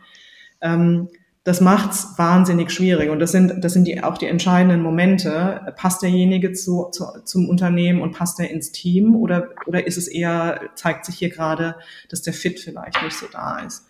ähm, 0.61 1.09
das 1.45 1.61
macht's 1.61 2.15
wahnsinnig 2.17 2.71
schwierig. 2.71 3.11
Und 3.11 3.19
das 3.19 3.31
sind, 3.31 3.63
das 3.63 3.73
sind 3.73 3.85
die, 3.87 4.03
auch 4.03 4.17
die 4.17 4.25
entscheidenden 4.25 4.81
Momente. 4.81 5.73
Passt 5.77 6.01
derjenige 6.01 6.53
zu, 6.53 6.89
zu, 6.91 7.05
zum 7.23 7.47
Unternehmen 7.47 8.01
und 8.01 8.13
passt 8.13 8.39
er 8.39 8.49
ins 8.49 8.71
Team? 8.71 9.15
Oder, 9.15 9.49
oder 9.67 9.85
ist 9.85 9.97
es 9.97 10.07
eher, 10.07 10.59
zeigt 10.73 11.05
sich 11.05 11.15
hier 11.15 11.29
gerade, 11.29 11.75
dass 12.09 12.23
der 12.23 12.33
Fit 12.33 12.59
vielleicht 12.59 13.01
nicht 13.03 13.15
so 13.15 13.27
da 13.31 13.59
ist? 13.59 13.85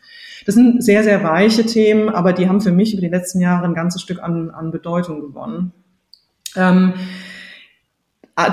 Das 0.46 0.54
sind 0.54 0.84
sehr, 0.84 1.04
sehr 1.06 1.24
weiche 1.24 1.66
Themen, 1.66 2.10
aber 2.10 2.34
die 2.34 2.50
haben 2.50 2.60
für 2.60 2.74
mich 2.74 2.92
über 2.92 3.02
die 3.02 3.08
letzten 3.08 3.40
Jahre 3.40 3.66
ein 3.66 3.74
ganzes 3.74 4.02
Stück 4.02 4.22
an, 4.22 4.52
an 4.52 4.72
Bedeutung 4.72 5.22
gewonnen. 5.22 5.72
Ähm, 6.58 6.94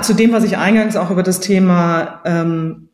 zu 0.01 0.13
dem, 0.13 0.31
was 0.31 0.45
ich 0.45 0.57
eingangs 0.57 0.95
auch 0.95 1.11
über 1.11 1.23
das 1.23 1.41
Thema 1.41 2.21
ähm, 2.23 2.87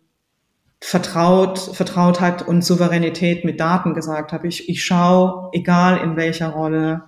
vertraut, 0.81 1.59
Vertrautheit 1.59 2.47
und 2.47 2.63
Souveränität 2.63 3.43
mit 3.43 3.59
Daten 3.59 3.93
gesagt 3.93 4.31
habe. 4.31 4.47
Ich, 4.47 4.69
ich 4.69 4.83
schaue, 4.83 5.49
egal 5.53 5.97
in 5.97 6.15
welcher 6.15 6.49
Rolle, 6.49 7.03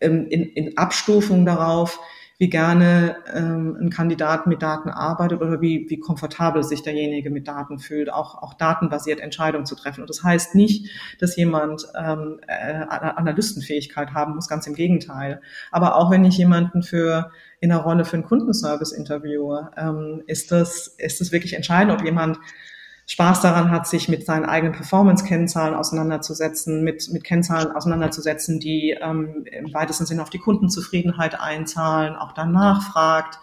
in, 0.00 0.26
in 0.26 0.76
Abstufung 0.76 1.46
darauf, 1.46 2.00
wie 2.42 2.50
gerne 2.50 3.18
ähm, 3.32 3.76
ein 3.80 3.90
Kandidat 3.90 4.48
mit 4.48 4.62
Daten 4.62 4.88
arbeitet 4.88 5.40
oder 5.40 5.60
wie, 5.60 5.86
wie 5.88 6.00
komfortabel 6.00 6.64
sich 6.64 6.82
derjenige 6.82 7.30
mit 7.30 7.46
Daten 7.46 7.78
fühlt, 7.78 8.12
auch, 8.12 8.42
auch 8.42 8.54
datenbasiert 8.54 9.20
Entscheidungen 9.20 9.64
zu 9.64 9.76
treffen. 9.76 10.00
Und 10.00 10.10
das 10.10 10.24
heißt 10.24 10.56
nicht, 10.56 10.90
dass 11.20 11.36
jemand 11.36 11.86
ähm, 11.96 12.40
äh, 12.48 12.82
Analystenfähigkeit 12.88 14.12
haben 14.12 14.34
muss, 14.34 14.48
ganz 14.48 14.66
im 14.66 14.74
Gegenteil. 14.74 15.40
Aber 15.70 15.94
auch 15.94 16.10
wenn 16.10 16.24
ich 16.24 16.36
jemanden 16.36 16.82
für 16.82 17.30
in 17.60 17.70
einer 17.70 17.82
Rolle 17.82 18.04
für 18.04 18.16
ein 18.16 18.24
Kundenservice 18.24 18.90
interviewe, 18.90 19.70
ähm, 19.76 20.24
ist 20.26 20.50
das, 20.50 20.88
ist 20.98 21.20
das 21.20 21.30
wirklich 21.30 21.52
entscheidend, 21.54 21.94
ob 21.94 22.04
jemand 22.04 22.40
Spaß 23.12 23.42
daran 23.42 23.70
hat, 23.70 23.86
sich 23.86 24.08
mit 24.08 24.24
seinen 24.24 24.46
eigenen 24.46 24.72
Performance-Kennzahlen 24.72 25.74
auseinanderzusetzen, 25.74 26.82
mit, 26.82 27.10
mit 27.12 27.24
Kennzahlen 27.24 27.70
auseinanderzusetzen, 27.70 28.58
die 28.58 28.96
ähm, 28.98 29.44
im 29.44 29.74
weitesten 29.74 30.06
Sinne 30.06 30.22
auf 30.22 30.30
die 30.30 30.38
Kundenzufriedenheit 30.38 31.38
einzahlen, 31.38 32.16
auch 32.16 32.32
danach 32.32 32.90
fragt. 32.90 33.38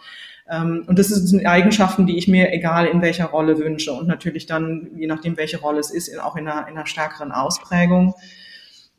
Ähm, 0.50 0.82
und 0.88 0.98
das 0.98 1.06
sind 1.06 1.46
Eigenschaften, 1.46 2.08
die 2.08 2.18
ich 2.18 2.26
mir 2.26 2.52
egal 2.52 2.86
in 2.86 3.00
welcher 3.00 3.26
Rolle 3.26 3.60
wünsche 3.60 3.92
und 3.92 4.08
natürlich 4.08 4.46
dann, 4.46 4.90
je 4.96 5.06
nachdem, 5.06 5.36
welche 5.36 5.60
Rolle 5.60 5.78
es 5.78 5.92
ist, 5.92 6.18
auch 6.18 6.34
in 6.34 6.48
einer, 6.48 6.66
in 6.66 6.76
einer 6.76 6.86
stärkeren 6.86 7.30
Ausprägung. 7.30 8.16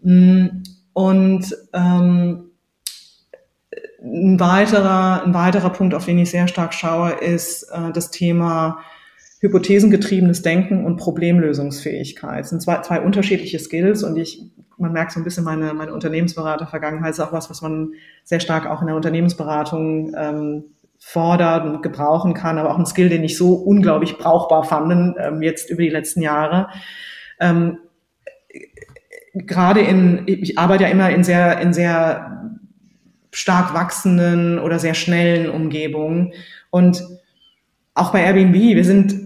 Mm, 0.02 0.64
und 0.94 1.54
ähm, 1.74 2.52
ein 4.02 4.40
weiterer, 4.40 5.24
ein 5.26 5.34
weiterer 5.34 5.70
Punkt, 5.70 5.96
auf 5.96 6.06
den 6.06 6.18
ich 6.18 6.32
sehr 6.32 6.48
stark 6.48 6.74
schaue, 6.74 7.12
ist 7.12 7.64
äh, 7.64 7.92
das 7.92 8.10
Thema 8.10 8.80
hypothesengetriebenes 9.42 10.44
Denken 10.44 10.86
und 10.86 10.98
Problemlösungsfähigkeit. 10.98 12.42
Das 12.42 12.50
sind 12.52 12.62
zwei, 12.62 12.82
zwei 12.82 13.02
unterschiedliche 13.02 13.58
Skills 13.60 14.04
und 14.04 14.16
ich, 14.18 14.44
man 14.78 14.94
merkt 14.94 15.12
so 15.12 15.20
ein 15.20 15.24
bisschen 15.24 15.44
meine, 15.44 15.74
meine 15.74 15.94
Unternehmensberater-Vergangenheit 15.94 17.12
ist 17.12 17.20
auch 17.20 17.34
was, 17.34 17.50
was 17.50 17.62
man 17.62 17.94
sehr 18.24 18.40
stark 18.40 18.68
auch 18.68 18.82
in 18.82 18.88
der 18.88 18.96
Unternehmensberatung 18.96 20.14
ähm, 20.16 20.64
fordert 21.00 21.66
und 21.66 21.82
gebrauchen 21.82 22.36
kann, 22.36 22.60
aber 22.60 22.70
auch 22.70 22.78
ein 22.78 22.86
Skill, 22.86 23.10
den 23.10 23.24
ich 23.24 23.36
so 23.36 23.56
unglaublich 23.56 24.20
brauchbar 24.20 24.64
fand 24.64 25.16
ähm, 25.20 25.42
jetzt 25.42 25.72
über 25.72 25.82
die 25.82 25.90
letzten 25.90 26.22
Jahre. 26.22 26.70
Ähm, 27.40 27.80
gerade 29.34 29.82
in, 29.82 30.24
ich 30.28 30.60
arbeite 30.60 30.84
ja 30.84 30.90
immer 30.90 31.10
in 31.10 31.24
sehr, 31.24 31.60
in 31.60 31.74
sehr 31.74 32.54
stark 33.32 33.74
wachsenden 33.74 34.60
oder 34.60 34.78
sehr 34.78 34.94
schnellen 34.94 35.50
Umgebungen 35.50 36.34
und 36.70 37.02
auch 37.94 38.12
bei 38.12 38.24
Airbnb, 38.24 38.54
wir 38.54 38.86
sind 38.86 39.21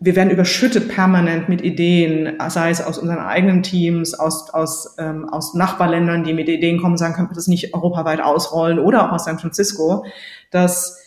wir 0.00 0.16
werden 0.16 0.30
überschüttet 0.30 0.88
permanent 0.88 1.48
mit 1.48 1.62
Ideen, 1.62 2.36
sei 2.48 2.70
es 2.70 2.80
aus 2.80 2.98
unseren 2.98 3.18
eigenen 3.18 3.62
Teams, 3.62 4.14
aus, 4.14 4.50
aus, 4.50 4.96
ähm, 4.98 5.28
aus 5.28 5.54
Nachbarländern, 5.54 6.24
die 6.24 6.32
mit 6.32 6.48
Ideen 6.48 6.80
kommen, 6.80 6.96
sagen, 6.96 7.14
können 7.14 7.30
wir 7.30 7.34
das 7.34 7.48
nicht 7.48 7.74
europaweit 7.74 8.20
ausrollen 8.20 8.78
oder 8.78 9.06
auch 9.06 9.12
aus 9.12 9.24
San 9.24 9.38
Francisco, 9.38 10.04
dass 10.50 10.98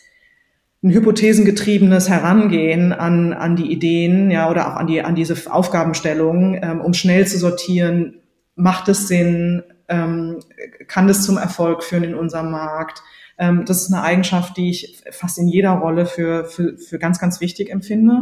ein 0.84 0.92
hypothesengetriebenes 0.92 2.10
Herangehen 2.10 2.92
an, 2.92 3.34
an 3.34 3.56
die 3.56 3.72
Ideen, 3.72 4.32
ja, 4.32 4.50
oder 4.50 4.68
auch 4.68 4.78
an 4.78 4.88
die, 4.88 5.02
an 5.02 5.16
diese 5.16 5.36
Aufgabenstellung, 5.52 6.60
ähm, 6.62 6.82
um 6.82 6.94
schnell 6.94 7.28
zu 7.28 7.38
sortieren, 7.38 8.22
macht 8.56 8.88
es 8.90 9.08
Sinn, 9.08 9.64
ähm, 9.90 10.40
kann 10.88 11.08
das 11.08 11.24
zum 11.24 11.38
Erfolg 11.38 11.84
führen 11.84 12.04
in 12.04 12.16
unserem 12.16 12.50
Markt. 12.52 13.04
Ähm, 13.38 13.64
das 13.66 13.84
ist 13.84 13.94
eine 13.94 14.04
Eigenschaft, 14.04 14.58
die 14.58 14.72
ich 14.72 15.04
fast 15.12 15.38
in 15.38 15.48
jeder 15.48 15.72
Rolle 15.72 16.06
für, 16.06 16.46
für, 16.46 16.78
für 16.78 16.98
ganz, 16.98 17.20
ganz 17.20 17.42
wichtig 17.42 17.70
empfinde. 17.70 18.22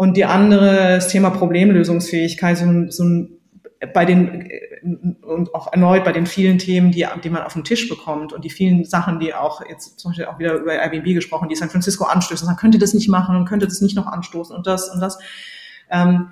Und 0.00 0.16
die 0.16 0.24
andere, 0.24 0.94
das 0.94 1.08
Thema 1.08 1.28
Problemlösungsfähigkeit, 1.28 2.56
so 2.56 2.64
ein, 2.64 2.90
so 2.90 3.04
ein 3.04 3.38
bei 3.92 4.06
den 4.06 4.48
und 5.20 5.54
auch 5.54 5.74
erneut 5.74 6.04
bei 6.04 6.12
den 6.12 6.24
vielen 6.24 6.56
Themen, 6.56 6.90
die, 6.90 7.06
die 7.22 7.28
man 7.28 7.42
auf 7.42 7.52
den 7.52 7.64
Tisch 7.64 7.86
bekommt 7.86 8.32
und 8.32 8.42
die 8.42 8.48
vielen 8.48 8.86
Sachen, 8.86 9.20
die 9.20 9.34
auch 9.34 9.60
jetzt 9.68 10.00
zum 10.00 10.12
Beispiel 10.12 10.24
auch 10.24 10.38
wieder 10.38 10.54
über 10.54 10.72
Airbnb 10.72 11.04
gesprochen, 11.04 11.50
die 11.50 11.54
San 11.54 11.68
Francisco 11.68 12.04
anstößen, 12.04 12.46
man 12.46 12.56
könnte 12.56 12.78
das 12.78 12.94
nicht 12.94 13.10
machen 13.10 13.36
und 13.36 13.44
könnte 13.44 13.66
das 13.66 13.82
nicht 13.82 13.94
noch 13.94 14.06
anstoßen 14.06 14.56
und 14.56 14.66
das 14.66 14.88
und 14.88 15.00
das. 15.00 15.18
Ähm, 15.90 16.30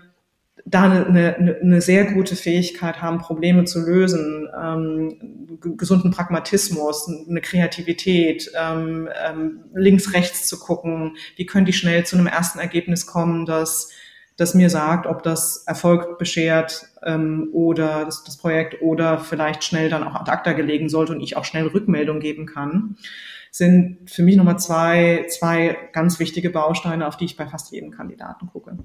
da 0.64 0.82
eine, 0.82 1.06
eine, 1.06 1.56
eine 1.62 1.80
sehr 1.80 2.12
gute 2.12 2.36
Fähigkeit 2.36 3.00
haben, 3.00 3.18
Probleme 3.18 3.64
zu 3.64 3.80
lösen, 3.80 4.48
ähm, 4.60 5.58
gesunden 5.76 6.10
Pragmatismus, 6.10 7.08
eine 7.28 7.40
Kreativität, 7.40 8.50
ähm, 8.58 9.08
ähm, 9.24 9.64
links, 9.74 10.12
rechts 10.14 10.46
zu 10.46 10.58
gucken, 10.58 11.16
wie 11.36 11.46
können 11.46 11.66
die 11.66 11.72
schnell 11.72 12.04
zu 12.04 12.16
einem 12.16 12.26
ersten 12.26 12.58
Ergebnis 12.58 13.06
kommen, 13.06 13.46
das, 13.46 13.90
das 14.36 14.54
mir 14.54 14.70
sagt, 14.70 15.06
ob 15.06 15.22
das 15.22 15.64
Erfolg 15.66 16.18
beschert 16.18 16.88
ähm, 17.02 17.48
oder 17.52 18.04
das, 18.04 18.24
das 18.24 18.36
Projekt 18.36 18.82
oder 18.82 19.18
vielleicht 19.18 19.64
schnell 19.64 19.88
dann 19.88 20.04
auch 20.04 20.14
ad 20.14 20.30
acta 20.30 20.52
gelegen 20.52 20.88
sollte 20.88 21.12
und 21.12 21.20
ich 21.20 21.36
auch 21.36 21.44
schnell 21.44 21.66
Rückmeldung 21.66 22.20
geben 22.20 22.46
kann, 22.46 22.96
sind 23.50 24.10
für 24.10 24.22
mich 24.22 24.36
nochmal 24.36 24.58
zwei, 24.58 25.26
zwei 25.28 25.76
ganz 25.92 26.18
wichtige 26.18 26.50
Bausteine, 26.50 27.06
auf 27.06 27.16
die 27.16 27.24
ich 27.24 27.36
bei 27.36 27.46
fast 27.46 27.72
jedem 27.72 27.90
Kandidaten 27.90 28.46
gucke. 28.46 28.78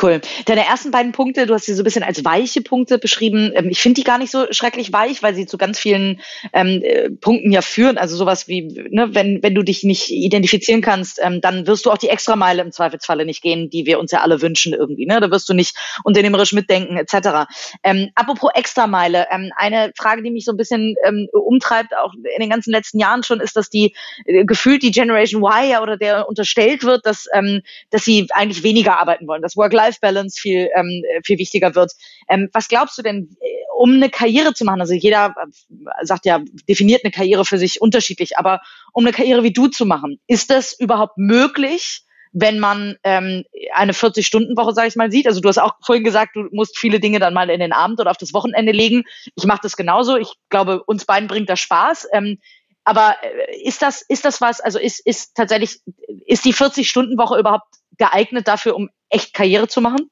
Cool. 0.00 0.20
Deine 0.46 0.66
ersten 0.66 0.90
beiden 0.90 1.12
Punkte, 1.12 1.46
du 1.46 1.54
hast 1.54 1.66
sie 1.66 1.74
so 1.74 1.82
ein 1.82 1.84
bisschen 1.84 2.02
als 2.02 2.24
weiche 2.24 2.62
Punkte 2.62 2.98
beschrieben. 2.98 3.52
Ähm, 3.54 3.68
ich 3.70 3.80
finde 3.80 4.00
die 4.00 4.04
gar 4.04 4.18
nicht 4.18 4.32
so 4.32 4.46
schrecklich 4.50 4.92
weich, 4.92 5.22
weil 5.22 5.36
sie 5.36 5.46
zu 5.46 5.56
ganz 5.56 5.78
vielen 5.78 6.20
ähm, 6.52 6.80
äh, 6.82 7.10
Punkten 7.10 7.52
ja 7.52 7.62
führen. 7.62 7.96
Also 7.96 8.16
sowas 8.16 8.48
wie, 8.48 8.62
ne, 8.90 9.14
wenn, 9.14 9.40
wenn 9.44 9.54
du 9.54 9.62
dich 9.62 9.84
nicht 9.84 10.10
identifizieren 10.10 10.80
kannst, 10.80 11.20
ähm, 11.22 11.40
dann 11.40 11.68
wirst 11.68 11.86
du 11.86 11.92
auch 11.92 11.98
die 11.98 12.08
Extrameile 12.08 12.62
im 12.62 12.72
Zweifelsfalle 12.72 13.24
nicht 13.24 13.40
gehen, 13.40 13.70
die 13.70 13.86
wir 13.86 14.00
uns 14.00 14.10
ja 14.10 14.22
alle 14.22 14.42
wünschen 14.42 14.74
irgendwie. 14.74 15.06
Ne? 15.06 15.20
Da 15.20 15.30
wirst 15.30 15.48
du 15.48 15.54
nicht 15.54 15.76
unternehmerisch 16.02 16.52
mitdenken 16.52 16.96
etc. 16.96 17.46
Ähm, 17.84 18.10
apropos 18.16 18.50
Extrameile, 18.52 19.28
ähm, 19.30 19.52
eine 19.56 19.92
Frage, 19.96 20.22
die 20.22 20.32
mich 20.32 20.44
so 20.44 20.50
ein 20.50 20.56
bisschen 20.56 20.96
ähm, 21.06 21.28
umtreibt, 21.32 21.96
auch 21.96 22.14
in 22.14 22.40
den 22.40 22.50
ganzen 22.50 22.72
letzten 22.72 22.98
Jahren 22.98 23.22
schon, 23.22 23.38
ist, 23.38 23.54
dass 23.54 23.70
die 23.70 23.94
äh, 24.24 24.44
gefühlt 24.44 24.82
die 24.82 24.90
Generation 24.90 25.42
Y 25.44 25.70
ja 25.70 25.82
oder 25.82 25.96
der 25.96 26.28
unterstellt 26.28 26.82
wird, 26.82 27.06
dass, 27.06 27.28
ähm, 27.32 27.62
dass 27.90 28.04
sie 28.04 28.26
eigentlich 28.30 28.64
weniger 28.64 28.98
arbeiten 28.98 29.28
wollen, 29.28 29.40
dass 29.40 29.56
Work 29.56 29.72
Work-Life-Balance 29.84 30.40
viel, 30.40 30.70
ähm, 30.74 31.02
viel 31.24 31.38
wichtiger 31.38 31.74
wird. 31.74 31.92
Ähm, 32.28 32.48
was 32.52 32.68
glaubst 32.68 32.98
du 32.98 33.02
denn, 33.02 33.36
äh, 33.40 33.46
um 33.76 33.94
eine 33.94 34.10
Karriere 34.10 34.54
zu 34.54 34.64
machen? 34.64 34.80
Also 34.80 34.94
jeder 34.94 35.34
äh, 35.36 36.06
sagt 36.06 36.26
ja, 36.26 36.40
definiert 36.68 37.04
eine 37.04 37.12
Karriere 37.12 37.44
für 37.44 37.58
sich 37.58 37.80
unterschiedlich, 37.80 38.38
aber 38.38 38.60
um 38.92 39.04
eine 39.04 39.12
Karriere 39.12 39.42
wie 39.42 39.52
du 39.52 39.68
zu 39.68 39.86
machen, 39.86 40.18
ist 40.26 40.50
das 40.50 40.72
überhaupt 40.78 41.18
möglich? 41.18 42.00
wenn 42.36 42.58
man 42.58 42.96
ähm, 43.04 43.44
eine 43.72 43.92
40-Stunden-Woche, 43.92 44.72
sage 44.72 44.88
ich 44.88 44.96
mal, 44.96 45.08
sieht. 45.08 45.28
Also 45.28 45.40
du 45.40 45.48
hast 45.48 45.58
auch 45.58 45.74
vorhin 45.86 46.02
gesagt, 46.02 46.34
du 46.34 46.48
musst 46.50 46.76
viele 46.76 46.98
Dinge 46.98 47.20
dann 47.20 47.32
mal 47.32 47.48
in 47.48 47.60
den 47.60 47.72
Abend 47.72 48.00
oder 48.00 48.10
auf 48.10 48.16
das 48.16 48.34
Wochenende 48.34 48.72
legen. 48.72 49.04
Ich 49.36 49.44
mache 49.44 49.60
das 49.62 49.76
genauso. 49.76 50.16
Ich 50.16 50.32
glaube, 50.48 50.82
uns 50.82 51.04
beiden 51.04 51.28
bringt 51.28 51.48
das 51.48 51.60
Spaß. 51.60 52.08
Ähm, 52.12 52.40
aber 52.82 53.14
äh, 53.22 53.62
ist 53.62 53.82
das, 53.82 54.02
ist 54.02 54.24
das 54.24 54.40
was, 54.40 54.60
also 54.60 54.80
ist, 54.80 54.98
ist 55.06 55.36
tatsächlich, 55.36 55.78
ist 56.26 56.44
die 56.44 56.52
40-Stunden-Woche 56.52 57.38
überhaupt 57.38 57.68
geeignet 57.98 58.48
dafür, 58.48 58.74
um 58.74 58.90
echt 59.14 59.32
Karriere 59.34 59.68
zu 59.68 59.80
machen? 59.80 60.10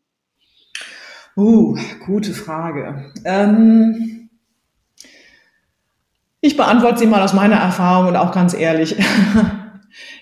Uh, 1.36 1.76
gute 2.06 2.32
Frage. 2.32 3.12
Ähm, 3.24 4.28
ich 6.40 6.56
beantworte 6.56 6.98
sie 6.98 7.06
mal 7.06 7.22
aus 7.22 7.32
meiner 7.32 7.56
Erfahrung 7.56 8.08
und 8.08 8.16
auch 8.16 8.32
ganz 8.32 8.54
ehrlich. 8.54 8.96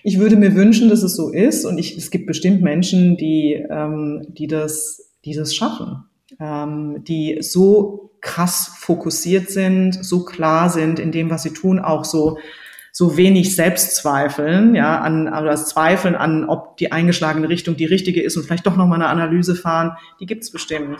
Ich 0.03 0.19
würde 0.19 0.35
mir 0.35 0.53
wünschen, 0.55 0.89
dass 0.89 1.01
es 1.01 1.15
so 1.15 1.29
ist 1.29 1.63
und 1.63 1.77
ich, 1.77 1.95
es 1.95 2.11
gibt 2.11 2.25
bestimmt 2.25 2.61
Menschen, 2.61 3.17
die, 3.17 3.53
ähm, 3.53 4.25
die, 4.27 4.47
das, 4.47 5.13
die 5.23 5.33
das 5.33 5.55
schaffen, 5.55 6.03
ähm, 6.39 7.03
die 7.07 7.37
so 7.39 8.11
krass 8.19 8.73
fokussiert 8.79 9.49
sind, 9.49 10.03
so 10.03 10.25
klar 10.25 10.69
sind 10.69 10.99
in 10.99 11.11
dem, 11.11 11.29
was 11.29 11.43
sie 11.43 11.53
tun, 11.53 11.79
auch 11.79 12.03
so 12.03 12.37
so 12.91 13.15
wenig 13.15 13.55
Selbstzweifeln, 13.55 14.75
ja, 14.75 14.99
an, 14.99 15.27
oder 15.27 15.55
Zweifeln 15.55 16.15
an, 16.15 16.47
ob 16.47 16.77
die 16.77 16.91
eingeschlagene 16.91 17.47
Richtung 17.47 17.77
die 17.77 17.85
richtige 17.85 18.21
ist 18.21 18.35
und 18.35 18.43
vielleicht 18.43 18.67
doch 18.67 18.75
nochmal 18.75 19.01
eine 19.01 19.09
Analyse 19.09 19.55
fahren, 19.55 19.95
die 20.19 20.25
gibt's 20.25 20.51
bestimmt. 20.51 20.99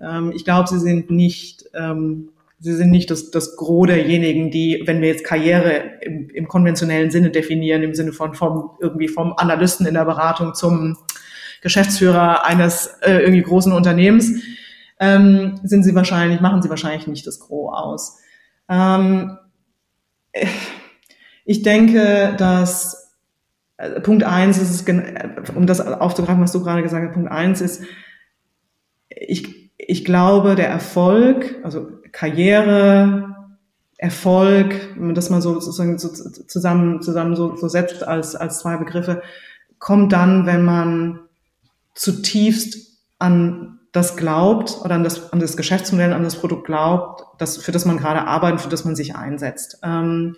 Ähm, 0.00 0.32
ich 0.34 0.44
glaube, 0.44 0.68
sie 0.68 0.78
sind 0.78 1.10
nicht, 1.10 1.64
ähm, 1.74 2.28
sie 2.58 2.74
sind 2.74 2.90
nicht 2.90 3.10
das, 3.10 3.30
das 3.30 3.56
Gros 3.56 3.86
derjenigen, 3.86 4.50
die, 4.50 4.82
wenn 4.84 5.00
wir 5.00 5.08
jetzt 5.08 5.24
Karriere 5.24 5.82
im, 6.02 6.28
im 6.28 6.48
konventionellen 6.48 7.10
Sinne 7.10 7.30
definieren, 7.30 7.82
im 7.82 7.94
Sinne 7.94 8.12
von 8.12 8.34
vom, 8.34 8.72
irgendwie 8.80 9.08
vom 9.08 9.32
Analysten 9.36 9.86
in 9.86 9.94
der 9.94 10.04
Beratung 10.04 10.54
zum 10.54 10.98
Geschäftsführer 11.62 12.44
eines 12.44 12.86
äh, 13.02 13.20
irgendwie 13.20 13.42
großen 13.42 13.72
Unternehmens, 13.72 14.42
ähm, 15.00 15.60
sind 15.62 15.82
sie 15.82 15.94
wahrscheinlich, 15.94 16.40
machen 16.40 16.60
sie 16.60 16.68
wahrscheinlich 16.68 17.06
nicht 17.06 17.26
das 17.26 17.40
Gros 17.40 17.72
aus. 17.72 18.18
Ähm, 18.68 19.38
äh, 20.32 20.46
ich 21.44 21.62
denke, 21.62 22.34
dass 22.38 23.12
äh, 23.76 24.00
Punkt 24.00 24.24
eins 24.24 24.58
ist 24.58 24.88
äh, 24.88 25.28
um 25.54 25.66
das 25.66 25.80
aufzugreifen, 25.80 26.42
was 26.42 26.52
du 26.52 26.62
gerade 26.62 26.82
gesagt 26.82 27.06
hast, 27.06 27.14
Punkt 27.14 27.30
eins 27.30 27.60
ist, 27.60 27.82
ich, 29.08 29.72
ich 29.76 30.04
glaube, 30.04 30.54
der 30.54 30.68
Erfolg, 30.68 31.56
also 31.62 31.88
Karriere, 32.12 33.32
Erfolg, 33.98 34.74
wenn 34.96 35.06
man 35.06 35.14
das 35.14 35.30
mal 35.30 35.40
so 35.40 35.60
sozusagen 35.60 35.98
so 35.98 36.08
zusammen, 36.08 37.02
zusammen 37.02 37.36
so, 37.36 37.56
so 37.56 37.68
setzt 37.68 38.02
als, 38.02 38.34
als 38.34 38.58
zwei 38.58 38.76
Begriffe, 38.76 39.22
kommt 39.78 40.12
dann, 40.12 40.46
wenn 40.46 40.64
man 40.64 41.20
zutiefst 41.94 42.98
an 43.18 43.80
das 43.92 44.16
glaubt 44.16 44.78
oder 44.82 44.94
an 44.94 45.04
das, 45.04 45.32
an 45.32 45.38
das 45.38 45.56
Geschäftsmodell, 45.56 46.12
an 46.12 46.24
das 46.24 46.36
Produkt 46.36 46.64
glaubt, 46.64 47.24
das, 47.38 47.58
für 47.58 47.72
das 47.72 47.84
man 47.84 47.98
gerade 47.98 48.26
arbeitet, 48.26 48.62
für 48.62 48.70
das 48.70 48.84
man 48.84 48.96
sich 48.96 49.14
einsetzt. 49.14 49.78
Ähm, 49.84 50.34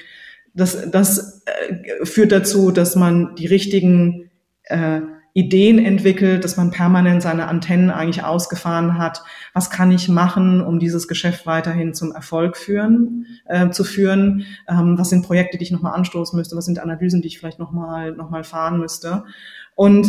das, 0.55 0.91
das 0.91 1.43
äh, 1.47 2.07
führt 2.07 2.33
dazu, 2.33 2.71
dass 2.71 2.97
man 2.97 3.35
die 3.37 3.47
richtigen 3.47 4.31
äh, 4.65 5.01
Ideen 5.37 5.85
entwickelt, 5.85 6.45
dass 6.45 6.57
man 6.57 6.71
permanent 6.71 7.21
seine 7.21 7.49
Antennen 7.49 7.91
eigentlich 7.91 8.23
ausgefahren 8.23 8.99
hat. 8.99 9.25
Was 9.53 9.69
kann 9.69 9.91
ich 9.91 10.09
machen, 10.09 10.61
um 10.61 10.79
dieses 10.79 11.09
Geschäft 11.09 11.45
weiterhin 11.45 11.93
zum 11.93 12.13
Erfolg 12.13 12.57
führen, 12.57 13.27
äh, 13.47 13.69
zu 13.71 13.83
führen? 13.83 14.47
Ähm, 14.69 14.97
was 14.97 15.11
sind 15.11 15.27
Projekte, 15.27 15.59
die 15.59 15.65
ich 15.65 15.73
nochmal 15.73 15.95
anstoßen 15.95 16.39
müsste? 16.39 16.57
Was 16.57 16.67
sind 16.67 16.79
Analysen, 16.79 17.21
die 17.21 17.27
ich 17.27 17.41
vielleicht 17.41 17.59
nochmal 17.59 18.13
noch 18.13 18.31
mal 18.31 18.45
fahren 18.45 18.79
müsste? 18.79 19.25
Und 19.75 20.09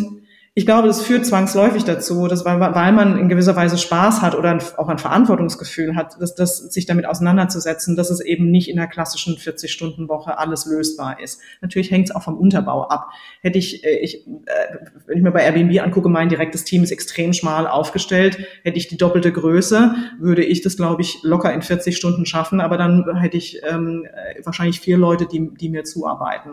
ich 0.58 0.66
glaube, 0.66 0.88
das 0.88 1.02
führt 1.02 1.26
zwangsläufig 1.26 1.84
dazu, 1.84 2.30
dass 2.30 2.46
weil, 2.46 2.62
weil 2.62 2.94
man 2.94 3.20
in 3.20 3.28
gewisser 3.28 3.58
Weise 3.58 3.78
Spaß 3.78 4.22
hat 4.22 4.36
oder 4.36 4.58
auch 4.78 4.88
ein 4.88 4.98
Verantwortungsgefühl 4.98 5.98
hat, 5.98 6.16
dass, 6.22 6.34
dass 6.34 6.60
sich 6.60 6.86
damit 6.86 7.06
auseinanderzusetzen, 7.06 7.98
dass 7.98 8.10
es 8.10 8.22
eben 8.22 8.52
nicht 8.52 8.70
in 8.70 8.78
der 8.78 8.88
klassischen 8.88 9.36
40-Stunden-Woche 9.36 10.38
alles 10.40 10.66
lösbar 10.66 11.20
ist. 11.20 11.42
Natürlich 11.60 11.92
hängt 11.92 12.10
es 12.10 12.16
auch 12.16 12.24
vom 12.24 12.38
Unterbau 12.38 12.88
ab. 12.88 13.10
Hätte 13.42 13.60
ich, 13.60 13.84
äh, 13.84 13.98
ich 13.98 14.26
äh, 14.28 14.78
wenn 15.06 15.18
ich 15.18 15.24
mir 15.24 15.32
bei 15.32 15.44
Airbnb 15.44 15.78
angucke, 15.82 16.08
mein 16.08 16.30
direktes 16.30 16.64
Team 16.64 16.84
ist 16.84 16.92
extrem 16.92 17.34
schmal 17.34 17.68
aufgestellt. 17.68 18.38
Hätte 18.64 18.78
ich 18.78 18.88
die 18.88 18.96
doppelte 18.96 19.34
Größe, 19.34 19.94
würde 20.20 20.46
ich 20.46 20.62
das, 20.62 20.78
glaube 20.78 21.02
ich, 21.02 21.20
locker 21.22 21.52
in 21.52 21.64
40 21.64 21.98
Stunden 21.98 22.26
schaffen, 22.26 22.62
aber 22.62 22.78
dann 22.78 23.18
hätte 23.20 23.36
ich 23.36 23.62
ähm, 23.70 24.06
äh, 24.06 24.40
wahrscheinlich 24.46 24.80
vier 24.80 24.98
Leute, 24.98 25.26
die, 25.26 25.54
die 25.54 25.68
mir 25.68 25.84
zuarbeiten. 25.84 26.52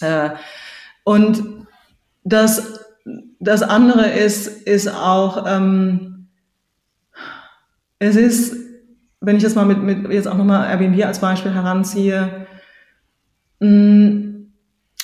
Äh, 0.00 0.30
und 1.04 1.44
das 2.24 2.83
das 3.38 3.62
andere 3.62 4.10
ist, 4.10 4.46
ist 4.46 4.88
auch, 4.88 5.44
ähm, 5.46 6.28
es 7.98 8.16
ist, 8.16 8.56
wenn 9.20 9.36
ich 9.36 9.42
das 9.42 9.54
mal 9.54 9.66
mit, 9.66 9.82
mit 9.82 10.12
jetzt 10.12 10.28
auch 10.28 10.36
nochmal 10.36 10.68
Airbnb 10.70 11.04
als 11.04 11.20
Beispiel 11.20 11.52
heranziehe, 11.52 12.46
mh, 13.60 13.68
mm, 13.68 14.30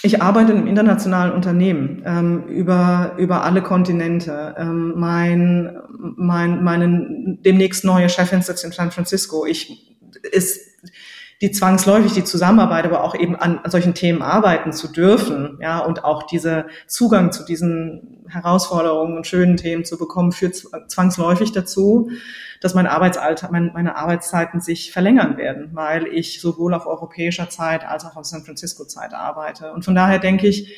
ich 0.03 0.23
arbeite 0.23 0.53
in 0.53 0.59
einem 0.59 0.67
internationalen 0.67 1.33
Unternehmen 1.33 2.03
ähm, 2.07 2.47
über, 2.47 3.17
über 3.19 3.45
alle 3.45 3.63
Kontinente. 3.63 4.55
Ähm, 4.57 4.95
mein, 4.97 5.77
mein, 5.99 6.65
meine 6.65 7.39
demnächst 7.45 7.85
neue 7.85 8.09
Chefin 8.09 8.41
sitzt 8.41 8.65
in 8.65 8.73
San 8.73 8.91
Francisco. 8.91 9.45
Ich 9.45 9.99
ist 10.33 10.61
die 11.41 11.51
zwangsläufig 11.51 12.13
die 12.13 12.25
Zusammenarbeit, 12.25 12.85
aber 12.85 13.03
auch 13.03 13.15
eben 13.15 13.35
an, 13.35 13.59
an 13.59 13.71
solchen 13.71 13.95
Themen 13.95 14.21
arbeiten 14.21 14.73
zu 14.73 14.89
dürfen, 14.89 15.59
ja, 15.61 15.79
und 15.79 16.05
auch 16.05 16.25
diese 16.25 16.67
Zugang 16.87 17.33
zu 17.33 17.45
diesen 17.45 18.25
Herausforderungen 18.29 19.17
und 19.17 19.27
schönen 19.27 19.57
Themen 19.57 19.85
zu 19.85 19.97
bekommen, 19.97 20.33
führt 20.33 20.63
zwangsläufig 20.89 21.53
dazu, 21.53 22.11
dass 22.61 22.75
mein 22.75 22.87
Arbeitsalltag, 22.87 23.51
mein, 23.51 23.73
meine 23.73 23.97
Arbeitszeiten 23.97 24.61
sich 24.61 24.93
verlängern 24.93 25.39
werden, 25.39 25.71
weil 25.73 26.07
ich 26.07 26.43
sowohl 26.43 26.75
auf 26.75 26.87
europäischer 26.87 27.49
Zeit 27.49 27.87
als 27.87 28.05
auch 28.05 28.17
auf 28.17 28.27
San 28.27 28.45
Francisco 28.45 28.85
Zeit 28.85 29.15
arbeite. 29.15 29.73
Und 29.73 29.85
von 29.85 29.95
daher 29.95 30.19
denke 30.19 30.47
ich, 30.47 30.77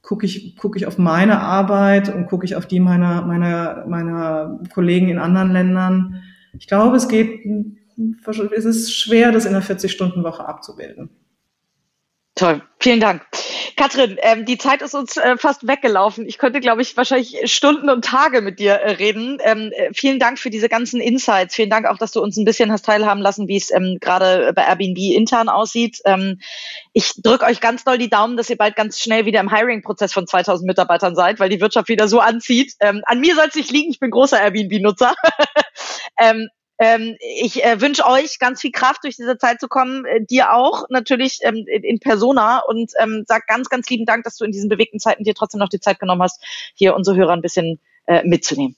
gucke 0.00 0.24
ich, 0.24 0.56
gucke 0.56 0.78
ich 0.78 0.86
auf 0.86 0.96
meine 0.96 1.40
Arbeit 1.40 2.14
und 2.14 2.26
gucke 2.26 2.46
ich 2.46 2.56
auf 2.56 2.66
die 2.66 2.80
meiner, 2.80 3.22
meiner, 3.22 3.84
meiner 3.86 4.58
Kollegen 4.72 5.08
in 5.08 5.18
anderen 5.18 5.52
Ländern. 5.52 6.22
Ich 6.58 6.66
glaube, 6.66 6.96
es 6.96 7.08
geht, 7.08 7.44
es 8.54 8.64
ist 8.64 8.94
schwer, 8.94 9.32
das 9.32 9.44
in 9.44 9.54
einer 9.54 9.64
40-Stunden-Woche 9.64 10.44
abzubilden. 10.44 11.10
Toll, 12.34 12.62
vielen 12.80 13.00
Dank. 13.00 13.26
Katrin, 13.76 14.16
ähm, 14.22 14.46
die 14.46 14.56
Zeit 14.56 14.80
ist 14.80 14.94
uns 14.94 15.18
äh, 15.18 15.36
fast 15.36 15.66
weggelaufen. 15.66 16.26
Ich 16.26 16.38
könnte, 16.38 16.60
glaube 16.60 16.80
ich, 16.80 16.96
wahrscheinlich 16.96 17.52
Stunden 17.52 17.90
und 17.90 18.04
Tage 18.04 18.40
mit 18.40 18.58
dir 18.58 18.72
äh, 18.72 18.92
reden. 18.92 19.38
Ähm, 19.42 19.70
äh, 19.72 19.90
vielen 19.92 20.18
Dank 20.18 20.38
für 20.38 20.48
diese 20.48 20.70
ganzen 20.70 21.00
Insights. 21.00 21.54
Vielen 21.54 21.68
Dank 21.68 21.86
auch, 21.86 21.98
dass 21.98 22.12
du 22.12 22.22
uns 22.22 22.38
ein 22.38 22.46
bisschen 22.46 22.72
hast 22.72 22.86
teilhaben 22.86 23.20
lassen, 23.20 23.48
wie 23.48 23.56
es 23.56 23.70
ähm, 23.70 23.98
gerade 24.00 24.52
bei 24.54 24.62
Airbnb 24.62 24.98
intern 24.98 25.50
aussieht. 25.50 26.00
Ähm, 26.06 26.40
ich 26.94 27.12
drücke 27.22 27.44
euch 27.44 27.60
ganz 27.60 27.84
doll 27.84 27.98
die 27.98 28.10
Daumen, 28.10 28.38
dass 28.38 28.48
ihr 28.48 28.56
bald 28.56 28.76
ganz 28.76 28.98
schnell 28.98 29.26
wieder 29.26 29.40
im 29.40 29.54
Hiring-Prozess 29.54 30.14
von 30.14 30.26
2000 30.26 30.66
Mitarbeitern 30.66 31.14
seid, 31.14 31.38
weil 31.38 31.50
die 31.50 31.60
Wirtschaft 31.60 31.88
wieder 31.88 32.08
so 32.08 32.20
anzieht. 32.20 32.74
Ähm, 32.80 33.02
an 33.04 33.20
mir 33.20 33.34
soll 33.34 33.48
es 33.48 33.54
nicht 33.54 33.70
liegen. 33.70 33.90
Ich 33.90 34.00
bin 34.00 34.10
großer 34.10 34.40
Airbnb-Nutzer. 34.40 35.14
ähm, 36.82 37.16
ich 37.20 37.64
äh, 37.64 37.80
wünsche 37.80 38.04
euch 38.06 38.38
ganz 38.40 38.60
viel 38.60 38.72
Kraft 38.72 39.04
durch 39.04 39.16
diese 39.16 39.38
Zeit 39.38 39.60
zu 39.60 39.68
kommen, 39.68 40.04
äh, 40.04 40.24
dir 40.24 40.52
auch 40.52 40.86
natürlich 40.90 41.38
ähm, 41.42 41.64
in, 41.66 41.84
in, 41.84 42.00
Persona 42.00 42.58
und 42.66 42.92
ähm, 43.00 43.24
sag 43.26 43.46
ganz, 43.46 43.68
ganz 43.68 43.88
lieben 43.88 44.04
Dank, 44.04 44.24
dass 44.24 44.36
du 44.36 44.44
in 44.44 44.50
diesen 44.50 44.68
bewegten 44.68 44.98
Zeiten 44.98 45.22
dir 45.22 45.34
trotzdem 45.34 45.60
noch 45.60 45.68
die 45.68 45.80
Zeit 45.80 46.00
genommen 46.00 46.22
hast, 46.22 46.42
hier 46.74 46.96
unsere 46.96 47.16
Hörer 47.16 47.32
ein 47.32 47.42
bisschen 47.42 47.78
äh, 48.06 48.24
mitzunehmen. 48.24 48.76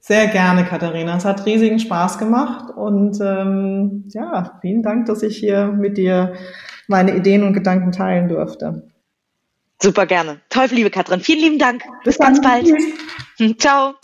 Sehr 0.00 0.26
gerne, 0.26 0.66
Katharina. 0.66 1.16
Es 1.16 1.24
hat 1.24 1.46
riesigen 1.46 1.78
Spaß 1.78 2.18
gemacht 2.18 2.70
und 2.76 3.18
ähm, 3.22 4.04
ja, 4.08 4.58
vielen 4.60 4.82
Dank, 4.82 5.06
dass 5.06 5.22
ich 5.22 5.38
hier 5.38 5.68
mit 5.68 5.96
dir 5.96 6.34
meine 6.88 7.16
Ideen 7.16 7.42
und 7.42 7.54
Gedanken 7.54 7.90
teilen 7.90 8.28
durfte. 8.28 8.90
Super 9.82 10.04
gerne. 10.04 10.40
Toll, 10.50 10.66
liebe 10.70 10.90
Katrin. 10.90 11.20
Vielen 11.20 11.40
lieben 11.40 11.58
Dank. 11.58 11.84
Bis, 12.04 12.18
Bis 12.18 12.18
ganz 12.18 12.40
bald. 12.42 12.66
Tschüss. 12.66 13.56
Ciao. 13.58 13.94